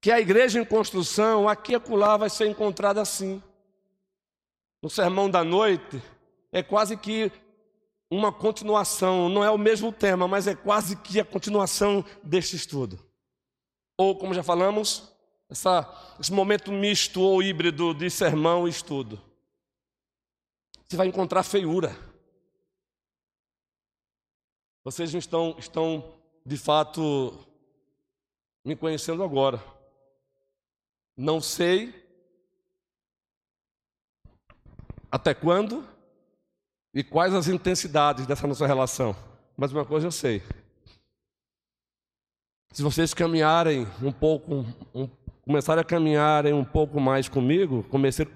que 0.00 0.12
a 0.12 0.20
igreja 0.20 0.60
em 0.60 0.64
construção, 0.64 1.48
aqui 1.48 1.72
e 1.72 1.74
acolá 1.74 2.16
vai 2.16 2.30
ser 2.30 2.46
encontrada 2.46 3.00
assim. 3.02 3.42
No 4.80 4.88
sermão 4.88 5.28
da 5.28 5.42
noite, 5.42 6.00
é 6.52 6.62
quase 6.62 6.96
que 6.96 7.32
uma 8.08 8.32
continuação, 8.32 9.28
não 9.28 9.42
é 9.42 9.50
o 9.50 9.58
mesmo 9.58 9.92
tema, 9.92 10.28
mas 10.28 10.46
é 10.46 10.54
quase 10.54 10.94
que 10.94 11.18
a 11.18 11.24
continuação 11.24 12.04
deste 12.22 12.54
estudo. 12.54 13.04
Ou, 13.98 14.16
como 14.16 14.34
já 14.34 14.42
falamos, 14.42 15.12
essa, 15.48 16.14
esse 16.20 16.32
momento 16.32 16.70
misto 16.70 17.20
ou 17.20 17.42
híbrido 17.42 17.94
de 17.94 18.10
sermão 18.10 18.66
e 18.66 18.70
estudo. 18.70 19.20
Você 20.86 20.96
vai 20.96 21.06
encontrar 21.06 21.42
feiura. 21.42 21.96
Vocês 24.84 25.12
estão, 25.14 25.56
estão 25.58 26.14
de 26.44 26.56
fato 26.56 27.34
me 28.64 28.76
conhecendo 28.76 29.22
agora. 29.22 29.62
Não 31.16 31.40
sei 31.40 32.06
até 35.10 35.34
quando 35.34 35.86
e 36.92 37.02
quais 37.02 37.34
as 37.34 37.48
intensidades 37.48 38.26
dessa 38.26 38.46
nossa 38.46 38.66
relação. 38.66 39.16
Mas 39.56 39.72
uma 39.72 39.84
coisa 39.84 40.06
eu 40.06 40.12
sei: 40.12 40.42
se 42.76 42.82
vocês 42.82 43.14
caminharem 43.14 43.88
um 44.02 44.12
pouco, 44.12 44.66
um, 44.94 45.08
começarem 45.46 45.80
a 45.80 45.84
caminharem 45.84 46.52
um 46.52 46.62
pouco 46.62 47.00
mais 47.00 47.26
comigo, 47.26 47.82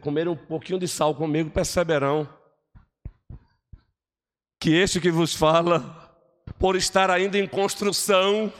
comerem 0.00 0.33
um 0.33 0.37
pouquinho 0.37 0.79
de 0.79 0.88
sal 0.88 1.14
comigo, 1.14 1.50
perceberão 1.50 2.26
que 4.59 4.70
este 4.70 4.98
que 4.98 5.11
vos 5.11 5.35
fala, 5.35 6.16
por 6.59 6.74
estar 6.74 7.11
ainda 7.11 7.37
em 7.37 7.46
construção, 7.46 8.50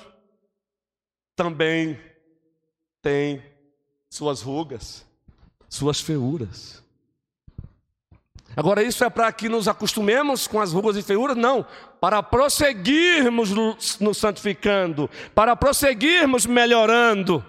também 1.35 1.99
tem 3.01 3.43
suas 4.11 4.43
rugas, 4.43 5.07
suas 5.67 5.99
feuras. 5.99 6.85
Agora, 8.57 8.83
isso 8.83 9.05
é 9.05 9.11
para 9.11 9.31
que 9.33 9.49
nos 9.49 9.69
acostumemos 9.69 10.47
com 10.47 10.61
as 10.61 10.73
rugas 10.73 10.97
e 10.97 11.03
feiuras? 11.03 11.37
Não, 11.37 11.65
para 12.01 12.23
prosseguirmos 12.23 13.51
nos 13.51 14.19
santificando, 14.19 15.09
para 15.35 15.55
prosseguirmos 15.55 16.47
melhorando. 16.47 17.45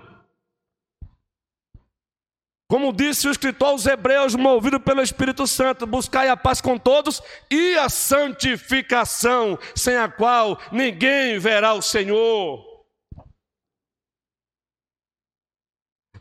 Como 2.71 2.93
disse 2.93 3.27
o 3.27 3.31
escritor 3.31 3.69
aos 3.69 3.85
Hebreus, 3.85 4.33
movido 4.33 4.79
pelo 4.79 5.01
Espírito 5.01 5.45
Santo, 5.45 5.85
buscai 5.85 6.29
a 6.29 6.37
paz 6.37 6.61
com 6.61 6.77
todos 6.77 7.21
e 7.49 7.75
a 7.77 7.89
santificação, 7.89 9.59
sem 9.75 9.97
a 9.97 10.07
qual 10.07 10.57
ninguém 10.71 11.37
verá 11.37 11.73
o 11.73 11.81
Senhor. 11.81 12.70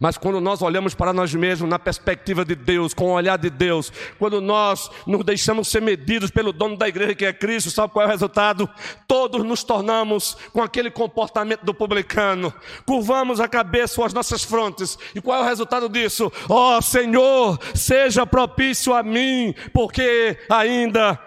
Mas 0.00 0.16
quando 0.16 0.40
nós 0.40 0.62
olhamos 0.62 0.94
para 0.94 1.12
nós 1.12 1.34
mesmos 1.34 1.68
na 1.68 1.78
perspectiva 1.78 2.42
de 2.42 2.54
Deus, 2.54 2.94
com 2.94 3.10
o 3.10 3.12
olhar 3.12 3.36
de 3.36 3.50
Deus, 3.50 3.92
quando 4.18 4.40
nós 4.40 4.90
nos 5.06 5.22
deixamos 5.22 5.68
ser 5.68 5.82
medidos 5.82 6.30
pelo 6.30 6.54
dono 6.54 6.74
da 6.74 6.88
igreja 6.88 7.14
que 7.14 7.26
é 7.26 7.34
Cristo, 7.34 7.70
sabe 7.70 7.92
qual 7.92 8.04
é 8.04 8.08
o 8.08 8.10
resultado? 8.10 8.66
Todos 9.06 9.44
nos 9.44 9.62
tornamos 9.62 10.38
com 10.54 10.62
aquele 10.62 10.90
comportamento 10.90 11.66
do 11.66 11.74
publicano, 11.74 12.50
curvamos 12.86 13.40
a 13.40 13.46
cabeça 13.46 14.02
às 14.02 14.14
nossas 14.14 14.42
frontes, 14.42 14.98
e 15.14 15.20
qual 15.20 15.40
é 15.40 15.42
o 15.42 15.48
resultado 15.48 15.86
disso? 15.86 16.32
Ó 16.48 16.78
oh, 16.78 16.80
Senhor, 16.80 17.58
seja 17.74 18.24
propício 18.24 18.94
a 18.94 19.02
mim, 19.02 19.54
porque 19.74 20.38
ainda 20.48 21.20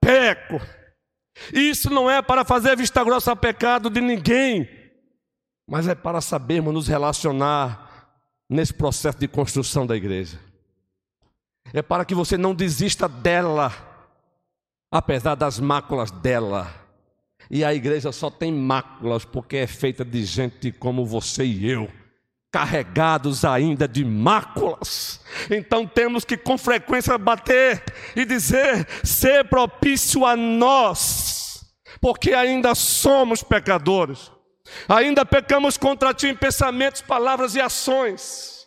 peco. 0.00 0.60
Isso 1.52 1.90
não 1.90 2.08
é 2.08 2.22
para 2.22 2.44
fazer 2.44 2.76
vista 2.76 3.02
grossa 3.02 3.32
ao 3.32 3.36
pecado 3.36 3.90
de 3.90 4.00
ninguém, 4.00 4.68
mas 5.68 5.88
é 5.88 5.96
para 5.96 6.20
sabermos 6.20 6.72
nos 6.72 6.86
relacionar 6.86 7.89
nesse 8.50 8.74
processo 8.74 9.18
de 9.18 9.28
construção 9.28 9.86
da 9.86 9.96
igreja. 9.96 10.40
É 11.72 11.80
para 11.80 12.04
que 12.04 12.14
você 12.14 12.36
não 12.36 12.52
desista 12.52 13.08
dela, 13.08 13.72
apesar 14.90 15.36
das 15.36 15.60
máculas 15.60 16.10
dela. 16.10 16.74
E 17.48 17.64
a 17.64 17.72
igreja 17.72 18.10
só 18.10 18.28
tem 18.28 18.52
máculas 18.52 19.24
porque 19.24 19.56
é 19.56 19.66
feita 19.66 20.04
de 20.04 20.24
gente 20.24 20.72
como 20.72 21.06
você 21.06 21.44
e 21.44 21.70
eu 21.70 21.88
carregados 22.50 23.44
ainda 23.44 23.86
de 23.86 24.04
máculas. 24.04 25.20
Então 25.48 25.86
temos 25.86 26.24
que 26.24 26.36
com 26.36 26.58
frequência 26.58 27.16
bater 27.16 27.82
e 28.16 28.24
dizer: 28.24 28.86
ser 29.04 29.44
propício 29.44 30.26
a 30.26 30.36
nós, 30.36 31.64
porque 32.00 32.32
ainda 32.32 32.74
somos 32.74 33.42
pecadores, 33.42 34.32
ainda 34.88 35.24
pecamos 35.24 35.76
contra 35.76 36.14
ti 36.14 36.28
em 36.28 36.36
pensamentos, 36.36 37.00
palavras 37.00 37.54
e 37.54 37.60
ações. 37.60 38.66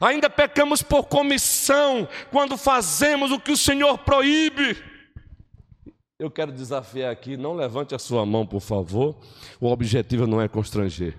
Ainda 0.00 0.30
pecamos 0.30 0.82
por 0.82 1.04
comissão 1.04 2.08
quando 2.30 2.56
fazemos 2.56 3.30
o 3.30 3.40
que 3.40 3.52
o 3.52 3.56
Senhor 3.56 3.98
proíbe. 3.98 4.76
Eu 6.18 6.30
quero 6.30 6.52
desafiar 6.52 7.10
aqui, 7.10 7.36
não 7.36 7.54
levante 7.54 7.94
a 7.94 7.98
sua 7.98 8.24
mão, 8.24 8.46
por 8.46 8.60
favor. 8.60 9.16
O 9.60 9.68
objetivo 9.68 10.26
não 10.26 10.40
é 10.40 10.48
constranger. 10.48 11.18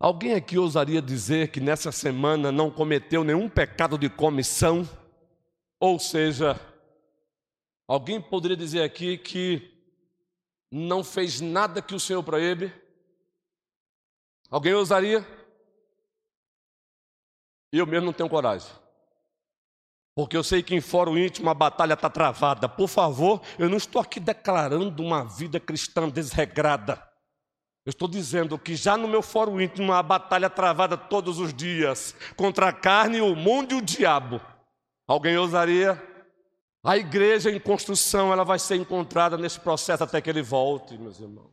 Alguém 0.00 0.34
aqui 0.34 0.58
ousaria 0.58 1.00
dizer 1.00 1.48
que 1.48 1.60
nessa 1.60 1.92
semana 1.92 2.50
não 2.50 2.70
cometeu 2.70 3.22
nenhum 3.22 3.48
pecado 3.48 3.96
de 3.96 4.08
comissão? 4.08 4.88
Ou 5.78 5.98
seja, 5.98 6.58
alguém 7.86 8.20
poderia 8.20 8.56
dizer 8.56 8.82
aqui 8.82 9.16
que 9.16 9.73
não 10.74 11.04
fez 11.04 11.40
nada 11.40 11.80
que 11.80 11.94
o 11.94 12.00
Senhor 12.00 12.20
proíbe? 12.24 12.74
Alguém 14.50 14.74
ousaria? 14.74 15.24
Eu 17.70 17.86
mesmo 17.86 18.06
não 18.06 18.12
tenho 18.12 18.28
coragem. 18.28 18.70
Porque 20.16 20.36
eu 20.36 20.42
sei 20.42 20.64
que 20.64 20.74
em 20.74 20.80
fórum 20.80 21.16
íntimo 21.16 21.48
a 21.48 21.54
batalha 21.54 21.94
está 21.94 22.10
travada. 22.10 22.68
Por 22.68 22.88
favor, 22.88 23.40
eu 23.56 23.68
não 23.68 23.76
estou 23.76 24.02
aqui 24.02 24.18
declarando 24.18 25.00
uma 25.00 25.24
vida 25.24 25.60
cristã 25.60 26.08
desregrada. 26.08 27.00
Eu 27.86 27.90
estou 27.90 28.08
dizendo 28.08 28.58
que 28.58 28.74
já 28.74 28.96
no 28.96 29.06
meu 29.06 29.22
fórum 29.22 29.60
íntimo 29.60 29.92
há 29.92 30.02
batalha 30.02 30.50
travada 30.50 30.96
todos 30.96 31.38
os 31.38 31.54
dias 31.54 32.16
contra 32.36 32.68
a 32.68 32.72
carne, 32.72 33.20
o 33.20 33.36
mundo 33.36 33.72
e 33.72 33.78
o 33.78 33.82
diabo. 33.82 34.40
Alguém 35.06 35.36
ousaria? 35.36 36.13
A 36.84 36.98
igreja 36.98 37.50
em 37.50 37.58
construção, 37.58 38.30
ela 38.30 38.44
vai 38.44 38.58
ser 38.58 38.76
encontrada 38.76 39.38
nesse 39.38 39.58
processo 39.58 40.04
até 40.04 40.20
que 40.20 40.28
ele 40.28 40.42
volte, 40.42 40.98
meus 40.98 41.18
irmãos. 41.18 41.50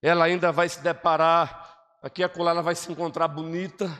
Ela 0.00 0.26
ainda 0.26 0.52
vai 0.52 0.68
se 0.68 0.80
deparar, 0.80 1.98
aqui 2.00 2.22
a 2.22 2.28
colar 2.28 2.52
ela 2.52 2.62
vai 2.62 2.76
se 2.76 2.90
encontrar 2.92 3.26
bonita, 3.26 3.90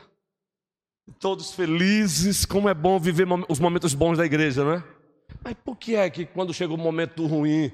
todos 1.19 1.51
felizes, 1.51 2.45
como 2.45 2.69
é 2.69 2.73
bom 2.73 2.97
viver 2.97 3.27
os 3.49 3.59
momentos 3.59 3.93
bons 3.93 4.17
da 4.17 4.25
igreja, 4.25 4.63
não 4.63 4.73
é? 4.73 4.83
Mas 5.43 5.53
por 5.55 5.75
que 5.75 5.97
é 5.97 6.09
que 6.09 6.25
quando 6.25 6.53
chega 6.53 6.73
o 6.73 6.77
momento 6.77 7.27
ruim, 7.27 7.71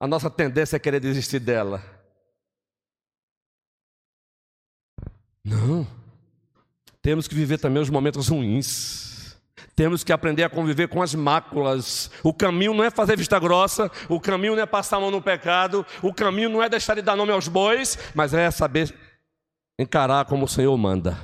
a 0.00 0.08
nossa 0.08 0.28
tendência 0.28 0.74
é 0.74 0.80
querer 0.80 0.98
desistir 0.98 1.38
dela? 1.38 1.80
Não. 5.44 5.86
Temos 7.00 7.28
que 7.28 7.36
viver 7.36 7.58
também 7.58 7.80
os 7.80 7.88
momentos 7.88 8.26
ruins. 8.26 9.15
Temos 9.76 10.02
que 10.02 10.10
aprender 10.10 10.42
a 10.42 10.48
conviver 10.48 10.88
com 10.88 11.02
as 11.02 11.14
máculas. 11.14 12.10
O 12.22 12.32
caminho 12.32 12.72
não 12.72 12.82
é 12.82 12.90
fazer 12.90 13.14
vista 13.14 13.38
grossa, 13.38 13.90
o 14.08 14.18
caminho 14.18 14.56
não 14.56 14.62
é 14.62 14.66
passar 14.66 14.96
a 14.96 15.00
mão 15.00 15.10
no 15.10 15.20
pecado, 15.20 15.84
o 16.00 16.14
caminho 16.14 16.48
não 16.48 16.62
é 16.62 16.68
deixar 16.68 16.94
de 16.94 17.02
dar 17.02 17.14
nome 17.14 17.30
aos 17.30 17.46
bois, 17.46 17.98
mas 18.14 18.32
é 18.32 18.50
saber 18.50 18.94
encarar 19.78 20.24
como 20.24 20.46
o 20.46 20.48
Senhor 20.48 20.74
manda. 20.78 21.18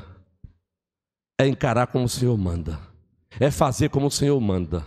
É 1.41 1.47
encarar 1.47 1.87
como 1.87 2.05
o 2.05 2.09
Senhor 2.09 2.37
manda. 2.37 2.79
É 3.41 3.51
fazer 3.51 3.89
como 3.89 4.09
o 4.09 4.11
Senhor 4.11 4.39
manda. 4.39 4.85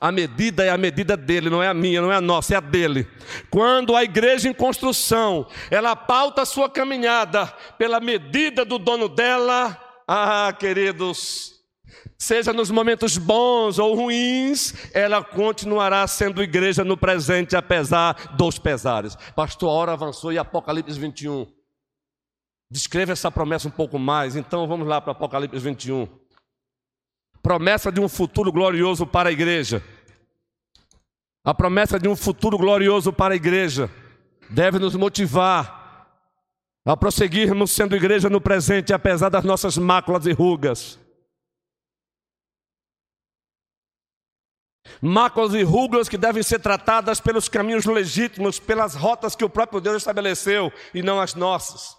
A 0.00 0.12
medida 0.12 0.64
é 0.64 0.70
a 0.70 0.78
medida 0.78 1.16
dele, 1.16 1.50
não 1.50 1.60
é 1.60 1.66
a 1.66 1.74
minha, 1.74 2.00
não 2.00 2.12
é 2.12 2.16
a 2.16 2.20
nossa, 2.20 2.54
é 2.54 2.56
a 2.56 2.60
dele. 2.60 3.08
Quando 3.50 3.96
a 3.96 4.04
igreja 4.04 4.48
em 4.48 4.54
construção, 4.54 5.46
ela 5.72 5.96
pauta 5.96 6.42
a 6.42 6.46
sua 6.46 6.70
caminhada 6.70 7.46
pela 7.76 7.98
medida 7.98 8.64
do 8.64 8.78
dono 8.78 9.08
dela, 9.08 9.76
ah, 10.06 10.54
queridos, 10.56 11.55
seja 12.18 12.52
nos 12.52 12.70
momentos 12.70 13.18
bons 13.18 13.78
ou 13.78 13.94
ruins, 13.94 14.74
ela 14.92 15.22
continuará 15.22 16.06
sendo 16.06 16.42
igreja 16.42 16.84
no 16.84 16.96
presente, 16.96 17.56
apesar 17.56 18.36
dos 18.36 18.58
pesares. 18.58 19.16
Pastor, 19.34 19.68
a 19.68 19.72
hora 19.72 19.92
avançou 19.92 20.32
e 20.32 20.38
Apocalipse 20.38 20.98
21. 20.98 21.46
Descreva 22.70 23.12
essa 23.12 23.30
promessa 23.30 23.68
um 23.68 23.70
pouco 23.70 23.98
mais, 23.98 24.36
então 24.36 24.66
vamos 24.66 24.86
lá 24.86 25.00
para 25.00 25.12
Apocalipse 25.12 25.58
21 25.58 26.26
promessa 27.46 27.92
de 27.92 28.00
um 28.00 28.08
futuro 28.08 28.50
glorioso 28.50 29.06
para 29.06 29.28
a 29.28 29.32
igreja. 29.32 29.80
A 31.44 31.54
promessa 31.54 31.96
de 31.96 32.08
um 32.08 32.16
futuro 32.16 32.58
glorioso 32.58 33.12
para 33.12 33.34
a 33.34 33.36
igreja 33.36 33.88
deve 34.50 34.80
nos 34.80 34.96
motivar 34.96 36.08
a 36.84 36.96
prosseguirmos 36.96 37.70
sendo 37.70 37.94
igreja 37.94 38.28
no 38.28 38.40
presente, 38.40 38.92
apesar 38.92 39.28
das 39.28 39.44
nossas 39.44 39.78
máculas 39.78 40.26
e 40.26 40.32
rugas. 40.32 40.98
Máculas 45.00 45.54
e 45.54 45.62
rugas 45.62 46.08
que 46.08 46.16
devem 46.16 46.42
ser 46.42 46.58
tratadas 46.60 47.20
pelos 47.20 47.48
caminhos 47.48 47.84
legítimos, 47.84 48.58
pelas 48.58 48.94
rotas 48.94 49.36
que 49.36 49.44
o 49.44 49.50
próprio 49.50 49.80
Deus 49.80 49.98
estabeleceu 49.98 50.72
e 50.94 51.02
não 51.02 51.20
as 51.20 51.34
nossas. 51.34 51.96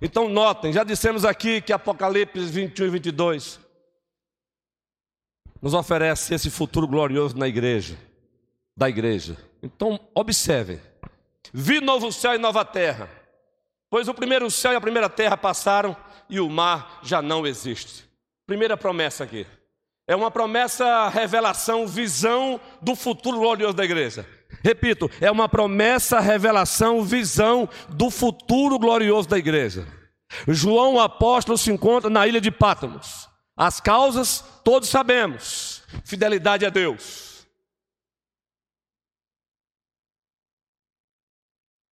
Então, 0.00 0.28
notem, 0.28 0.72
já 0.72 0.84
dissemos 0.84 1.24
aqui 1.24 1.60
que 1.60 1.72
Apocalipse 1.72 2.44
21 2.44 2.86
e 2.86 2.90
22 2.90 3.60
nos 5.60 5.72
oferece 5.72 6.34
esse 6.34 6.50
futuro 6.50 6.86
glorioso 6.86 7.36
na 7.36 7.48
igreja, 7.48 7.96
da 8.76 8.88
igreja. 8.88 9.36
Então, 9.62 9.98
observem: 10.14 10.80
vi 11.52 11.80
novo 11.80 12.12
céu 12.12 12.34
e 12.34 12.38
nova 12.38 12.64
terra, 12.64 13.08
pois 13.88 14.06
o 14.06 14.14
primeiro 14.14 14.50
céu 14.50 14.72
e 14.72 14.76
a 14.76 14.80
primeira 14.80 15.08
terra 15.08 15.36
passaram 15.36 15.96
e 16.28 16.40
o 16.40 16.50
mar 16.50 17.00
já 17.02 17.22
não 17.22 17.46
existe. 17.46 18.04
Primeira 18.46 18.76
promessa 18.76 19.24
aqui. 19.24 19.46
É 20.06 20.14
uma 20.14 20.30
promessa, 20.30 21.08
revelação, 21.08 21.86
visão 21.86 22.60
do 22.80 22.94
futuro 22.94 23.38
glorioso 23.38 23.74
da 23.74 23.84
igreja. 23.84 24.28
Repito, 24.62 25.10
é 25.20 25.30
uma 25.30 25.48
promessa, 25.48 26.20
revelação, 26.20 27.02
visão 27.02 27.68
do 27.88 28.10
futuro 28.10 28.78
glorioso 28.78 29.28
da 29.28 29.36
igreja. 29.36 29.86
João 30.46 31.00
apóstolo 31.00 31.58
se 31.58 31.72
encontra 31.72 32.08
na 32.08 32.26
ilha 32.26 32.40
de 32.40 32.50
Pátmos. 32.50 33.28
As 33.56 33.80
causas 33.80 34.44
todos 34.62 34.88
sabemos: 34.88 35.82
fidelidade 36.04 36.64
a 36.64 36.70
Deus, 36.70 37.46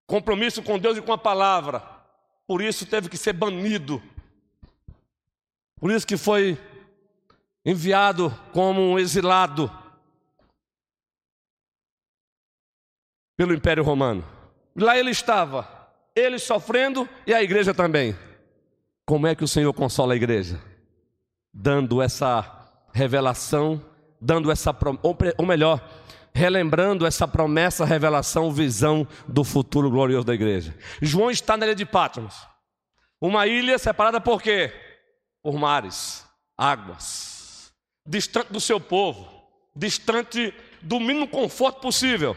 compromisso 0.06 0.62
com 0.62 0.78
Deus 0.78 0.98
e 0.98 1.02
com 1.02 1.12
a 1.12 1.18
palavra. 1.18 1.82
Por 2.46 2.60
isso 2.62 2.86
teve 2.86 3.08
que 3.08 3.16
ser 3.16 3.32
banido. 3.32 4.02
Por 5.80 5.90
isso 5.90 6.06
que 6.06 6.16
foi 6.16 6.58
enviado 7.64 8.30
como 8.52 8.80
um 8.80 8.98
exilado 8.98 9.70
pelo 13.36 13.54
Império 13.54 13.82
Romano. 13.82 14.24
Lá 14.76 14.98
ele 14.98 15.10
estava, 15.10 15.68
ele 16.14 16.38
sofrendo 16.38 17.08
e 17.26 17.32
a 17.32 17.42
igreja 17.42 17.72
também. 17.72 18.16
Como 19.06 19.26
é 19.26 19.34
que 19.34 19.44
o 19.44 19.48
Senhor 19.48 19.72
consola 19.72 20.14
a 20.14 20.16
igreja? 20.16 20.60
dando 21.54 22.02
essa 22.02 22.68
revelação, 22.92 23.80
dando 24.20 24.50
essa 24.50 24.76
ou 25.38 25.46
melhor, 25.46 25.80
relembrando 26.34 27.06
essa 27.06 27.28
promessa, 27.28 27.84
revelação, 27.84 28.50
visão 28.50 29.06
do 29.28 29.44
futuro 29.44 29.88
glorioso 29.88 30.26
da 30.26 30.34
igreja. 30.34 30.76
João 31.00 31.30
está 31.30 31.56
na 31.56 31.66
ilha 31.66 31.74
de 31.76 31.86
Patmos. 31.86 32.34
Uma 33.20 33.46
ilha 33.46 33.78
separada 33.78 34.20
por 34.20 34.42
quê? 34.42 34.72
Por 35.42 35.54
mares, 35.54 36.26
águas, 36.58 37.33
distante 38.06 38.52
do 38.52 38.60
seu 38.60 38.78
povo, 38.80 39.28
distante 39.74 40.52
do 40.82 41.00
mínimo 41.00 41.26
conforto 41.26 41.80
possível. 41.80 42.36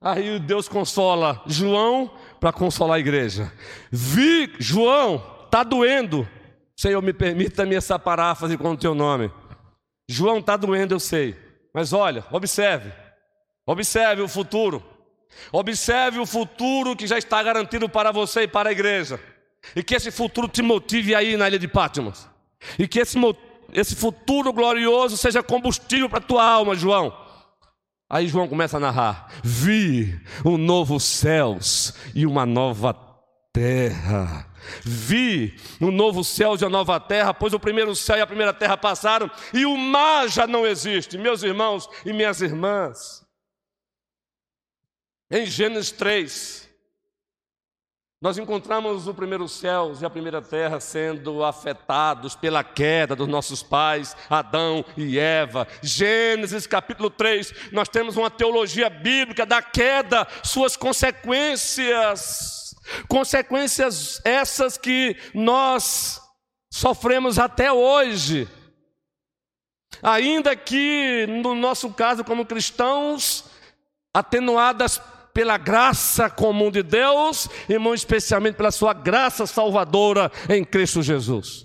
Aí 0.00 0.38
Deus 0.38 0.68
consola 0.68 1.42
João 1.46 2.10
para 2.38 2.52
consolar 2.52 2.96
a 2.96 3.00
igreja. 3.00 3.52
Vi, 3.90 4.54
João, 4.58 5.22
está 5.44 5.64
doendo, 5.64 6.28
Senhor, 6.76 7.02
me 7.02 7.12
permita-me 7.12 7.74
essa 7.74 7.98
paráfrase 7.98 8.56
com 8.56 8.70
o 8.70 8.76
teu 8.76 8.94
nome. 8.94 9.30
João 10.08 10.38
está 10.38 10.56
doendo, 10.56 10.94
eu 10.94 11.00
sei. 11.00 11.36
Mas 11.74 11.92
olha, 11.92 12.24
observe. 12.30 12.92
Observe 13.66 14.22
o 14.22 14.28
futuro. 14.28 14.82
Observe 15.52 16.18
o 16.18 16.26
futuro 16.26 16.96
que 16.96 17.06
já 17.06 17.18
está 17.18 17.42
garantido 17.42 17.88
para 17.88 18.12
você 18.12 18.42
e 18.42 18.48
para 18.48 18.68
a 18.68 18.72
igreja. 18.72 19.20
E 19.74 19.82
que 19.82 19.94
esse 19.94 20.10
futuro 20.10 20.48
te 20.48 20.62
motive 20.62 21.14
aí 21.14 21.36
na 21.36 21.48
ilha 21.48 21.58
de 21.58 21.68
Pátimos. 21.68 22.28
E 22.78 22.86
que 22.86 23.00
esse, 23.00 23.18
esse 23.72 23.94
futuro 23.94 24.52
glorioso 24.52 25.16
seja 25.16 25.42
combustível 25.42 26.08
para 26.08 26.18
a 26.18 26.22
tua 26.22 26.44
alma, 26.44 26.74
João. 26.74 27.12
Aí 28.10 28.26
João 28.26 28.48
começa 28.48 28.78
a 28.78 28.80
narrar: 28.80 29.28
Vi 29.42 30.18
um 30.44 30.56
novo 30.56 30.98
céus 30.98 31.92
e 32.14 32.24
uma 32.26 32.46
nova 32.46 32.94
terra. 33.52 34.46
Vi 34.84 35.56
um 35.80 35.90
novo 35.90 36.24
céu 36.24 36.54
e 36.54 36.64
uma 36.64 36.70
nova 36.70 36.98
terra, 36.98 37.32
pois 37.32 37.52
o 37.52 37.60
primeiro 37.60 37.94
céu 37.94 38.16
e 38.16 38.20
a 38.20 38.26
primeira 38.26 38.52
terra 38.52 38.76
passaram 38.76 39.30
e 39.52 39.64
o 39.64 39.76
mar 39.76 40.28
já 40.28 40.46
não 40.46 40.66
existe, 40.66 41.16
meus 41.16 41.42
irmãos 41.42 41.88
e 42.04 42.12
minhas 42.12 42.40
irmãs. 42.40 43.24
Em 45.30 45.44
Gênesis 45.44 45.92
3, 45.92 46.67
nós 48.20 48.36
encontramos 48.36 49.06
o 49.06 49.14
primeiro 49.14 49.46
céu 49.46 49.92
e 50.00 50.04
a 50.04 50.10
primeira 50.10 50.42
terra 50.42 50.80
sendo 50.80 51.44
afetados 51.44 52.34
pela 52.34 52.64
queda 52.64 53.14
dos 53.14 53.28
nossos 53.28 53.62
pais, 53.62 54.16
Adão 54.28 54.84
e 54.96 55.16
Eva. 55.20 55.68
Gênesis 55.80 56.66
capítulo 56.66 57.10
3, 57.10 57.70
nós 57.70 57.88
temos 57.88 58.16
uma 58.16 58.28
teologia 58.28 58.90
bíblica 58.90 59.46
da 59.46 59.62
queda, 59.62 60.26
suas 60.42 60.76
consequências. 60.76 62.74
Consequências 63.06 64.20
essas 64.24 64.76
que 64.76 65.16
nós 65.32 66.20
sofremos 66.72 67.38
até 67.38 67.70
hoje. 67.70 68.48
Ainda 70.02 70.56
que 70.56 71.24
no 71.28 71.54
nosso 71.54 71.92
caso 71.92 72.24
como 72.24 72.44
cristãos, 72.44 73.44
atenuadas 74.12 75.00
pela 75.38 75.56
graça 75.56 76.28
comum 76.28 76.68
de 76.68 76.82
Deus 76.82 77.48
e 77.68 77.78
muito 77.78 77.98
especialmente 77.98 78.56
pela 78.56 78.72
sua 78.72 78.92
graça 78.92 79.46
salvadora 79.46 80.32
em 80.50 80.64
Cristo 80.64 81.00
Jesus. 81.00 81.64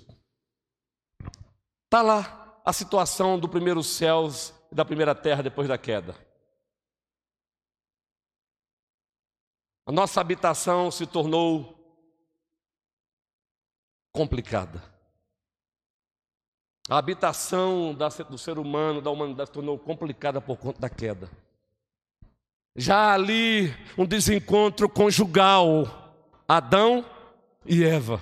Está 1.86 2.04
lá 2.04 2.62
a 2.64 2.72
situação 2.72 3.40
do 3.40 3.50
primeiro 3.50 3.82
céu 3.82 4.30
e 4.72 4.76
da 4.76 4.86
primeira 4.86 5.16
terra 5.16 5.42
depois 5.42 5.68
da 5.68 5.76
queda. 5.76 6.16
A 9.88 9.92
nossa 9.92 10.22
habitação 10.22 10.92
se 10.92 11.08
tornou 11.08 11.76
complicada. 14.12 14.84
A 16.88 17.00
habitação 17.00 17.98
do 18.30 18.38
ser 18.38 18.60
humano, 18.60 19.02
da 19.02 19.10
humanidade, 19.10 19.50
se 19.50 19.54
tornou 19.54 19.80
complicada 19.80 20.40
por 20.40 20.58
conta 20.58 20.80
da 20.80 20.92
queda. 20.92 21.28
Já 22.76 23.14
ali 23.14 23.74
um 23.98 24.06
desencontro 24.06 24.90
conjugal, 24.90 26.16
Adão 26.48 27.06
e 27.66 27.84
Eva. 27.84 28.20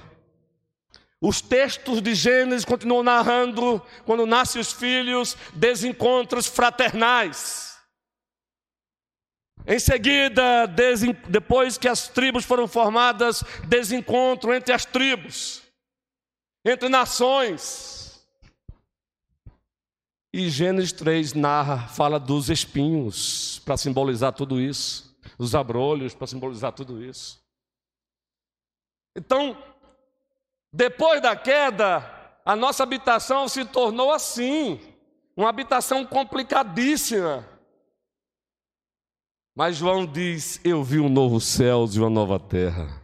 Os 1.21 1.39
textos 1.39 2.01
de 2.01 2.15
Gênesis 2.15 2.65
continuam 2.65 3.03
narrando, 3.03 3.81
quando 4.05 4.25
nascem 4.25 4.59
os 4.59 4.73
filhos, 4.73 5.37
desencontros 5.53 6.47
fraternais. 6.47 7.77
Em 9.65 9.77
seguida, 9.77 10.65
depois 11.29 11.77
que 11.77 11.87
as 11.87 12.07
tribos 12.07 12.43
foram 12.43 12.67
formadas, 12.67 13.43
desencontro 13.67 14.53
entre 14.53 14.73
as 14.73 14.83
tribos, 14.83 15.61
entre 16.65 16.89
nações. 16.89 18.10
E 20.33 20.49
Gênesis 20.49 20.93
3 20.93 21.33
narra, 21.33 21.87
fala 21.89 22.19
dos 22.19 22.49
espinhos 22.49 23.59
para 23.65 23.75
simbolizar 23.75 24.31
tudo 24.31 24.61
isso, 24.61 25.13
os 25.37 25.53
abrolhos 25.53 26.13
para 26.13 26.27
simbolizar 26.27 26.71
tudo 26.71 27.03
isso. 27.03 27.41
Então, 29.15 29.57
depois 30.71 31.21
da 31.21 31.35
queda, 31.35 31.99
a 32.45 32.55
nossa 32.55 32.83
habitação 32.83 33.49
se 33.49 33.65
tornou 33.65 34.11
assim, 34.11 34.79
uma 35.35 35.49
habitação 35.49 36.05
complicadíssima. 36.05 37.45
Mas 39.53 39.75
João 39.75 40.05
diz: 40.05 40.61
Eu 40.63 40.81
vi 40.81 40.99
um 40.99 41.09
novo 41.09 41.41
céu 41.41 41.85
e 41.91 41.99
uma 41.99 42.09
nova 42.09 42.39
terra. 42.39 43.01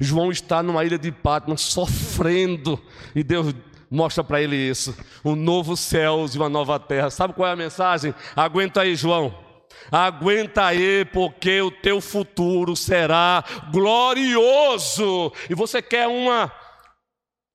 João 0.00 0.30
está 0.30 0.62
numa 0.62 0.84
ilha 0.84 0.98
de 0.98 1.10
Patmos 1.10 1.62
sofrendo, 1.62 2.80
e 3.14 3.24
Deus 3.24 3.54
mostra 3.90 4.22
para 4.22 4.40
ele 4.42 4.56
isso: 4.56 4.96
um 5.24 5.34
novo 5.34 5.76
céu 5.76 6.26
e 6.32 6.36
uma 6.36 6.48
nova 6.48 6.78
terra. 6.78 7.10
Sabe 7.10 7.34
qual 7.34 7.48
é 7.48 7.52
a 7.52 7.56
mensagem? 7.56 8.14
Aguenta 8.36 8.82
aí, 8.82 8.94
João. 8.94 9.46
Aguenta 9.90 10.64
aí, 10.64 11.04
porque 11.06 11.60
o 11.62 11.70
teu 11.70 12.00
futuro 12.00 12.76
será 12.76 13.42
glorioso. 13.70 15.32
E 15.48 15.54
você 15.54 15.80
quer 15.80 16.06
uma 16.06 16.52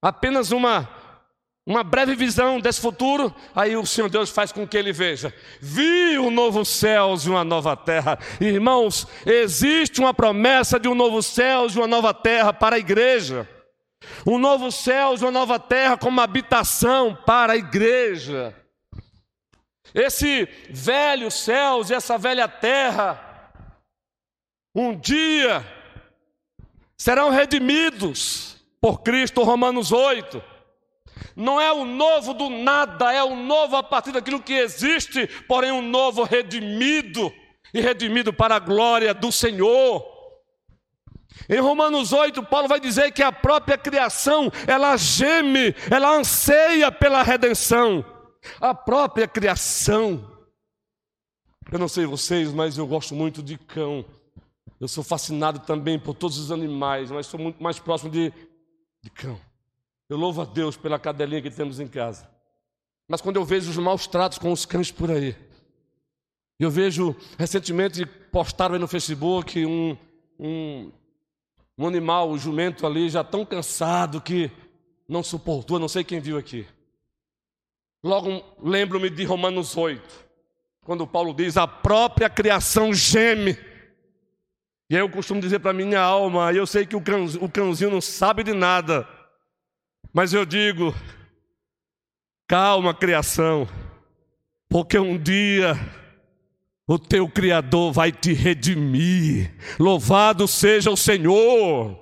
apenas 0.02 0.52
uma 0.52 0.90
uma 1.66 1.82
breve 1.82 2.14
visão 2.14 2.60
desse 2.60 2.82
futuro, 2.82 3.34
aí 3.56 3.78
o 3.78 3.86
Senhor 3.86 4.10
Deus 4.10 4.30
faz 4.30 4.52
com 4.52 4.68
que 4.68 4.76
ele 4.76 4.92
veja. 4.92 5.34
Vi 5.62 6.20
um 6.20 6.30
novo 6.30 6.66
céu 6.66 7.16
e 7.16 7.30
uma 7.30 7.46
nova 7.46 7.78
terra. 7.78 8.20
Irmãos, 8.42 9.08
existe 9.26 10.02
uma 10.02 10.14
promessa 10.14 10.78
de 10.78 10.90
um 10.90 10.96
novo 10.96 11.24
céu 11.24 11.68
e 11.70 11.78
uma 11.78 11.88
nova 11.88 12.14
terra 12.14 12.52
para 12.52 12.76
a 12.76 12.80
igreja 12.80 13.48
um 14.26 14.38
novo 14.38 14.72
céu 14.72 15.14
uma 15.22 15.32
nova 15.32 15.59
terra 15.59 15.97
como 15.97 16.22
habitação 16.22 17.16
para 17.16 17.53
a 17.53 17.57
igreja. 17.57 18.55
Esse 19.93 20.47
velho 20.70 21.30
céus 21.30 21.89
e 21.89 21.93
essa 21.93 22.18
velha 22.18 22.47
terra, 22.47 23.51
um 24.74 24.95
dia 24.97 25.64
serão 26.97 27.30
redimidos 27.30 28.57
por 28.82 29.01
Cristo, 29.01 29.43
Romanos 29.43 29.91
8. 29.91 30.43
Não 31.36 31.59
é 31.59 31.72
o 31.72 31.86
novo 31.86 32.34
do 32.34 32.49
nada, 32.49 33.14
é 33.14 33.24
o 33.24 33.36
novo 33.36 33.76
a 33.76 33.84
partir 33.84 34.11
daquilo 34.11 34.41
que 34.41 34.53
existe, 34.53 35.28
porém 35.47 35.72
um 35.72 35.82
novo 35.82 36.24
redimido 36.24 37.32
e 37.74 37.82
redimido 37.82 38.32
para 38.32 38.55
a 38.55 38.59
glória 38.59 39.14
do 39.14 39.32
Senhor. 39.32 40.12
Em 41.50 41.60
Romanos 41.60 42.14
8, 42.14 42.44
Paulo 42.44 42.68
vai 42.68 42.80
dizer 42.80 43.12
que 43.12 43.22
a 43.22 43.32
própria 43.32 43.78
criação, 43.78 44.52
ela 44.68 44.96
geme, 44.98 45.76
ela 45.90 46.16
anseia 46.16 46.92
pela 46.92 47.24
redenção. 47.24 48.06
A 48.60 48.74
própria 48.74 49.28
criação. 49.28 50.30
Eu 51.72 51.80
não 51.80 51.88
sei 51.88 52.06
vocês, 52.06 52.52
mas 52.54 52.78
eu 52.78 52.86
gosto 52.86 53.16
muito 53.16 53.42
de 53.42 53.58
cão. 53.58 54.06
Eu 54.80 54.88
sou 54.88 55.04
fascinado 55.04 55.60
também 55.60 55.98
por 55.98 56.14
todos 56.14 56.38
os 56.38 56.52
animais, 56.52 57.10
mas 57.10 57.26
sou 57.26 57.40
muito 57.40 57.62
mais 57.64 57.80
próximo 57.80 58.12
de, 58.12 58.32
de 59.02 59.10
cão. 59.10 59.40
Eu 60.10 60.18
louvo 60.18 60.42
a 60.42 60.46
Deus 60.46 60.76
pela 60.78 61.00
cadelinha 61.00 61.42
que 61.42 61.50
temos 61.50 61.80
em 61.80 61.88
casa. 61.88 62.30
Mas 63.08 63.22
quando 63.22 63.38
eu 63.38 63.46
vejo 63.46 63.70
os 63.70 63.78
maus 63.78 64.08
tratos 64.08 64.38
com 64.38 64.52
os 64.52 64.66
cães 64.66 64.92
por 64.92 65.10
aí, 65.10 65.36
eu 66.60 66.70
vejo, 66.70 67.16
recentemente 67.38 68.06
postaram 68.06 68.76
aí 68.76 68.80
no 68.80 68.88
Facebook 68.88 69.66
um, 69.66 69.98
um 70.40 70.92
um 71.78 71.88
animal, 71.88 72.30
o 72.30 72.38
jumento 72.38 72.86
ali, 72.86 73.10
já 73.10 73.24
tão 73.24 73.46
cansado 73.46 74.22
que 74.22 74.52
não 75.08 75.24
suportou, 75.24 75.80
não 75.80 75.88
sei 75.88 76.04
quem 76.04 76.20
viu 76.20 76.38
aqui. 76.38 76.68
Logo 78.04 78.44
lembro-me 78.62 79.10
de 79.10 79.24
Romanos 79.24 79.76
8, 79.76 80.04
quando 80.84 81.08
Paulo 81.08 81.34
diz: 81.34 81.58
a 81.58 81.68
própria 81.68 82.30
criação 82.30 82.94
geme. 82.94 83.58
E 84.90 84.96
aí 84.96 85.02
eu 85.02 85.10
costumo 85.10 85.42
dizer 85.42 85.60
para 85.60 85.74
minha 85.74 86.00
alma, 86.00 86.52
eu 86.54 86.68
sei 86.68 86.86
que 86.86 86.96
o, 86.96 87.02
o 87.42 87.50
cãozinho 87.50 87.90
não 87.90 88.02
sabe 88.02 88.44
de 88.44 88.54
nada, 88.54 89.08
mas 90.14 90.34
eu 90.34 90.46
digo: 90.46 90.94
calma, 92.48 92.94
criação, 92.94 93.68
porque 94.70 95.00
um 95.00 95.18
dia 95.18 95.74
o 96.88 97.00
teu 97.00 97.30
Criador 97.30 97.92
vai 97.94 98.12
te 98.12 98.34
redimir. 98.34 99.54
Louvado 99.80 100.48
seja 100.48 100.92
o 100.92 100.98
Senhor. 100.98 102.02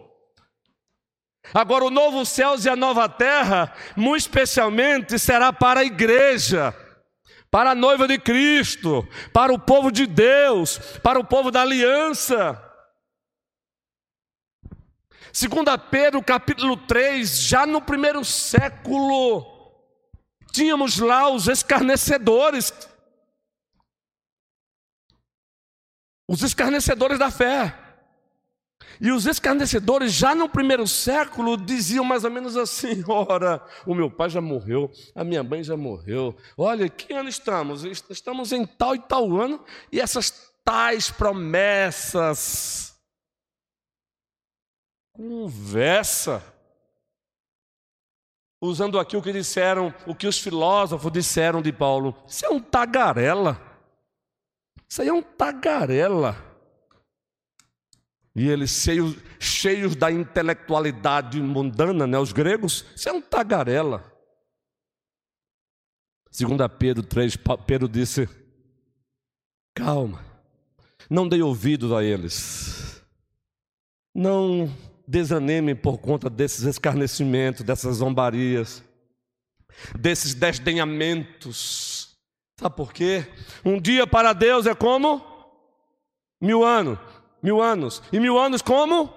Agora, 1.53 1.85
o 1.85 1.91
novo 1.91 2.25
céu 2.25 2.55
e 2.63 2.69
a 2.69 2.75
nova 2.75 3.09
terra, 3.09 3.73
muito 3.95 4.21
especialmente, 4.21 5.19
será 5.19 5.51
para 5.51 5.81
a 5.81 5.85
igreja, 5.85 6.73
para 7.49 7.71
a 7.71 7.75
noiva 7.75 8.07
de 8.07 8.17
Cristo, 8.17 9.07
para 9.33 9.51
o 9.53 9.59
povo 9.59 9.91
de 9.91 10.07
Deus, 10.07 10.77
para 11.03 11.19
o 11.19 11.25
povo 11.25 11.51
da 11.51 11.61
aliança. 11.61 12.61
Segundo 15.33 15.77
Pedro, 15.77 16.21
capítulo 16.23 16.75
3, 16.75 17.41
já 17.41 17.65
no 17.65 17.81
primeiro 17.81 18.23
século, 18.23 19.45
tínhamos 20.51 20.99
lá 20.99 21.29
os 21.29 21.47
escarnecedores 21.47 22.71
os 26.31 26.41
escarnecedores 26.43 27.19
da 27.19 27.29
fé. 27.29 27.77
E 29.01 29.11
os 29.11 29.25
escarnecedores, 29.25 30.13
já 30.13 30.33
no 30.33 30.47
primeiro 30.47 30.87
século, 30.87 31.57
diziam 31.57 32.05
mais 32.05 32.23
ou 32.23 32.31
menos 32.31 32.55
assim: 32.55 33.03
ora, 33.09 33.61
o 33.85 33.93
meu 33.93 34.09
pai 34.09 34.29
já 34.29 34.39
morreu, 34.39 34.89
a 35.13 35.25
minha 35.25 35.43
mãe 35.43 35.61
já 35.61 35.75
morreu. 35.75 36.33
Olha, 36.57 36.87
que 36.87 37.11
ano 37.13 37.27
estamos? 37.27 37.83
Estamos 38.09 38.53
em 38.53 38.65
tal 38.65 38.95
e 38.95 38.99
tal 38.99 39.35
ano, 39.35 39.61
e 39.91 39.99
essas 39.99 40.53
tais 40.63 41.11
promessas. 41.11 42.95
Conversa. 45.11 46.41
Usando 48.61 48.97
aqui 48.97 49.17
o 49.17 49.21
que 49.21 49.33
disseram, 49.33 49.93
o 50.07 50.15
que 50.15 50.27
os 50.27 50.39
filósofos 50.39 51.11
disseram 51.11 51.61
de 51.61 51.73
Paulo. 51.73 52.15
Isso 52.25 52.45
é 52.45 52.49
um 52.49 52.59
tagarela. 52.59 53.70
Isso 54.91 55.01
aí 55.01 55.07
é 55.07 55.13
um 55.13 55.21
tagarela. 55.21 56.35
E 58.35 58.49
eles 58.49 58.71
cheios, 58.71 59.15
cheios 59.39 59.95
da 59.95 60.11
intelectualidade 60.11 61.41
mundana, 61.41 62.05
né, 62.05 62.19
os 62.19 62.33
gregos, 62.33 62.85
isso 62.93 63.07
é 63.07 63.13
um 63.13 63.21
tagarela. 63.21 64.03
Segunda 66.29 66.67
Pedro 66.67 67.03
3, 67.03 67.37
Pedro 67.65 67.87
disse: 67.87 68.27
Calma, 69.73 70.25
não 71.09 71.25
dei 71.25 71.41
ouvidos 71.41 71.93
a 71.93 72.03
eles. 72.03 73.01
Não 74.13 74.69
desanime 75.07 75.73
por 75.73 75.99
conta 75.99 76.29
desses 76.29 76.65
escarnecimentos, 76.65 77.63
dessas 77.63 77.95
zombarias, 77.95 78.83
desses 79.97 80.33
desdenhamentos. 80.33 82.00
Sabe 82.61 82.75
por 82.75 82.93
quê? 82.93 83.25
Um 83.65 83.81
dia 83.81 84.05
para 84.05 84.33
Deus 84.33 84.67
é 84.67 84.75
como 84.75 85.19
mil 86.39 86.63
anos, 86.63 86.99
mil 87.41 87.59
anos, 87.59 88.03
e 88.13 88.19
mil 88.19 88.37
anos 88.37 88.61
como 88.61 89.11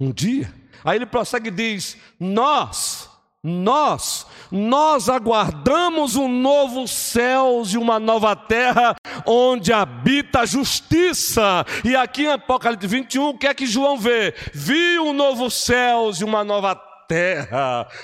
um 0.00 0.10
dia. 0.10 0.50
Aí 0.82 0.96
ele 0.96 1.04
prossegue 1.04 1.48
e 1.48 1.50
diz: 1.50 1.98
Nós, 2.18 3.10
nós, 3.44 4.26
nós 4.50 5.10
aguardamos 5.10 6.16
um 6.16 6.26
novo 6.26 6.88
céu 6.88 7.62
e 7.70 7.76
uma 7.76 8.00
nova 8.00 8.34
terra 8.34 8.96
onde 9.26 9.74
habita 9.74 10.40
a 10.40 10.46
justiça. 10.46 11.66
E 11.84 11.94
aqui 11.94 12.22
em 12.22 12.32
Apocalipse 12.32 12.86
21, 12.86 13.28
o 13.28 13.36
que 13.36 13.46
é 13.46 13.52
que 13.52 13.66
João 13.66 13.98
vê? 13.98 14.34
Viu 14.54 15.04
um 15.04 15.12
novo 15.12 15.50
céu 15.50 16.10
e 16.18 16.24
uma 16.24 16.42
nova 16.42 16.74
terra. 16.74 16.89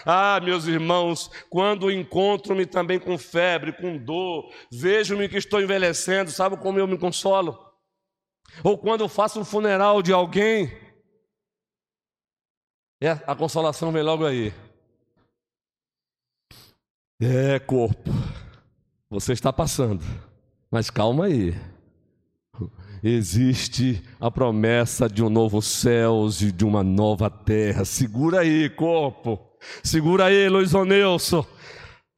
Ah, 0.04 0.40
meus 0.42 0.66
irmãos, 0.66 1.30
quando 1.48 1.90
encontro-me 1.90 2.66
também 2.66 2.98
com 2.98 3.16
febre, 3.16 3.72
com 3.72 3.96
dor, 3.96 4.52
vejo-me 4.70 5.28
que 5.28 5.36
estou 5.36 5.60
envelhecendo, 5.60 6.30
sabe 6.30 6.56
como 6.56 6.78
eu 6.78 6.86
me 6.86 6.98
consolo? 6.98 7.58
Ou 8.64 8.78
quando 8.78 9.02
eu 9.02 9.08
faço 9.08 9.40
um 9.40 9.44
funeral 9.44 10.02
de 10.02 10.12
alguém, 10.12 10.70
é, 13.00 13.10
a 13.10 13.34
consolação 13.34 13.92
vem 13.92 14.02
logo 14.02 14.24
aí. 14.24 14.52
É, 17.20 17.58
corpo, 17.58 18.10
você 19.08 19.32
está 19.32 19.52
passando, 19.52 20.04
mas 20.70 20.90
calma 20.90 21.26
aí. 21.26 21.54
Existe 23.08 24.02
a 24.20 24.32
promessa 24.32 25.08
de 25.08 25.22
um 25.22 25.30
novo 25.30 25.62
céu 25.62 26.26
e 26.40 26.50
de 26.50 26.64
uma 26.64 26.82
nova 26.82 27.30
terra. 27.30 27.84
Segura 27.84 28.40
aí, 28.40 28.68
corpo. 28.68 29.38
Segura 29.80 30.24
aí, 30.24 30.48
Luiz 30.48 30.74
Onelson. 30.74 31.46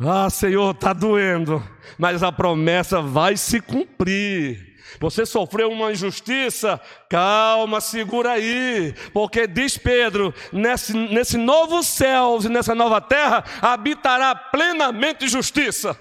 Ah, 0.00 0.30
Senhor, 0.30 0.70
está 0.70 0.94
doendo, 0.94 1.62
mas 1.98 2.22
a 2.22 2.32
promessa 2.32 3.02
vai 3.02 3.36
se 3.36 3.60
cumprir. 3.60 4.78
Você 4.98 5.26
sofreu 5.26 5.70
uma 5.70 5.92
injustiça? 5.92 6.80
Calma, 7.10 7.82
segura 7.82 8.32
aí, 8.32 8.94
porque 9.12 9.46
diz 9.46 9.76
Pedro: 9.76 10.32
nesse, 10.50 10.94
nesse 10.94 11.36
novo 11.36 11.82
céu 11.82 12.38
e 12.42 12.48
nessa 12.48 12.74
nova 12.74 12.98
terra 12.98 13.44
habitará 13.60 14.34
plenamente 14.34 15.28
justiça. 15.28 15.94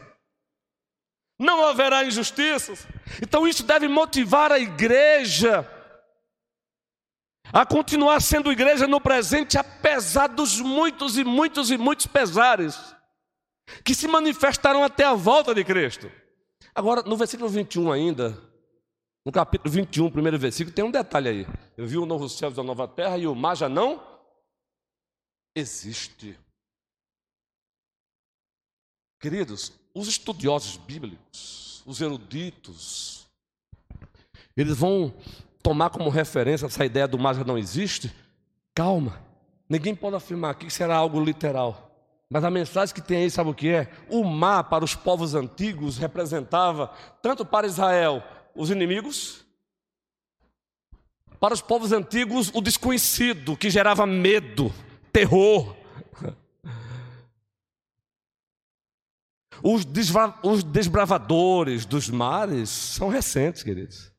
Não 1.38 1.67
haverá 1.67 2.05
injustiças. 2.05 2.88
Então 3.21 3.47
isso 3.47 3.63
deve 3.63 3.87
motivar 3.87 4.51
a 4.51 4.59
igreja 4.59 5.67
a 7.51 7.65
continuar 7.65 8.21
sendo 8.21 8.51
igreja 8.51 8.87
no 8.87 8.99
presente, 8.99 9.57
apesar 9.57 10.27
dos 10.27 10.59
muitos 10.59 11.17
e 11.17 11.23
muitos 11.23 11.71
e 11.71 11.77
muitos 11.77 12.05
pesares 12.05 12.77
que 13.83 13.95
se 13.95 14.07
manifestarão 14.07 14.83
até 14.83 15.03
a 15.03 15.13
volta 15.13 15.53
de 15.53 15.63
Cristo. 15.63 16.11
Agora, 16.73 17.01
no 17.03 17.17
versículo 17.17 17.49
21 17.49 17.91
ainda, 17.91 18.41
no 19.25 19.31
capítulo 19.31 19.71
21, 19.71 20.11
primeiro 20.11 20.37
versículo, 20.37 20.73
tem 20.73 20.85
um 20.85 20.91
detalhe 20.91 21.29
aí. 21.29 21.47
Eu 21.75 21.85
vi 21.85 21.97
o 21.97 22.05
novo 22.05 22.29
céu 22.29 22.53
e 22.55 22.59
a 22.59 22.63
nova 22.63 22.87
terra 22.87 23.17
e 23.17 23.27
o 23.27 23.35
mar 23.35 23.55
já 23.55 23.67
não 23.67 24.01
existe. 25.55 26.37
Queridos, 29.19 29.73
os 29.93 30.07
estudiosos 30.07 30.77
bíblicos, 30.77 31.66
os 31.88 32.01
eruditos, 32.01 33.25
eles 34.55 34.77
vão 34.77 35.13
tomar 35.63 35.89
como 35.89 36.09
referência 36.09 36.65
essa 36.65 36.85
ideia 36.85 37.07
do 37.07 37.17
mar 37.17 37.33
já 37.33 37.45
não 37.45 37.57
existe. 37.57 38.13
Calma, 38.75 39.21
ninguém 39.69 39.95
pode 39.95 40.17
afirmar 40.17 40.51
aqui 40.51 40.65
que 40.65 40.73
será 40.73 40.97
algo 40.97 41.23
literal. 41.23 41.85
Mas 42.29 42.43
a 42.43 42.51
mensagem 42.51 42.93
que 42.93 43.01
tem 43.01 43.23
aí, 43.23 43.31
sabe 43.31 43.51
o 43.51 43.53
que 43.53 43.69
é? 43.69 43.89
O 44.09 44.25
mar 44.25 44.65
para 44.65 44.83
os 44.83 44.93
povos 44.93 45.33
antigos 45.33 45.97
representava, 45.97 46.91
tanto 47.21 47.45
para 47.45 47.65
Israel 47.65 48.21
os 48.53 48.69
inimigos, 48.69 49.45
para 51.39 51.53
os 51.53 51.61
povos 51.61 51.93
antigos, 51.93 52.51
o 52.53 52.59
desconhecido, 52.59 53.55
que 53.55 53.69
gerava 53.69 54.05
medo, 54.05 54.73
terror. 55.13 55.73
Os, 59.63 59.85
os 60.43 60.63
desbravadores 60.63 61.85
dos 61.85 62.09
mares 62.09 62.69
são 62.69 63.09
recentes, 63.09 63.63
queridos. 63.63 64.11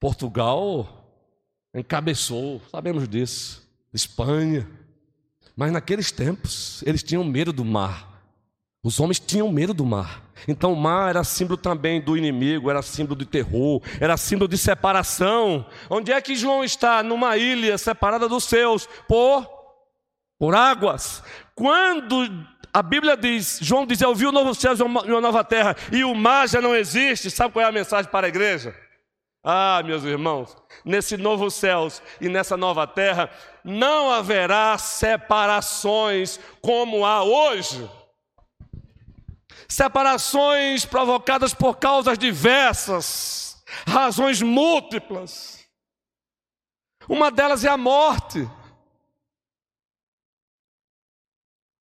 Portugal 0.00 0.88
encabeçou, 1.74 2.60
sabemos 2.70 3.08
disso. 3.08 3.68
Espanha. 3.92 4.68
Mas 5.56 5.72
naqueles 5.72 6.10
tempos, 6.10 6.82
eles 6.86 7.02
tinham 7.02 7.22
medo 7.24 7.52
do 7.52 7.64
mar. 7.64 8.08
Os 8.82 8.98
homens 8.98 9.20
tinham 9.20 9.52
medo 9.52 9.74
do 9.74 9.84
mar. 9.84 10.24
Então 10.48 10.72
o 10.72 10.76
mar 10.76 11.10
era 11.10 11.22
símbolo 11.22 11.58
também 11.58 12.00
do 12.00 12.16
inimigo, 12.16 12.70
era 12.70 12.80
símbolo 12.80 13.18
de 13.18 13.26
terror, 13.26 13.82
era 14.00 14.16
símbolo 14.16 14.48
de 14.48 14.56
separação. 14.56 15.66
Onde 15.90 16.12
é 16.12 16.20
que 16.20 16.34
João 16.34 16.64
está? 16.64 17.02
Numa 17.02 17.36
ilha 17.36 17.76
separada 17.76 18.28
dos 18.28 18.44
seus 18.44 18.88
por 19.06 19.60
por 20.38 20.54
águas. 20.54 21.22
Quando 21.60 22.26
a 22.72 22.82
Bíblia 22.82 23.18
diz, 23.18 23.58
João 23.60 23.84
diz, 23.84 24.00
eu 24.00 24.14
vi 24.14 24.24
o 24.24 24.32
novo 24.32 24.54
céu 24.54 24.72
e 24.74 24.82
uma 24.82 25.20
nova 25.20 25.44
terra, 25.44 25.76
e 25.92 26.02
o 26.02 26.14
mar 26.14 26.48
já 26.48 26.58
não 26.58 26.74
existe, 26.74 27.30
sabe 27.30 27.52
qual 27.52 27.62
é 27.62 27.68
a 27.68 27.72
mensagem 27.72 28.10
para 28.10 28.26
a 28.26 28.30
igreja? 28.30 28.74
Ah, 29.44 29.82
meus 29.84 30.02
irmãos, 30.04 30.56
nesse 30.86 31.18
novo 31.18 31.50
céus 31.50 32.00
e 32.18 32.30
nessa 32.30 32.56
nova 32.56 32.86
terra, 32.86 33.28
não 33.62 34.10
haverá 34.10 34.78
separações 34.78 36.40
como 36.62 37.04
há 37.04 37.22
hoje 37.22 37.86
separações 39.68 40.86
provocadas 40.86 41.52
por 41.52 41.76
causas 41.76 42.16
diversas, 42.16 43.62
razões 43.86 44.40
múltiplas. 44.40 45.62
Uma 47.06 47.30
delas 47.30 47.66
é 47.66 47.68
a 47.68 47.76
morte. 47.76 48.48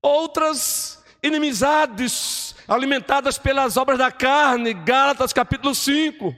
Outras 0.02 1.04
inimizades 1.22 2.56
alimentadas 2.68 3.38
pelas 3.38 3.76
obras 3.78 3.97
da 3.97 4.12
carne, 4.12 4.74
Gálatas 4.74 5.34
capítulo 5.34 5.76
5. 5.76 6.34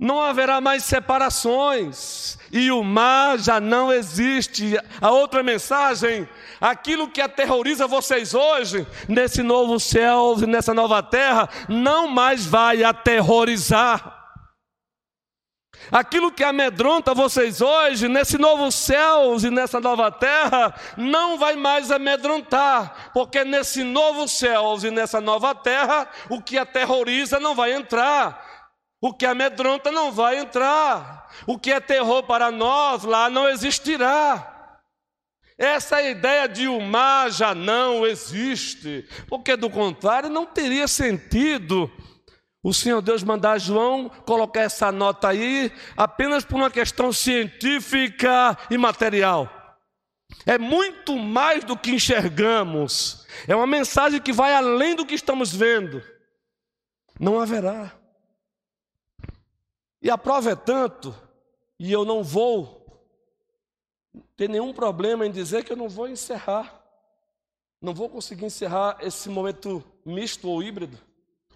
Não 0.00 0.20
haverá 0.20 0.60
mais 0.60 0.84
separações, 0.84 2.38
e 2.52 2.70
o 2.70 2.84
mar 2.84 3.36
já 3.36 3.58
não 3.58 3.92
existe. 3.92 4.76
A 5.00 5.10
outra 5.10 5.42
mensagem, 5.42 6.28
aquilo 6.60 7.10
que 7.10 7.20
aterroriza 7.20 7.84
vocês 7.88 8.32
hoje, 8.32 8.86
nesse 9.08 9.42
novo 9.42 9.80
céu 9.80 10.36
e 10.40 10.46
nessa 10.46 10.72
nova 10.72 11.02
terra, 11.02 11.48
não 11.68 12.06
mais 12.06 12.46
vai 12.46 12.84
aterrorizar. 12.84 14.27
Aquilo 15.90 16.30
que 16.30 16.44
amedronta 16.44 17.14
vocês 17.14 17.60
hoje, 17.60 18.08
nesse 18.08 18.36
novo 18.36 18.70
céu 18.70 19.36
e 19.42 19.50
nessa 19.50 19.80
nova 19.80 20.10
terra, 20.10 20.74
não 20.96 21.38
vai 21.38 21.56
mais 21.56 21.90
amedrontar, 21.90 23.10
porque 23.14 23.44
nesse 23.44 23.82
novo 23.82 24.28
céu 24.28 24.76
e 24.82 24.90
nessa 24.90 25.20
nova 25.20 25.54
terra, 25.54 26.08
o 26.28 26.42
que 26.42 26.58
aterroriza 26.58 27.40
não 27.40 27.54
vai 27.54 27.72
entrar. 27.72 28.46
O 29.00 29.14
que 29.14 29.24
amedronta 29.24 29.92
não 29.92 30.10
vai 30.10 30.38
entrar. 30.38 31.28
O 31.46 31.58
que 31.58 31.72
é 31.72 31.80
terror 31.80 32.24
para 32.24 32.50
nós 32.50 33.04
lá 33.04 33.30
não 33.30 33.48
existirá. 33.48 34.56
Essa 35.56 36.00
ideia 36.02 36.48
de 36.48 36.68
o 36.68 36.80
mar 36.80 37.30
já 37.30 37.52
não 37.54 38.06
existe, 38.06 39.08
porque 39.28 39.56
do 39.56 39.68
contrário 39.68 40.28
não 40.28 40.46
teria 40.46 40.86
sentido 40.86 41.90
o 42.62 42.74
Senhor 42.74 43.00
Deus 43.00 43.22
mandar 43.22 43.58
João 43.58 44.08
colocar 44.26 44.62
essa 44.62 44.90
nota 44.90 45.28
aí 45.28 45.72
apenas 45.96 46.44
por 46.44 46.56
uma 46.56 46.70
questão 46.70 47.12
científica 47.12 48.58
e 48.70 48.76
material. 48.76 49.54
É 50.44 50.58
muito 50.58 51.16
mais 51.16 51.64
do 51.64 51.76
que 51.76 51.90
enxergamos, 51.90 53.26
é 53.46 53.56
uma 53.56 53.66
mensagem 53.66 54.20
que 54.20 54.32
vai 54.32 54.52
além 54.52 54.94
do 54.94 55.06
que 55.06 55.14
estamos 55.14 55.54
vendo. 55.54 56.02
Não 57.18 57.40
haverá. 57.40 57.92
E 60.00 60.10
a 60.10 60.18
prova 60.18 60.50
é 60.50 60.56
tanto, 60.56 61.14
e 61.78 61.90
eu 61.90 62.04
não 62.04 62.22
vou 62.22 62.78
ter 64.36 64.48
nenhum 64.48 64.72
problema 64.72 65.26
em 65.26 65.30
dizer 65.30 65.64
que 65.64 65.72
eu 65.72 65.76
não 65.76 65.88
vou 65.88 66.08
encerrar. 66.08 66.74
Não 67.80 67.94
vou 67.94 68.08
conseguir 68.08 68.44
encerrar 68.44 68.98
esse 69.00 69.28
momento 69.28 69.84
misto 70.04 70.48
ou 70.48 70.62
híbrido, 70.62 70.98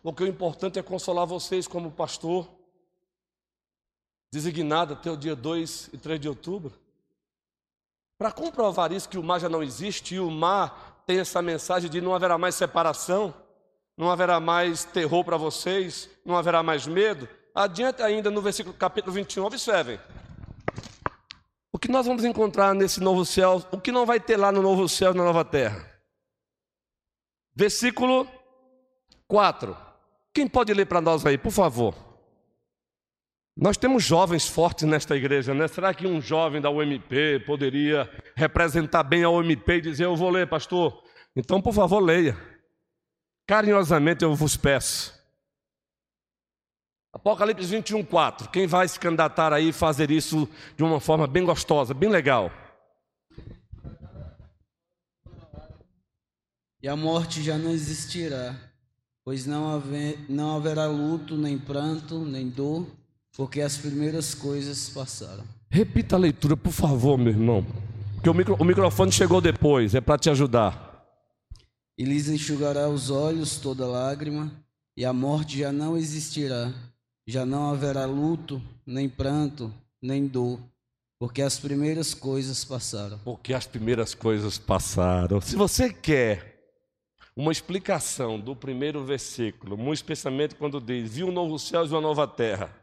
porque 0.02 0.24
o 0.24 0.26
importante 0.26 0.78
é 0.78 0.82
consolar 0.82 1.26
vocês 1.26 1.68
como 1.68 1.90
pastor, 1.90 2.48
designado 4.32 4.94
até 4.94 5.10
o 5.10 5.16
dia 5.16 5.36
2 5.36 5.90
e 5.92 5.98
3 5.98 6.20
de 6.20 6.28
outubro. 6.28 6.72
Para 8.18 8.32
comprovar 8.32 8.92
isso, 8.92 9.08
que 9.08 9.18
o 9.18 9.22
mar 9.22 9.38
já 9.38 9.48
não 9.48 9.62
existe, 9.62 10.16
e 10.16 10.20
o 10.20 10.30
mar 10.30 11.02
tem 11.06 11.20
essa 11.20 11.40
mensagem 11.40 11.88
de 11.88 12.00
não 12.00 12.14
haverá 12.14 12.36
mais 12.36 12.54
separação, 12.54 13.34
não 13.96 14.10
haverá 14.10 14.40
mais 14.40 14.84
terror 14.84 15.24
para 15.24 15.36
vocês, 15.36 16.08
não 16.24 16.36
haverá 16.36 16.62
mais 16.62 16.86
medo. 16.86 17.28
Adiante 17.54 18.02
ainda 18.02 18.30
no 18.30 18.40
versículo 18.40 18.74
capítulo 18.74 19.12
21, 19.12 19.44
observem. 19.44 20.00
O 21.70 21.78
que 21.78 21.88
nós 21.88 22.06
vamos 22.06 22.24
encontrar 22.24 22.74
nesse 22.74 23.00
novo 23.00 23.24
céu, 23.24 23.62
o 23.70 23.80
que 23.80 23.92
não 23.92 24.06
vai 24.06 24.18
ter 24.18 24.36
lá 24.36 24.50
no 24.50 24.62
novo 24.62 24.88
céu 24.88 25.12
e 25.12 25.16
na 25.16 25.24
nova 25.24 25.44
terra? 25.44 25.90
Versículo 27.54 28.26
4. 29.28 29.91
Quem 30.34 30.46
pode 30.48 30.72
ler 30.72 30.86
para 30.86 31.00
nós 31.00 31.26
aí, 31.26 31.36
por 31.36 31.52
favor? 31.52 31.94
Nós 33.56 33.76
temos 33.76 34.02
jovens 34.02 34.48
fortes 34.48 34.84
nesta 34.84 35.14
igreja, 35.14 35.52
né? 35.52 35.68
Será 35.68 35.92
que 35.92 36.06
um 36.06 36.20
jovem 36.22 36.60
da 36.60 36.70
UMP 36.70 37.40
poderia 37.44 38.10
representar 38.34 39.02
bem 39.02 39.24
a 39.24 39.28
UMP 39.28 39.68
e 39.68 39.80
dizer: 39.80 40.04
Eu 40.04 40.16
vou 40.16 40.30
ler, 40.30 40.48
pastor? 40.48 41.02
Então, 41.36 41.60
por 41.60 41.74
favor, 41.74 42.00
leia. 42.00 42.36
Carinhosamente 43.46 44.24
eu 44.24 44.34
vos 44.34 44.56
peço. 44.56 45.20
Apocalipse 47.12 47.66
21, 47.66 48.02
4. 48.04 48.48
Quem 48.48 48.66
vai 48.66 48.88
se 48.88 48.98
candidatar 48.98 49.52
aí 49.52 49.68
e 49.68 49.72
fazer 49.72 50.10
isso 50.10 50.48
de 50.74 50.82
uma 50.82 50.98
forma 50.98 51.26
bem 51.26 51.44
gostosa, 51.44 51.92
bem 51.92 52.08
legal? 52.08 52.50
E 56.80 56.88
a 56.88 56.96
morte 56.96 57.42
já 57.42 57.58
não 57.58 57.70
existirá, 57.70 58.71
pois 59.24 59.46
não, 59.46 59.68
haver, 59.68 60.18
não 60.28 60.56
haverá 60.56 60.86
luto, 60.86 61.36
nem 61.36 61.58
pranto, 61.58 62.18
nem 62.24 62.48
dor, 62.48 62.86
porque 63.36 63.60
as 63.60 63.76
primeiras 63.76 64.34
coisas 64.34 64.88
passaram. 64.88 65.44
Repita 65.70 66.16
a 66.16 66.18
leitura, 66.18 66.56
por 66.56 66.72
favor, 66.72 67.16
meu 67.16 67.32
irmão. 67.32 67.64
Porque 68.14 68.28
o, 68.28 68.34
micro, 68.34 68.56
o 68.58 68.64
microfone 68.64 69.10
chegou 69.10 69.40
depois, 69.40 69.94
é 69.94 70.00
para 70.00 70.18
te 70.18 70.30
ajudar. 70.30 70.90
E 71.96 72.04
lhes 72.04 72.28
enxugará 72.28 72.88
os 72.88 73.10
olhos 73.10 73.56
toda 73.56 73.86
lágrima, 73.86 74.52
e 74.96 75.04
a 75.04 75.12
morte 75.12 75.58
já 75.58 75.72
não 75.72 75.96
existirá. 75.96 76.72
Já 77.26 77.46
não 77.46 77.70
haverá 77.70 78.04
luto, 78.04 78.60
nem 78.84 79.08
pranto, 79.08 79.72
nem 80.00 80.26
dor, 80.26 80.58
porque 81.18 81.40
as 81.40 81.58
primeiras 81.58 82.14
coisas 82.14 82.64
passaram. 82.64 83.18
Porque 83.24 83.54
as 83.54 83.64
primeiras 83.64 84.12
coisas 84.12 84.58
passaram. 84.58 85.40
Se 85.40 85.54
você 85.54 85.92
quer 85.92 86.51
uma 87.36 87.52
explicação 87.52 88.38
do 88.38 88.54
primeiro 88.54 89.04
versículo, 89.04 89.76
muito 89.76 89.98
especialmente 89.98 90.54
quando 90.54 90.80
diz: 90.80 91.14
Viu 91.14 91.28
um 91.28 91.32
novo 91.32 91.58
céu 91.58 91.84
e 91.84 91.88
uma 91.88 92.00
nova 92.00 92.26
terra. 92.26 92.74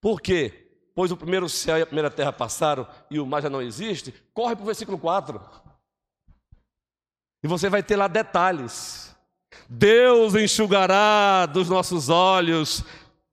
Por 0.00 0.20
quê? 0.20 0.66
Pois 0.94 1.12
o 1.12 1.16
primeiro 1.16 1.48
céu 1.48 1.78
e 1.78 1.82
a 1.82 1.86
primeira 1.86 2.10
terra 2.10 2.32
passaram 2.32 2.86
e 3.10 3.20
o 3.20 3.26
mar 3.26 3.42
já 3.42 3.48
não 3.50 3.62
existe. 3.62 4.12
Corre 4.34 4.56
para 4.56 4.62
o 4.62 4.66
versículo 4.66 4.98
4. 4.98 5.40
E 7.42 7.48
você 7.48 7.68
vai 7.68 7.82
ter 7.82 7.96
lá 7.96 8.08
detalhes. 8.08 9.14
Deus 9.68 10.34
enxugará 10.34 11.46
dos 11.46 11.68
nossos 11.68 12.08
olhos 12.08 12.84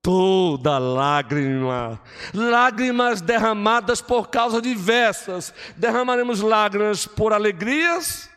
toda 0.01 0.77
lágrima, 0.77 1.99
lágrimas 2.33 3.19
derramadas 3.19 4.01
por 4.01 4.29
causas 4.29 4.61
diversas. 4.61 5.53
Derramaremos 5.75 6.39
lágrimas 6.39 7.05
por 7.05 7.33
alegrias, 7.33 8.29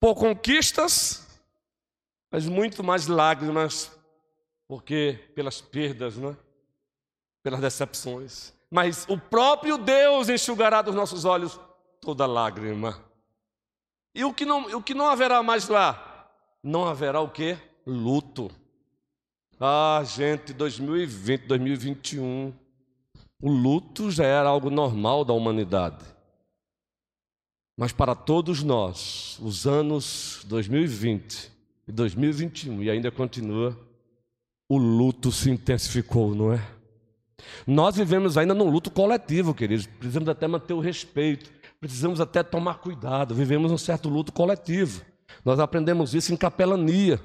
por 0.00 0.14
conquistas, 0.14 1.26
mas 2.30 2.46
muito 2.46 2.82
mais 2.84 3.06
lágrimas 3.06 3.90
porque 4.68 5.18
pelas 5.34 5.60
perdas, 5.60 6.16
não 6.16 6.30
é? 6.30 6.36
pelas 7.42 7.60
decepções. 7.60 8.52
Mas 8.68 9.06
o 9.08 9.16
próprio 9.16 9.78
Deus 9.78 10.28
enxugará 10.28 10.82
dos 10.82 10.94
nossos 10.94 11.24
olhos 11.24 11.60
toda 12.00 12.26
lágrima. 12.26 13.00
E 14.12 14.24
o 14.24 14.34
que 14.34 14.44
não, 14.44 14.62
o 14.76 14.82
que 14.82 14.94
não 14.94 15.06
haverá 15.06 15.42
mais 15.42 15.68
lá? 15.68 16.28
Não 16.62 16.84
haverá 16.84 17.20
o 17.20 17.28
que? 17.28 17.56
Luto. 17.86 18.50
Ah, 19.60 20.02
gente, 20.04 20.52
2020, 20.52 21.46
2021. 21.46 22.52
O 23.40 23.48
luto 23.48 24.10
já 24.10 24.24
era 24.24 24.48
algo 24.48 24.68
normal 24.68 25.24
da 25.24 25.32
humanidade. 25.32 26.04
Mas 27.76 27.92
para 27.92 28.14
todos 28.14 28.62
nós, 28.62 29.38
os 29.42 29.66
anos 29.66 30.40
2020 30.46 31.52
e 31.86 31.92
2021, 31.92 32.82
e 32.82 32.90
ainda 32.90 33.10
continua, 33.10 33.78
o 34.68 34.78
luto 34.78 35.30
se 35.30 35.50
intensificou, 35.50 36.34
não 36.34 36.52
é? 36.52 36.76
Nós 37.66 37.96
vivemos 37.96 38.38
ainda 38.38 38.54
num 38.54 38.70
luto 38.70 38.90
coletivo, 38.90 39.54
queridos. 39.54 39.86
Precisamos 39.86 40.28
até 40.28 40.48
manter 40.48 40.72
o 40.72 40.80
respeito, 40.80 41.50
precisamos 41.78 42.20
até 42.20 42.42
tomar 42.42 42.78
cuidado. 42.78 43.34
Vivemos 43.34 43.70
um 43.70 43.78
certo 43.78 44.08
luto 44.08 44.32
coletivo. 44.32 45.02
Nós 45.44 45.60
aprendemos 45.60 46.14
isso 46.14 46.32
em 46.32 46.36
capelania. 46.36 47.20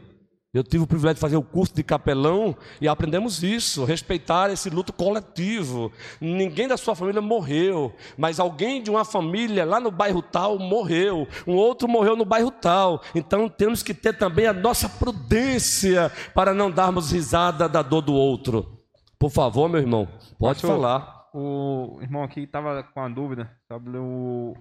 Eu 0.53 0.65
tive 0.65 0.83
o 0.83 0.87
privilégio 0.87 1.15
de 1.15 1.21
fazer 1.21 1.37
o 1.37 1.41
curso 1.41 1.73
de 1.73 1.81
capelão 1.81 2.53
e 2.81 2.87
aprendemos 2.87 3.41
isso, 3.41 3.85
respeitar 3.85 4.49
esse 4.51 4.69
luto 4.69 4.91
coletivo. 4.91 5.93
Ninguém 6.19 6.67
da 6.67 6.75
sua 6.75 6.93
família 6.93 7.21
morreu, 7.21 7.95
mas 8.17 8.37
alguém 8.37 8.83
de 8.83 8.91
uma 8.91 9.05
família 9.05 9.63
lá 9.63 9.79
no 9.79 9.89
bairro 9.89 10.21
tal 10.21 10.59
morreu, 10.59 11.25
um 11.47 11.53
outro 11.55 11.87
morreu 11.87 12.17
no 12.17 12.25
bairro 12.25 12.51
tal. 12.51 13.01
Então 13.15 13.47
temos 13.47 13.81
que 13.81 13.93
ter 13.93 14.17
também 14.17 14.45
a 14.45 14.51
nossa 14.51 14.89
prudência 14.89 16.11
para 16.35 16.53
não 16.53 16.69
darmos 16.69 17.13
risada 17.13 17.69
da 17.69 17.81
dor 17.81 18.01
do 18.01 18.13
outro. 18.13 18.77
Por 19.17 19.29
favor, 19.29 19.69
meu 19.69 19.79
irmão, 19.79 20.05
pode 20.37 20.55
Pastor, 20.55 20.69
falar. 20.69 21.29
O 21.33 21.99
irmão 22.01 22.23
aqui 22.23 22.41
estava 22.41 22.83
com 22.83 22.99
a 22.99 23.07
dúvida 23.07 23.49
sobre 23.69 23.97
o 23.97 24.53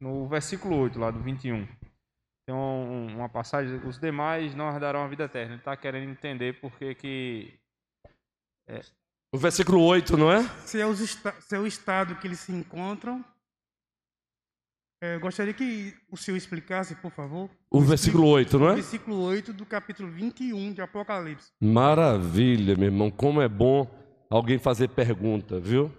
no 0.00 0.26
versículo 0.26 0.78
8 0.78 0.98
lá 0.98 1.12
do 1.12 1.20
21. 1.20 1.64
Tem 2.52 2.58
um, 2.58 3.16
uma 3.16 3.30
passagem, 3.30 3.80
os 3.86 3.98
demais 3.98 4.54
não 4.54 4.68
herdarão 4.68 5.02
a 5.02 5.08
vida 5.08 5.24
eterna. 5.24 5.54
Ele 5.54 5.60
está 5.60 5.74
querendo 5.74 6.10
entender 6.10 6.60
por 6.60 6.70
que 6.76 6.94
que... 6.94 7.54
É... 8.68 8.80
O 9.34 9.38
versículo 9.38 9.82
8, 9.82 10.18
não 10.18 10.30
é? 10.30 10.42
Se 10.66 10.78
é, 10.78 10.86
esta, 10.86 11.32
se 11.40 11.56
é 11.56 11.58
o 11.58 11.66
estado 11.66 12.14
que 12.16 12.26
eles 12.26 12.40
se 12.40 12.52
encontram. 12.52 13.24
É, 15.02 15.14
eu 15.14 15.20
gostaria 15.20 15.54
que 15.54 15.96
o 16.10 16.16
senhor 16.18 16.36
explicasse, 16.36 16.94
por 16.96 17.10
favor. 17.10 17.48
O, 17.70 17.78
o 17.78 17.80
versículo 17.80 18.28
8, 18.28 18.58
não 18.58 18.68
é? 18.68 18.72
O 18.72 18.74
versículo 18.74 19.22
8 19.22 19.54
do 19.54 19.64
capítulo 19.64 20.10
21 20.10 20.74
de 20.74 20.82
Apocalipse. 20.82 21.50
Maravilha, 21.58 22.76
meu 22.76 22.88
irmão. 22.88 23.10
Como 23.10 23.40
é 23.40 23.48
bom 23.48 23.88
alguém 24.28 24.58
fazer 24.58 24.88
pergunta, 24.88 25.58
viu? 25.58 25.90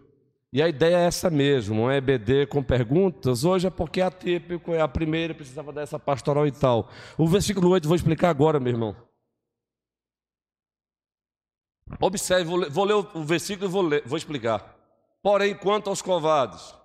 E 0.53 0.61
a 0.61 0.69
ideia 0.69 0.97
é 0.97 1.05
essa 1.05 1.31
mesmo, 1.31 1.81
um 1.81 1.91
EBD 1.91 2.45
com 2.45 2.61
perguntas. 2.61 3.43
Hoje 3.43 3.65
é 3.65 3.71
porque 3.71 3.99
é 3.99 4.03
atípico, 4.03 4.71
é 4.71 4.81
a 4.81 4.87
primeira, 4.87 5.33
precisava 5.33 5.73
dessa 5.73 5.97
pastoral 5.97 6.45
e 6.45 6.51
tal. 6.51 6.91
O 7.17 7.27
versículo 7.27 7.69
8 7.71 7.87
vou 7.87 7.95
explicar 7.95 8.29
agora, 8.29 8.59
meu 8.59 8.71
irmão. 8.71 8.95
Observe, 11.99 12.43
vou 12.43 12.57
ler, 12.57 12.69
vou 12.69 12.85
ler 12.85 12.93
o 12.93 13.23
versículo 13.23 13.67
e 13.67 13.71
vou, 13.71 13.81
ler, 13.81 14.03
vou 14.05 14.15
explicar. 14.15 14.77
Porém, 15.23 15.57
quanto 15.57 15.89
aos 15.89 16.03
covardes, 16.03 16.75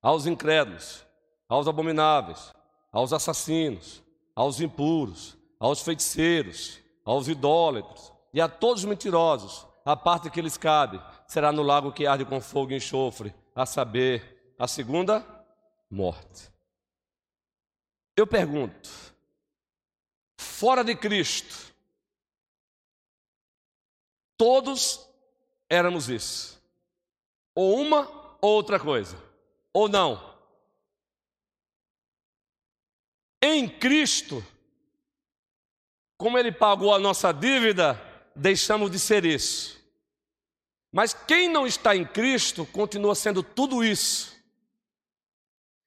aos 0.00 0.24
incrédulos, 0.24 1.04
aos 1.48 1.66
abomináveis, 1.66 2.52
aos 2.92 3.12
assassinos, 3.12 4.04
aos 4.36 4.60
impuros, 4.60 5.36
aos 5.58 5.82
feiticeiros, 5.82 6.78
aos 7.04 7.26
idólatros 7.26 8.12
e 8.32 8.40
a 8.40 8.48
todos 8.48 8.84
os 8.84 8.88
mentirosos, 8.88 9.66
a 9.84 9.94
parte 9.94 10.30
que 10.30 10.40
lhes 10.40 10.56
cabe 10.56 11.00
será 11.26 11.52
no 11.52 11.62
lago 11.62 11.92
que 11.92 12.06
arde 12.06 12.24
com 12.24 12.40
fogo 12.40 12.72
e 12.72 12.76
enxofre, 12.76 13.34
a 13.54 13.66
saber, 13.66 14.54
a 14.58 14.66
segunda 14.66 15.24
morte. 15.90 16.50
Eu 18.16 18.26
pergunto, 18.26 18.88
fora 20.38 20.82
de 20.82 20.96
Cristo, 20.96 21.74
todos 24.36 25.06
éramos 25.68 26.08
isso, 26.08 26.62
ou 27.54 27.78
uma 27.78 28.08
ou 28.40 28.52
outra 28.52 28.80
coisa, 28.80 29.20
ou 29.72 29.88
não. 29.88 30.32
Em 33.42 33.68
Cristo, 33.68 34.42
como 36.16 36.38
Ele 36.38 36.52
pagou 36.52 36.94
a 36.94 36.98
nossa 36.98 37.32
dívida, 37.32 38.13
deixamos 38.34 38.90
de 38.90 38.98
ser 38.98 39.24
isso. 39.24 39.82
Mas 40.92 41.12
quem 41.12 41.48
não 41.48 41.66
está 41.66 41.96
em 41.96 42.04
Cristo 42.04 42.64
continua 42.66 43.14
sendo 43.14 43.42
tudo 43.42 43.82
isso. 43.82 44.34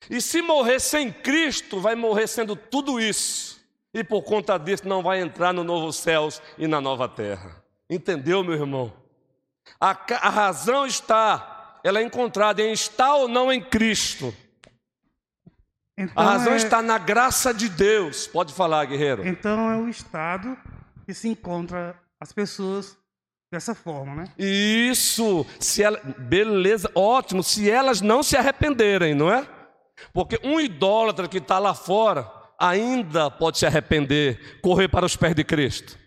E 0.10 0.22
se 0.22 0.42
morrer 0.42 0.80
sem 0.80 1.12
Cristo, 1.12 1.80
vai 1.80 1.96
morrer 1.96 2.28
sendo 2.28 2.56
tudo 2.56 3.00
isso. 3.00 3.58
E 3.94 4.04
por 4.04 4.22
conta 4.22 4.58
disso 4.58 4.88
não 4.88 5.02
vai 5.02 5.22
entrar 5.22 5.54
no 5.54 5.64
novo 5.64 5.92
céus 5.92 6.42
e 6.58 6.68
na 6.68 6.80
nova 6.82 7.08
terra. 7.08 7.64
Entendeu, 7.90 8.44
meu 8.44 8.54
irmão? 8.54 8.94
A, 9.80 9.92
a 9.92 10.30
razão 10.30 10.86
está, 10.86 11.80
ela 11.84 12.00
é 12.00 12.04
encontrada 12.04 12.62
em 12.62 12.72
estar 12.72 13.16
ou 13.16 13.28
não 13.28 13.52
em 13.52 13.62
Cristo. 13.62 14.36
Então 15.98 16.22
a 16.22 16.32
razão 16.32 16.54
é... 16.54 16.58
está 16.58 16.82
na 16.82 16.98
graça 16.98 17.54
de 17.54 17.70
Deus. 17.70 18.28
Pode 18.28 18.54
falar, 18.54 18.86
guerreiro. 18.86 19.26
Então 19.26 19.72
é 19.72 19.78
o 19.78 19.90
estado 19.90 20.58
que 21.06 21.14
se 21.14 21.28
encontra 21.28 22.00
as 22.20 22.32
pessoas 22.32 22.98
dessa 23.52 23.74
forma, 23.74 24.16
né? 24.16 24.34
Isso, 24.38 25.46
se 25.60 25.82
ela, 25.84 26.00
beleza, 26.18 26.92
ótimo, 26.94 27.42
se 27.44 27.70
elas 27.70 28.02
não 28.02 28.22
se 28.22 28.36
arrependerem, 28.36 29.14
não 29.14 29.32
é? 29.32 29.48
Porque 30.14 30.40
um 30.44 30.60
idólatra 30.60 31.28
que 31.28 31.38
está 31.38 31.58
lá 31.60 31.74
fora 31.74 32.30
ainda 32.60 33.32
pode 33.32 33.58
se 33.58 33.66
arrepender, 33.66 34.60
correr 34.62 34.88
para 34.88 35.06
os 35.06 35.16
pés 35.16 35.36
de 35.36 35.44
Cristo. 35.44 35.98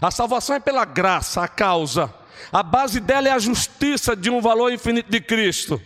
A 0.00 0.10
salvação 0.10 0.56
é 0.56 0.60
pela 0.60 0.84
graça, 0.84 1.42
a 1.42 1.48
causa. 1.48 2.12
A 2.52 2.62
base 2.62 3.00
dela 3.00 3.28
é 3.28 3.30
a 3.30 3.38
justiça 3.38 4.16
de 4.16 4.28
um 4.28 4.40
valor 4.40 4.72
infinito 4.72 5.10
de 5.10 5.20
Cristo. 5.20 5.80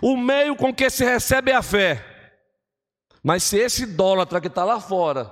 O 0.00 0.16
meio 0.16 0.54
com 0.54 0.74
que 0.74 0.88
se 0.90 1.04
recebe 1.04 1.50
é 1.50 1.54
a 1.54 1.62
fé. 1.62 2.04
Mas 3.22 3.42
se 3.44 3.56
esse 3.56 3.84
idólatra 3.84 4.40
que 4.40 4.48
está 4.48 4.64
lá 4.64 4.80
fora, 4.80 5.30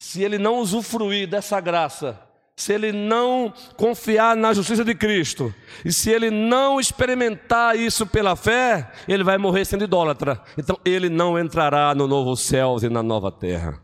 se 0.00 0.22
ele 0.22 0.38
não 0.38 0.58
usufruir 0.58 1.28
dessa 1.28 1.60
graça, 1.60 2.18
se 2.56 2.72
ele 2.72 2.90
não 2.90 3.52
confiar 3.76 4.34
na 4.34 4.54
justiça 4.54 4.82
de 4.82 4.94
Cristo, 4.94 5.54
e 5.84 5.92
se 5.92 6.10
ele 6.10 6.30
não 6.30 6.80
experimentar 6.80 7.78
isso 7.78 8.06
pela 8.06 8.34
fé, 8.34 8.90
ele 9.06 9.22
vai 9.22 9.36
morrer 9.36 9.66
sendo 9.66 9.84
idólatra. 9.84 10.42
Então 10.56 10.78
ele 10.86 11.10
não 11.10 11.38
entrará 11.38 11.94
no 11.94 12.08
novo 12.08 12.34
céu 12.34 12.76
e 12.82 12.88
na 12.88 13.02
nova 13.02 13.30
terra. 13.30 13.82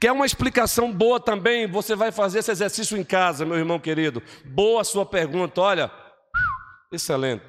Quer 0.00 0.10
uma 0.10 0.26
explicação 0.26 0.92
boa 0.92 1.20
também? 1.20 1.66
Você 1.68 1.94
vai 1.94 2.10
fazer 2.10 2.40
esse 2.40 2.50
exercício 2.50 2.96
em 2.96 3.04
casa, 3.04 3.46
meu 3.46 3.56
irmão 3.56 3.78
querido. 3.78 4.20
Boa 4.44 4.82
sua 4.82 5.06
pergunta, 5.06 5.60
olha. 5.60 5.90
Excelente. 6.92 7.44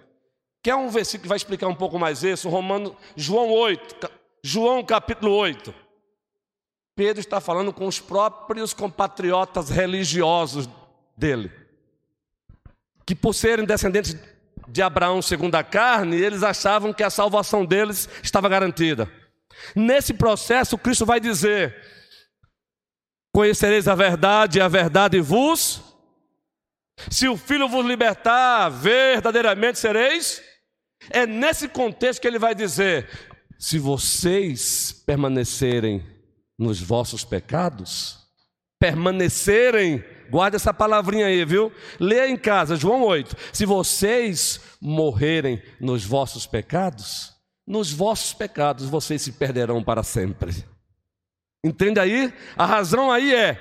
Quer 0.63 0.75
um 0.75 0.89
versículo 0.89 1.23
que 1.23 1.29
vai 1.29 1.37
explicar 1.37 1.67
um 1.67 1.75
pouco 1.75 1.97
mais 1.97 2.23
isso? 2.23 2.47
Romano, 2.47 2.95
João 3.15 3.49
8, 3.49 4.09
João 4.43 4.83
capítulo 4.83 5.33
8. 5.33 5.84
Pedro 6.95 7.19
está 7.19 7.41
falando 7.41 7.73
com 7.73 7.87
os 7.87 7.99
próprios 7.99 8.73
compatriotas 8.73 9.69
religiosos 9.69 10.69
dele, 11.17 11.51
que 13.05 13.13
por 13.13 13.33
serem 13.33 13.65
descendentes 13.65 14.15
de 14.67 14.81
Abraão 14.81 15.21
segundo 15.21 15.55
a 15.55 15.63
carne, 15.63 16.15
eles 16.15 16.41
achavam 16.41 16.93
que 16.93 17.03
a 17.03 17.09
salvação 17.09 17.65
deles 17.65 18.07
estava 18.23 18.47
garantida. 18.47 19.11
Nesse 19.75 20.13
processo, 20.13 20.77
Cristo 20.77 21.05
vai 21.05 21.19
dizer: 21.19 21.75
Conhecereis 23.33 23.87
a 23.87 23.95
verdade, 23.95 24.59
e 24.59 24.61
a 24.61 24.67
verdade 24.67 25.19
vos. 25.19 25.81
Se 27.11 27.27
o 27.27 27.35
Filho 27.35 27.67
vos 27.67 27.85
libertar, 27.85 28.69
verdadeiramente 28.69 29.79
sereis. 29.79 30.41
É 31.09 31.27
nesse 31.27 31.67
contexto 31.67 32.21
que 32.21 32.27
ele 32.27 32.39
vai 32.39 32.55
dizer: 32.55 33.09
se 33.59 33.77
vocês 33.77 35.03
permanecerem 35.05 36.14
nos 36.57 36.81
vossos 36.81 37.23
pecados, 37.23 38.19
permanecerem, 38.79 40.03
guarde 40.29 40.55
essa 40.55 40.73
palavrinha 40.73 41.27
aí, 41.27 41.43
viu? 41.45 41.71
Leia 41.99 42.29
em 42.29 42.37
casa, 42.37 42.75
João 42.75 43.03
8. 43.03 43.35
Se 43.53 43.65
vocês 43.65 44.59
morrerem 44.81 45.61
nos 45.79 46.05
vossos 46.05 46.45
pecados, 46.45 47.33
nos 47.65 47.91
vossos 47.91 48.33
pecados 48.33 48.87
vocês 48.87 49.21
se 49.21 49.31
perderão 49.31 49.83
para 49.83 50.03
sempre. 50.03 50.63
Entende 51.63 51.99
aí? 51.99 52.31
A 52.55 52.65
razão 52.65 53.11
aí 53.11 53.33
é 53.33 53.59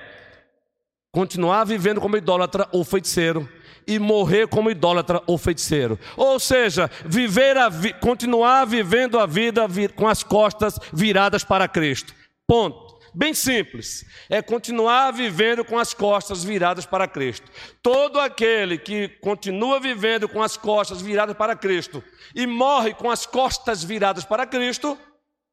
continuar 1.10 1.64
vivendo 1.64 2.00
como 2.00 2.16
idólatra 2.16 2.68
ou 2.70 2.84
feiticeiro 2.84 3.48
e 3.86 3.98
morrer 3.98 4.48
como 4.48 4.70
idólatra 4.70 5.22
ou 5.26 5.38
feiticeiro. 5.38 5.98
Ou 6.16 6.38
seja, 6.38 6.90
viver 7.04 7.56
vi 7.70 7.92
continuar 7.94 8.66
vivendo 8.66 9.18
a 9.18 9.26
vida 9.26 9.66
vi 9.66 9.88
com 9.88 10.06
as 10.06 10.22
costas 10.22 10.78
viradas 10.92 11.44
para 11.44 11.68
Cristo. 11.68 12.14
Ponto. 12.46 12.83
Bem 13.16 13.32
simples, 13.32 14.04
é 14.28 14.42
continuar 14.42 15.12
vivendo 15.12 15.64
com 15.64 15.78
as 15.78 15.94
costas 15.94 16.42
viradas 16.42 16.84
para 16.84 17.06
Cristo. 17.06 17.48
Todo 17.80 18.18
aquele 18.18 18.76
que 18.76 19.08
continua 19.20 19.78
vivendo 19.78 20.28
com 20.28 20.42
as 20.42 20.56
costas 20.56 21.00
viradas 21.00 21.36
para 21.36 21.54
Cristo 21.54 22.02
e 22.34 22.44
morre 22.44 22.92
com 22.92 23.08
as 23.08 23.24
costas 23.24 23.84
viradas 23.84 24.24
para 24.24 24.44
Cristo, 24.46 24.98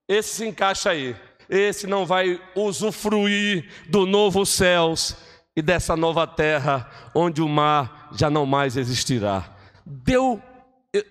esse 0.08 0.38
se 0.38 0.48
encaixa 0.48 0.90
aí. 0.90 1.16
Esse 1.48 1.86
não 1.86 2.04
vai 2.04 2.42
usufruir 2.56 3.70
do 3.88 4.08
novo 4.08 4.44
céus 4.44 5.16
e 5.56 5.62
dessa 5.62 5.96
nova 5.96 6.26
terra, 6.26 6.90
onde 7.14 7.42
o 7.42 7.48
mar 7.48 8.10
já 8.14 8.30
não 8.30 8.46
mais 8.46 8.76
existirá. 8.76 9.54
Deu, 9.86 10.42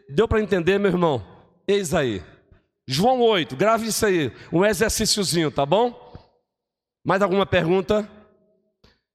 deu 0.09 0.27
para 0.27 0.41
entender, 0.41 0.79
meu 0.79 0.91
irmão? 0.91 1.25
Eis 1.69 1.95
aí. 1.95 2.23
João 2.89 3.21
8, 3.21 3.55
grave 3.55 3.87
isso 3.87 4.05
aí, 4.05 4.33
um 4.53 4.65
exercíciozinho, 4.65 5.51
tá 5.51 5.65
bom? 5.65 6.10
Mais 7.03 7.23
alguma 7.23 7.47
pergunta? 7.47 8.09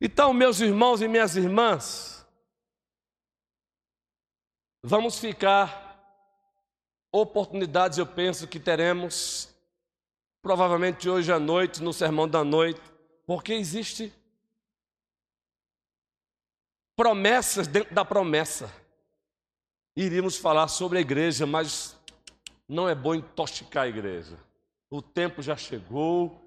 Então, 0.02 0.34
meus 0.34 0.60
irmãos 0.60 1.02
e 1.02 1.08
minhas 1.08 1.36
irmãs, 1.36 2.26
vamos 4.84 5.20
ficar 5.20 5.84
oportunidades, 7.12 7.98
eu 7.98 8.06
penso 8.06 8.48
que 8.48 8.60
teremos, 8.60 9.50
provavelmente 10.42 11.10
hoje 11.10 11.32
à 11.32 11.40
noite, 11.40 11.82
no 11.82 11.94
sermão 11.94 12.28
da 12.28 12.44
noite, 12.44 12.82
porque 13.26 13.54
existe 13.54 14.12
promessas 16.96 17.68
dentro 17.68 17.94
da 17.94 18.04
promessa. 18.04 18.72
Iríamos 19.96 20.38
falar 20.38 20.68
sobre 20.68 20.98
a 20.98 21.02
igreja, 21.02 21.46
mas 21.46 21.98
não 22.68 22.90
é 22.90 22.94
bom 22.94 23.16
intoxicar 23.16 23.84
a 23.84 23.88
igreja. 23.88 24.38
O 24.90 25.02
tempo 25.02 25.42
já 25.42 25.56
chegou, 25.56 26.45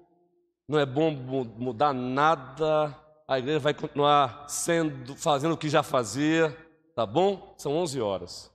não 0.69 0.77
é 0.77 0.85
bom 0.85 1.11
mudar 1.57 1.91
nada, 1.93 2.95
a 3.27 3.39
igreja 3.39 3.57
vai 3.57 3.73
continuar 3.73 4.47
sendo, 4.47 5.15
fazendo 5.15 5.53
o 5.53 5.57
que 5.57 5.67
já 5.67 5.81
fazia, 5.81 6.55
tá 6.95 7.07
bom? 7.07 7.55
São 7.57 7.75
11 7.75 7.99
horas. 7.99 8.51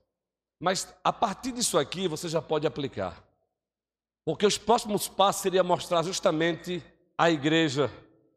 Mas 0.61 0.95
a 1.03 1.13
partir 1.13 1.51
disso 1.51 1.77
aqui 1.77 2.07
você 2.07 2.29
já 2.29 2.41
pode 2.41 2.69
aplicar. 2.69 3.21
Porque 4.25 4.47
os 4.47 4.57
próximos 4.57 5.09
passos 5.09 5.43
seria 5.43 5.65
mostrar 5.65 6.05
justamente 6.05 6.81
a 7.19 7.31
igreja 7.31 7.91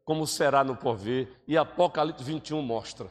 como 0.04 0.26
será 0.26 0.64
no 0.64 0.74
porvir, 0.74 1.28
e 1.46 1.56
Apocalipse 1.56 2.24
21 2.24 2.60
mostra. 2.60 3.08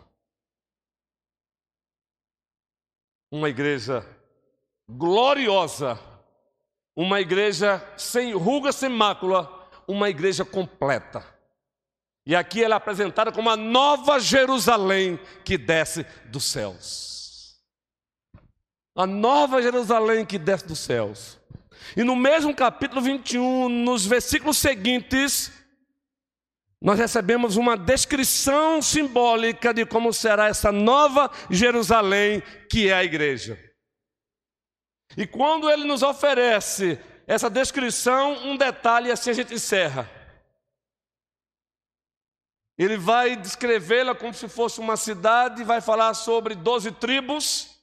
Uma 3.31 3.47
igreja 3.47 4.05
gloriosa, 4.89 5.97
uma 6.93 7.21
igreja 7.21 7.81
sem 7.95 8.33
ruga, 8.33 8.73
sem 8.73 8.89
mácula, 8.89 9.56
uma 9.87 10.09
igreja 10.09 10.43
completa. 10.43 11.25
E 12.25 12.35
aqui 12.35 12.61
ela 12.61 12.75
é 12.75 12.77
apresentada 12.77 13.31
como 13.31 13.49
a 13.49 13.55
nova 13.55 14.19
Jerusalém 14.19 15.17
que 15.45 15.57
desce 15.57 16.05
dos 16.25 16.43
céus. 16.43 17.57
A 18.93 19.07
nova 19.07 19.61
Jerusalém 19.61 20.25
que 20.25 20.37
desce 20.37 20.67
dos 20.67 20.79
céus. 20.79 21.39
E 21.95 22.03
no 22.03 22.15
mesmo 22.15 22.53
capítulo 22.53 22.99
21, 22.99 23.69
nos 23.69 24.05
versículos 24.05 24.57
seguintes, 24.57 25.53
nós 26.81 26.99
recebemos 26.99 27.55
uma 27.55 27.77
descrição 27.77 28.81
simbólica 28.81 29.73
de 29.73 29.85
como 29.85 30.11
será 30.11 30.47
essa 30.47 30.71
nova 30.71 31.31
Jerusalém 31.49 32.43
que 32.69 32.89
é 32.89 32.93
a 32.93 33.03
igreja. 33.03 33.57
E 35.15 35.25
quando 35.25 35.69
ele 35.69 35.85
nos 35.85 36.03
oferece 36.03 36.99
essa 37.27 37.49
descrição, 37.49 38.33
um 38.47 38.55
detalhe 38.55 39.11
assim 39.11 39.29
a 39.29 39.33
gente 39.33 39.53
encerra. 39.53 40.09
Ele 42.77 42.95
vai 42.95 43.35
descrevê-la 43.35 44.15
como 44.15 44.33
se 44.33 44.47
fosse 44.47 44.79
uma 44.79 44.95
cidade, 44.95 45.63
vai 45.65 45.81
falar 45.81 46.13
sobre 46.13 46.55
doze 46.55 46.91
tribos, 46.91 47.77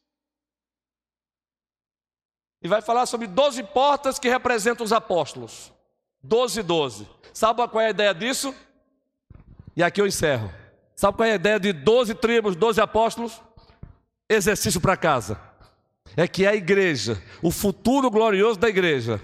e 2.63 2.69
vai 2.69 2.81
falar 2.81 3.05
sobre 3.05 3.27
doze 3.27 3.63
portas 3.63 4.19
que 4.19 4.27
representam 4.31 4.87
os 4.87 4.93
apóstolos. 4.93 5.71
Doze 6.23 6.63
doze. 6.63 7.07
Sabe 7.35 7.69
qual 7.69 7.83
é 7.83 7.89
a 7.89 7.91
ideia 7.91 8.15
disso? 8.15 8.55
E 9.77 9.83
aqui 9.83 10.01
eu 10.01 10.07
encerro. 10.07 10.51
Sabe 10.97 11.19
qual 11.19 11.29
é 11.29 11.33
a 11.33 11.35
ideia 11.35 11.61
de 11.61 11.75
doze 11.75 12.15
tribos, 12.15 12.57
doze 12.57 12.81
apóstolos? 12.81 13.43
Exercício 14.27 14.81
para 14.81 14.97
casa. 14.97 15.39
É 16.17 16.27
que 16.27 16.47
a 16.47 16.55
igreja, 16.55 17.23
o 17.43 17.51
futuro 17.51 18.11
glorioso 18.11 18.59
da 18.59 18.71
igreja, 18.71 19.21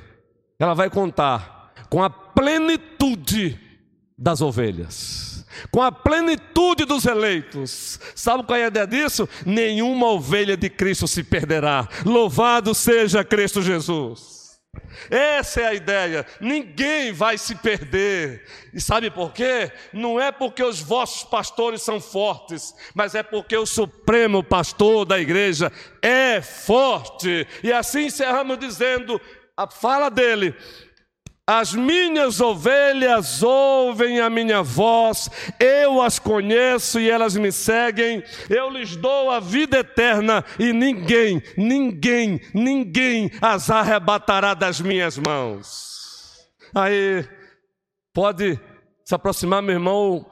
ela 0.61 0.75
vai 0.75 0.91
contar 0.91 1.73
com 1.89 2.03
a 2.03 2.11
plenitude 2.11 3.59
das 4.17 4.43
ovelhas, 4.43 5.47
com 5.71 5.83
a 5.83 5.91
plenitude 5.91 6.85
dos 6.85 7.07
eleitos. 7.07 7.99
Sabe 8.15 8.45
qual 8.45 8.59
é 8.59 8.65
a 8.65 8.69
ideia 8.69 8.87
disso? 8.87 9.27
Nenhuma 9.47 10.09
ovelha 10.09 10.57
de 10.57 10.69
Cristo 10.69 11.09
se 11.09 11.25
perderá. 11.25 11.89
Louvado 12.05 12.75
seja 12.75 13.25
Cristo 13.25 13.63
Jesus. 13.63 14.41
Essa 15.11 15.63
é 15.63 15.67
a 15.67 15.75
ideia. 15.75 16.25
Ninguém 16.41 17.13
vai 17.13 17.37
se 17.37 17.55
perder. 17.57 18.45
E 18.73 18.81
sabe 18.81 19.11
por 19.11 19.33
quê? 19.33 19.73
Não 19.93 20.21
é 20.21 20.31
porque 20.31 20.63
os 20.63 20.81
vossos 20.81 21.25
pastores 21.25 21.83
são 21.83 22.01
fortes, 22.01 22.75
mas 22.95 23.15
é 23.15 23.23
porque 23.23 23.57
o 23.57 23.67
supremo 23.67 24.45
pastor 24.45 25.05
da 25.05 25.19
igreja 25.19 25.73
é 26.01 26.41
forte. 26.41 27.49
E 27.65 27.73
assim 27.73 28.05
encerramos 28.05 28.59
dizendo: 28.59 29.21
a 29.61 29.67
fala 29.67 30.09
dele, 30.09 30.55
As 31.47 31.75
minhas 31.75 32.41
ovelhas 32.41 33.43
ouvem 33.43 34.21
a 34.21 34.31
minha 34.31 34.63
voz, 34.63 35.29
eu 35.59 36.01
as 36.01 36.17
conheço 36.17 37.01
e 37.01 37.11
elas 37.11 37.37
me 37.37 37.51
seguem. 37.51 38.23
Eu 38.49 38.71
lhes 38.71 38.95
dou 38.95 39.33
a 39.33 39.41
vida 39.41 39.81
eterna 39.81 40.45
e 40.61 40.73
ninguém, 40.73 41.43
ninguém, 41.57 42.41
ninguém 42.55 43.33
as 43.43 43.69
arrebatará 43.69 44.55
das 44.55 44.81
minhas 44.81 45.19
mãos. 45.19 46.39
Aí, 46.73 47.29
pode 48.15 48.61
se 49.05 49.13
aproximar, 49.13 49.61
meu 49.61 49.75
irmão, 49.75 50.25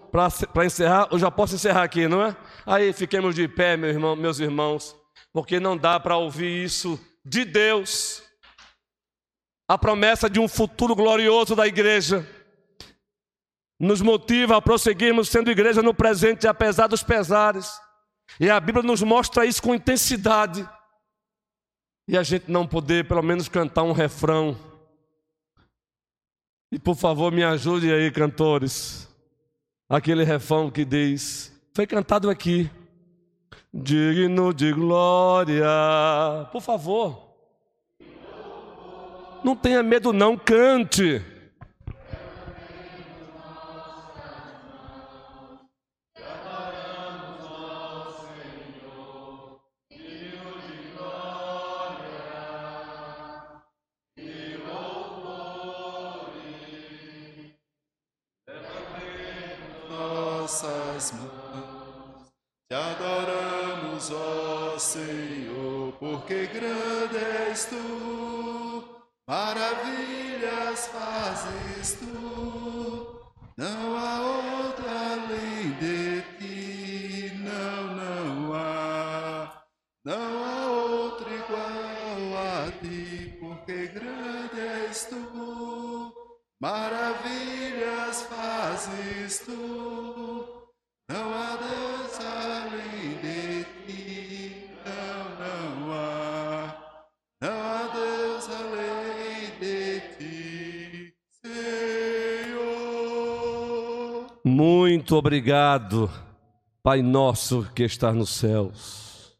para 0.55 0.65
encerrar. 0.65 1.09
Eu 1.11 1.19
já 1.19 1.33
posso 1.33 1.57
encerrar 1.57 1.83
aqui, 1.83 2.07
não 2.07 2.23
é? 2.23 2.37
Aí, 2.65 2.93
fiquemos 2.93 3.35
de 3.35 3.49
pé, 3.49 3.77
meu 3.77 3.91
irmão, 3.91 4.15
meus 4.15 4.39
irmãos, 4.39 4.95
porque 5.33 5.59
não 5.59 5.77
dá 5.77 5.99
para 5.99 6.17
ouvir 6.17 6.65
isso 6.65 6.99
de 7.25 7.45
Deus 7.45 8.28
a 9.69 9.77
promessa 9.77 10.31
de 10.31 10.41
um 10.41 10.49
futuro 10.49 10.97
glorioso 10.97 11.55
da 11.55 11.67
igreja, 11.67 12.27
nos 13.79 14.01
motiva 14.01 14.57
a 14.57 14.63
prosseguirmos 14.63 15.29
sendo 15.29 15.51
igreja 15.51 15.83
no 15.83 15.93
presente, 15.93 16.49
apesar 16.49 16.87
dos 16.87 17.03
pesares. 17.03 17.79
E 18.41 18.49
a 18.49 18.59
Bíblia 18.59 18.83
nos 18.83 19.03
mostra 19.03 19.45
isso 19.45 19.63
com 19.63 19.75
intensidade. 19.75 20.69
E 22.09 22.17
a 22.17 22.23
gente 22.23 22.51
não 22.51 22.67
poder, 22.67 23.07
pelo 23.07 23.23
menos, 23.23 23.49
cantar 23.49 23.83
um 23.83 23.93
refrão. 23.93 24.57
E 26.73 26.79
por 26.79 26.97
favor, 26.97 27.31
me 27.31 27.45
ajude 27.45 27.93
aí, 27.93 28.11
cantores. 28.11 29.07
Aquele 29.89 30.25
refrão 30.25 30.71
que 30.71 30.85
diz: 30.85 31.53
Foi 31.75 31.87
cantado 31.87 32.31
aqui. 32.31 32.71
Digno 33.73 34.53
de 34.55 34.73
glória. 34.73 35.69
Por 36.51 36.63
favor. 36.63 37.28
Não 39.45 39.55
tenha 39.55 39.83
medo, 39.83 40.13
não, 40.13 40.37
cante. 40.37 41.23
Nossas 59.89 61.13
mãos, 61.13 62.33
te 62.69 62.75
adoramos, 62.75 64.11
ó 64.11 64.79
Senhor, 64.79 65.93
porque 65.99 66.47
grande 66.47 67.17
és 67.17 67.67
tu 67.67 68.38
Maravilhas 69.29 70.87
fazes 70.87 71.99
tu, 71.99 73.21
não 73.59 73.95
há 73.95 74.21
outra 74.23 74.91
além 74.91 75.73
de 75.73 76.23
ti, 76.39 77.33
não, 77.37 77.95
não 77.95 78.55
há, 78.55 79.65
não 80.03 80.45
há 80.47 80.67
outro 80.69 81.29
igual 81.31 82.39
a 82.39 82.73
ti, 82.81 83.37
porque 83.39 83.89
grande 83.89 84.61
és 84.61 85.05
tu, 85.05 86.15
maravilhas 86.59 88.23
fazes 88.23 89.41
tu, 89.41 89.88
Muito 105.09 105.17
obrigado, 105.17 106.11
Pai 106.83 107.01
nosso 107.01 107.67
que 107.75 107.83
está 107.83 108.13
nos 108.13 108.29
céus. 108.29 109.33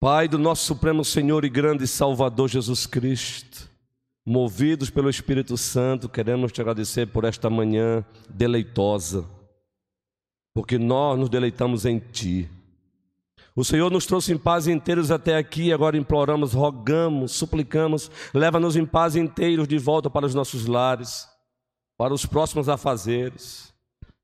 Pai 0.00 0.26
do 0.26 0.38
nosso 0.38 0.64
Supremo 0.64 1.04
Senhor 1.04 1.44
e 1.44 1.50
grande 1.50 1.86
Salvador 1.86 2.48
Jesus 2.48 2.86
Cristo, 2.86 3.68
movidos 4.24 4.88
pelo 4.88 5.10
Espírito 5.10 5.58
Santo, 5.58 6.08
queremos 6.08 6.50
te 6.50 6.62
agradecer 6.62 7.08
por 7.08 7.24
esta 7.24 7.50
manhã 7.50 8.02
deleitosa, 8.26 9.26
porque 10.54 10.78
nós 10.78 11.18
nos 11.18 11.28
deleitamos 11.28 11.84
em 11.84 11.98
Ti. 11.98 12.48
O 13.54 13.62
Senhor 13.62 13.90
nos 13.90 14.06
trouxe 14.06 14.32
em 14.32 14.38
paz 14.38 14.66
inteiros 14.66 15.10
até 15.10 15.36
aqui, 15.36 15.74
agora 15.74 15.98
imploramos, 15.98 16.54
rogamos, 16.54 17.32
suplicamos, 17.32 18.10
leva-nos 18.32 18.76
em 18.76 18.86
paz 18.86 19.14
inteiros 19.14 19.68
de 19.68 19.76
volta 19.76 20.08
para 20.08 20.24
os 20.24 20.34
nossos 20.34 20.64
lares, 20.64 21.28
para 21.98 22.14
os 22.14 22.24
próximos 22.24 22.70
afazeres, 22.70 23.71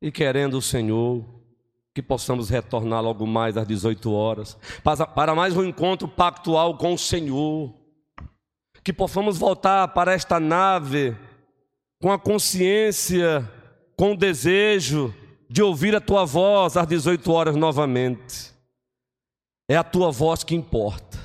e 0.01 0.11
querendo 0.13 0.59
o 0.59 0.63
Senhor, 0.63 1.25
que 1.95 2.03
possamos 2.03 2.49
retornar 2.49 3.03
logo 3.03 3.27
mais 3.27 3.57
às 3.57 3.67
18 3.67 4.13
horas, 4.13 4.57
para- 5.15 5.35
mais 5.35 5.57
um 5.57 5.65
encontro 5.65 6.07
pactual 6.07 6.77
com 6.79 6.95
o 6.95 6.99
Senhor, 6.99 7.75
que 8.85 8.93
possamos 8.93 9.37
voltar 9.37 9.89
para 9.89 10.13
esta 10.13 10.39
nave 10.39 11.17
com 12.01 12.13
a 12.13 12.19
consciência, 12.19 13.51
com 13.97 14.13
o 14.13 14.17
desejo 14.17 15.13
de 15.51 15.63
ouvir 15.63 15.97
a 15.97 16.01
tua 16.01 16.25
voz 16.25 16.77
às 16.77 16.87
18 16.87 17.33
horas 17.33 17.57
novamente. 17.57 18.53
É 19.69 19.77
a 19.77 19.83
tua 19.83 20.11
voz 20.13 20.45
que 20.45 20.55
importa. 20.55 21.19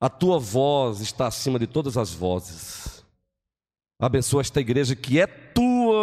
A 0.00 0.08
tua 0.08 0.38
voz 0.38 1.00
está 1.00 1.26
acima 1.26 1.58
de 1.58 1.66
todas 1.66 1.96
as 1.96 2.12
vozes. 2.12 3.04
Abençoa 4.00 4.40
esta 4.40 4.60
igreja 4.60 4.96
que 4.96 5.20
é 5.20 5.26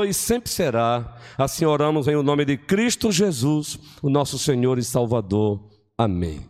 e 0.05 0.13
sempre 0.13 0.49
será. 0.49 1.17
Assim 1.37 1.65
oramos 1.65 2.07
em 2.07 2.15
o 2.15 2.23
nome 2.23 2.45
de 2.45 2.57
Cristo 2.57 3.11
Jesus, 3.11 3.79
o 4.01 4.09
nosso 4.09 4.39
Senhor 4.39 4.77
e 4.77 4.83
Salvador. 4.83 5.59
Amém. 5.97 6.41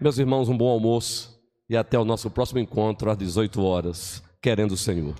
Meus 0.00 0.18
irmãos, 0.18 0.48
um 0.48 0.56
bom 0.56 0.68
almoço 0.68 1.40
e 1.68 1.76
até 1.76 1.98
o 1.98 2.04
nosso 2.04 2.30
próximo 2.30 2.58
encontro 2.58 3.10
às 3.10 3.18
18 3.18 3.62
horas, 3.62 4.22
querendo 4.40 4.72
o 4.72 4.76
Senhor. 4.76 5.14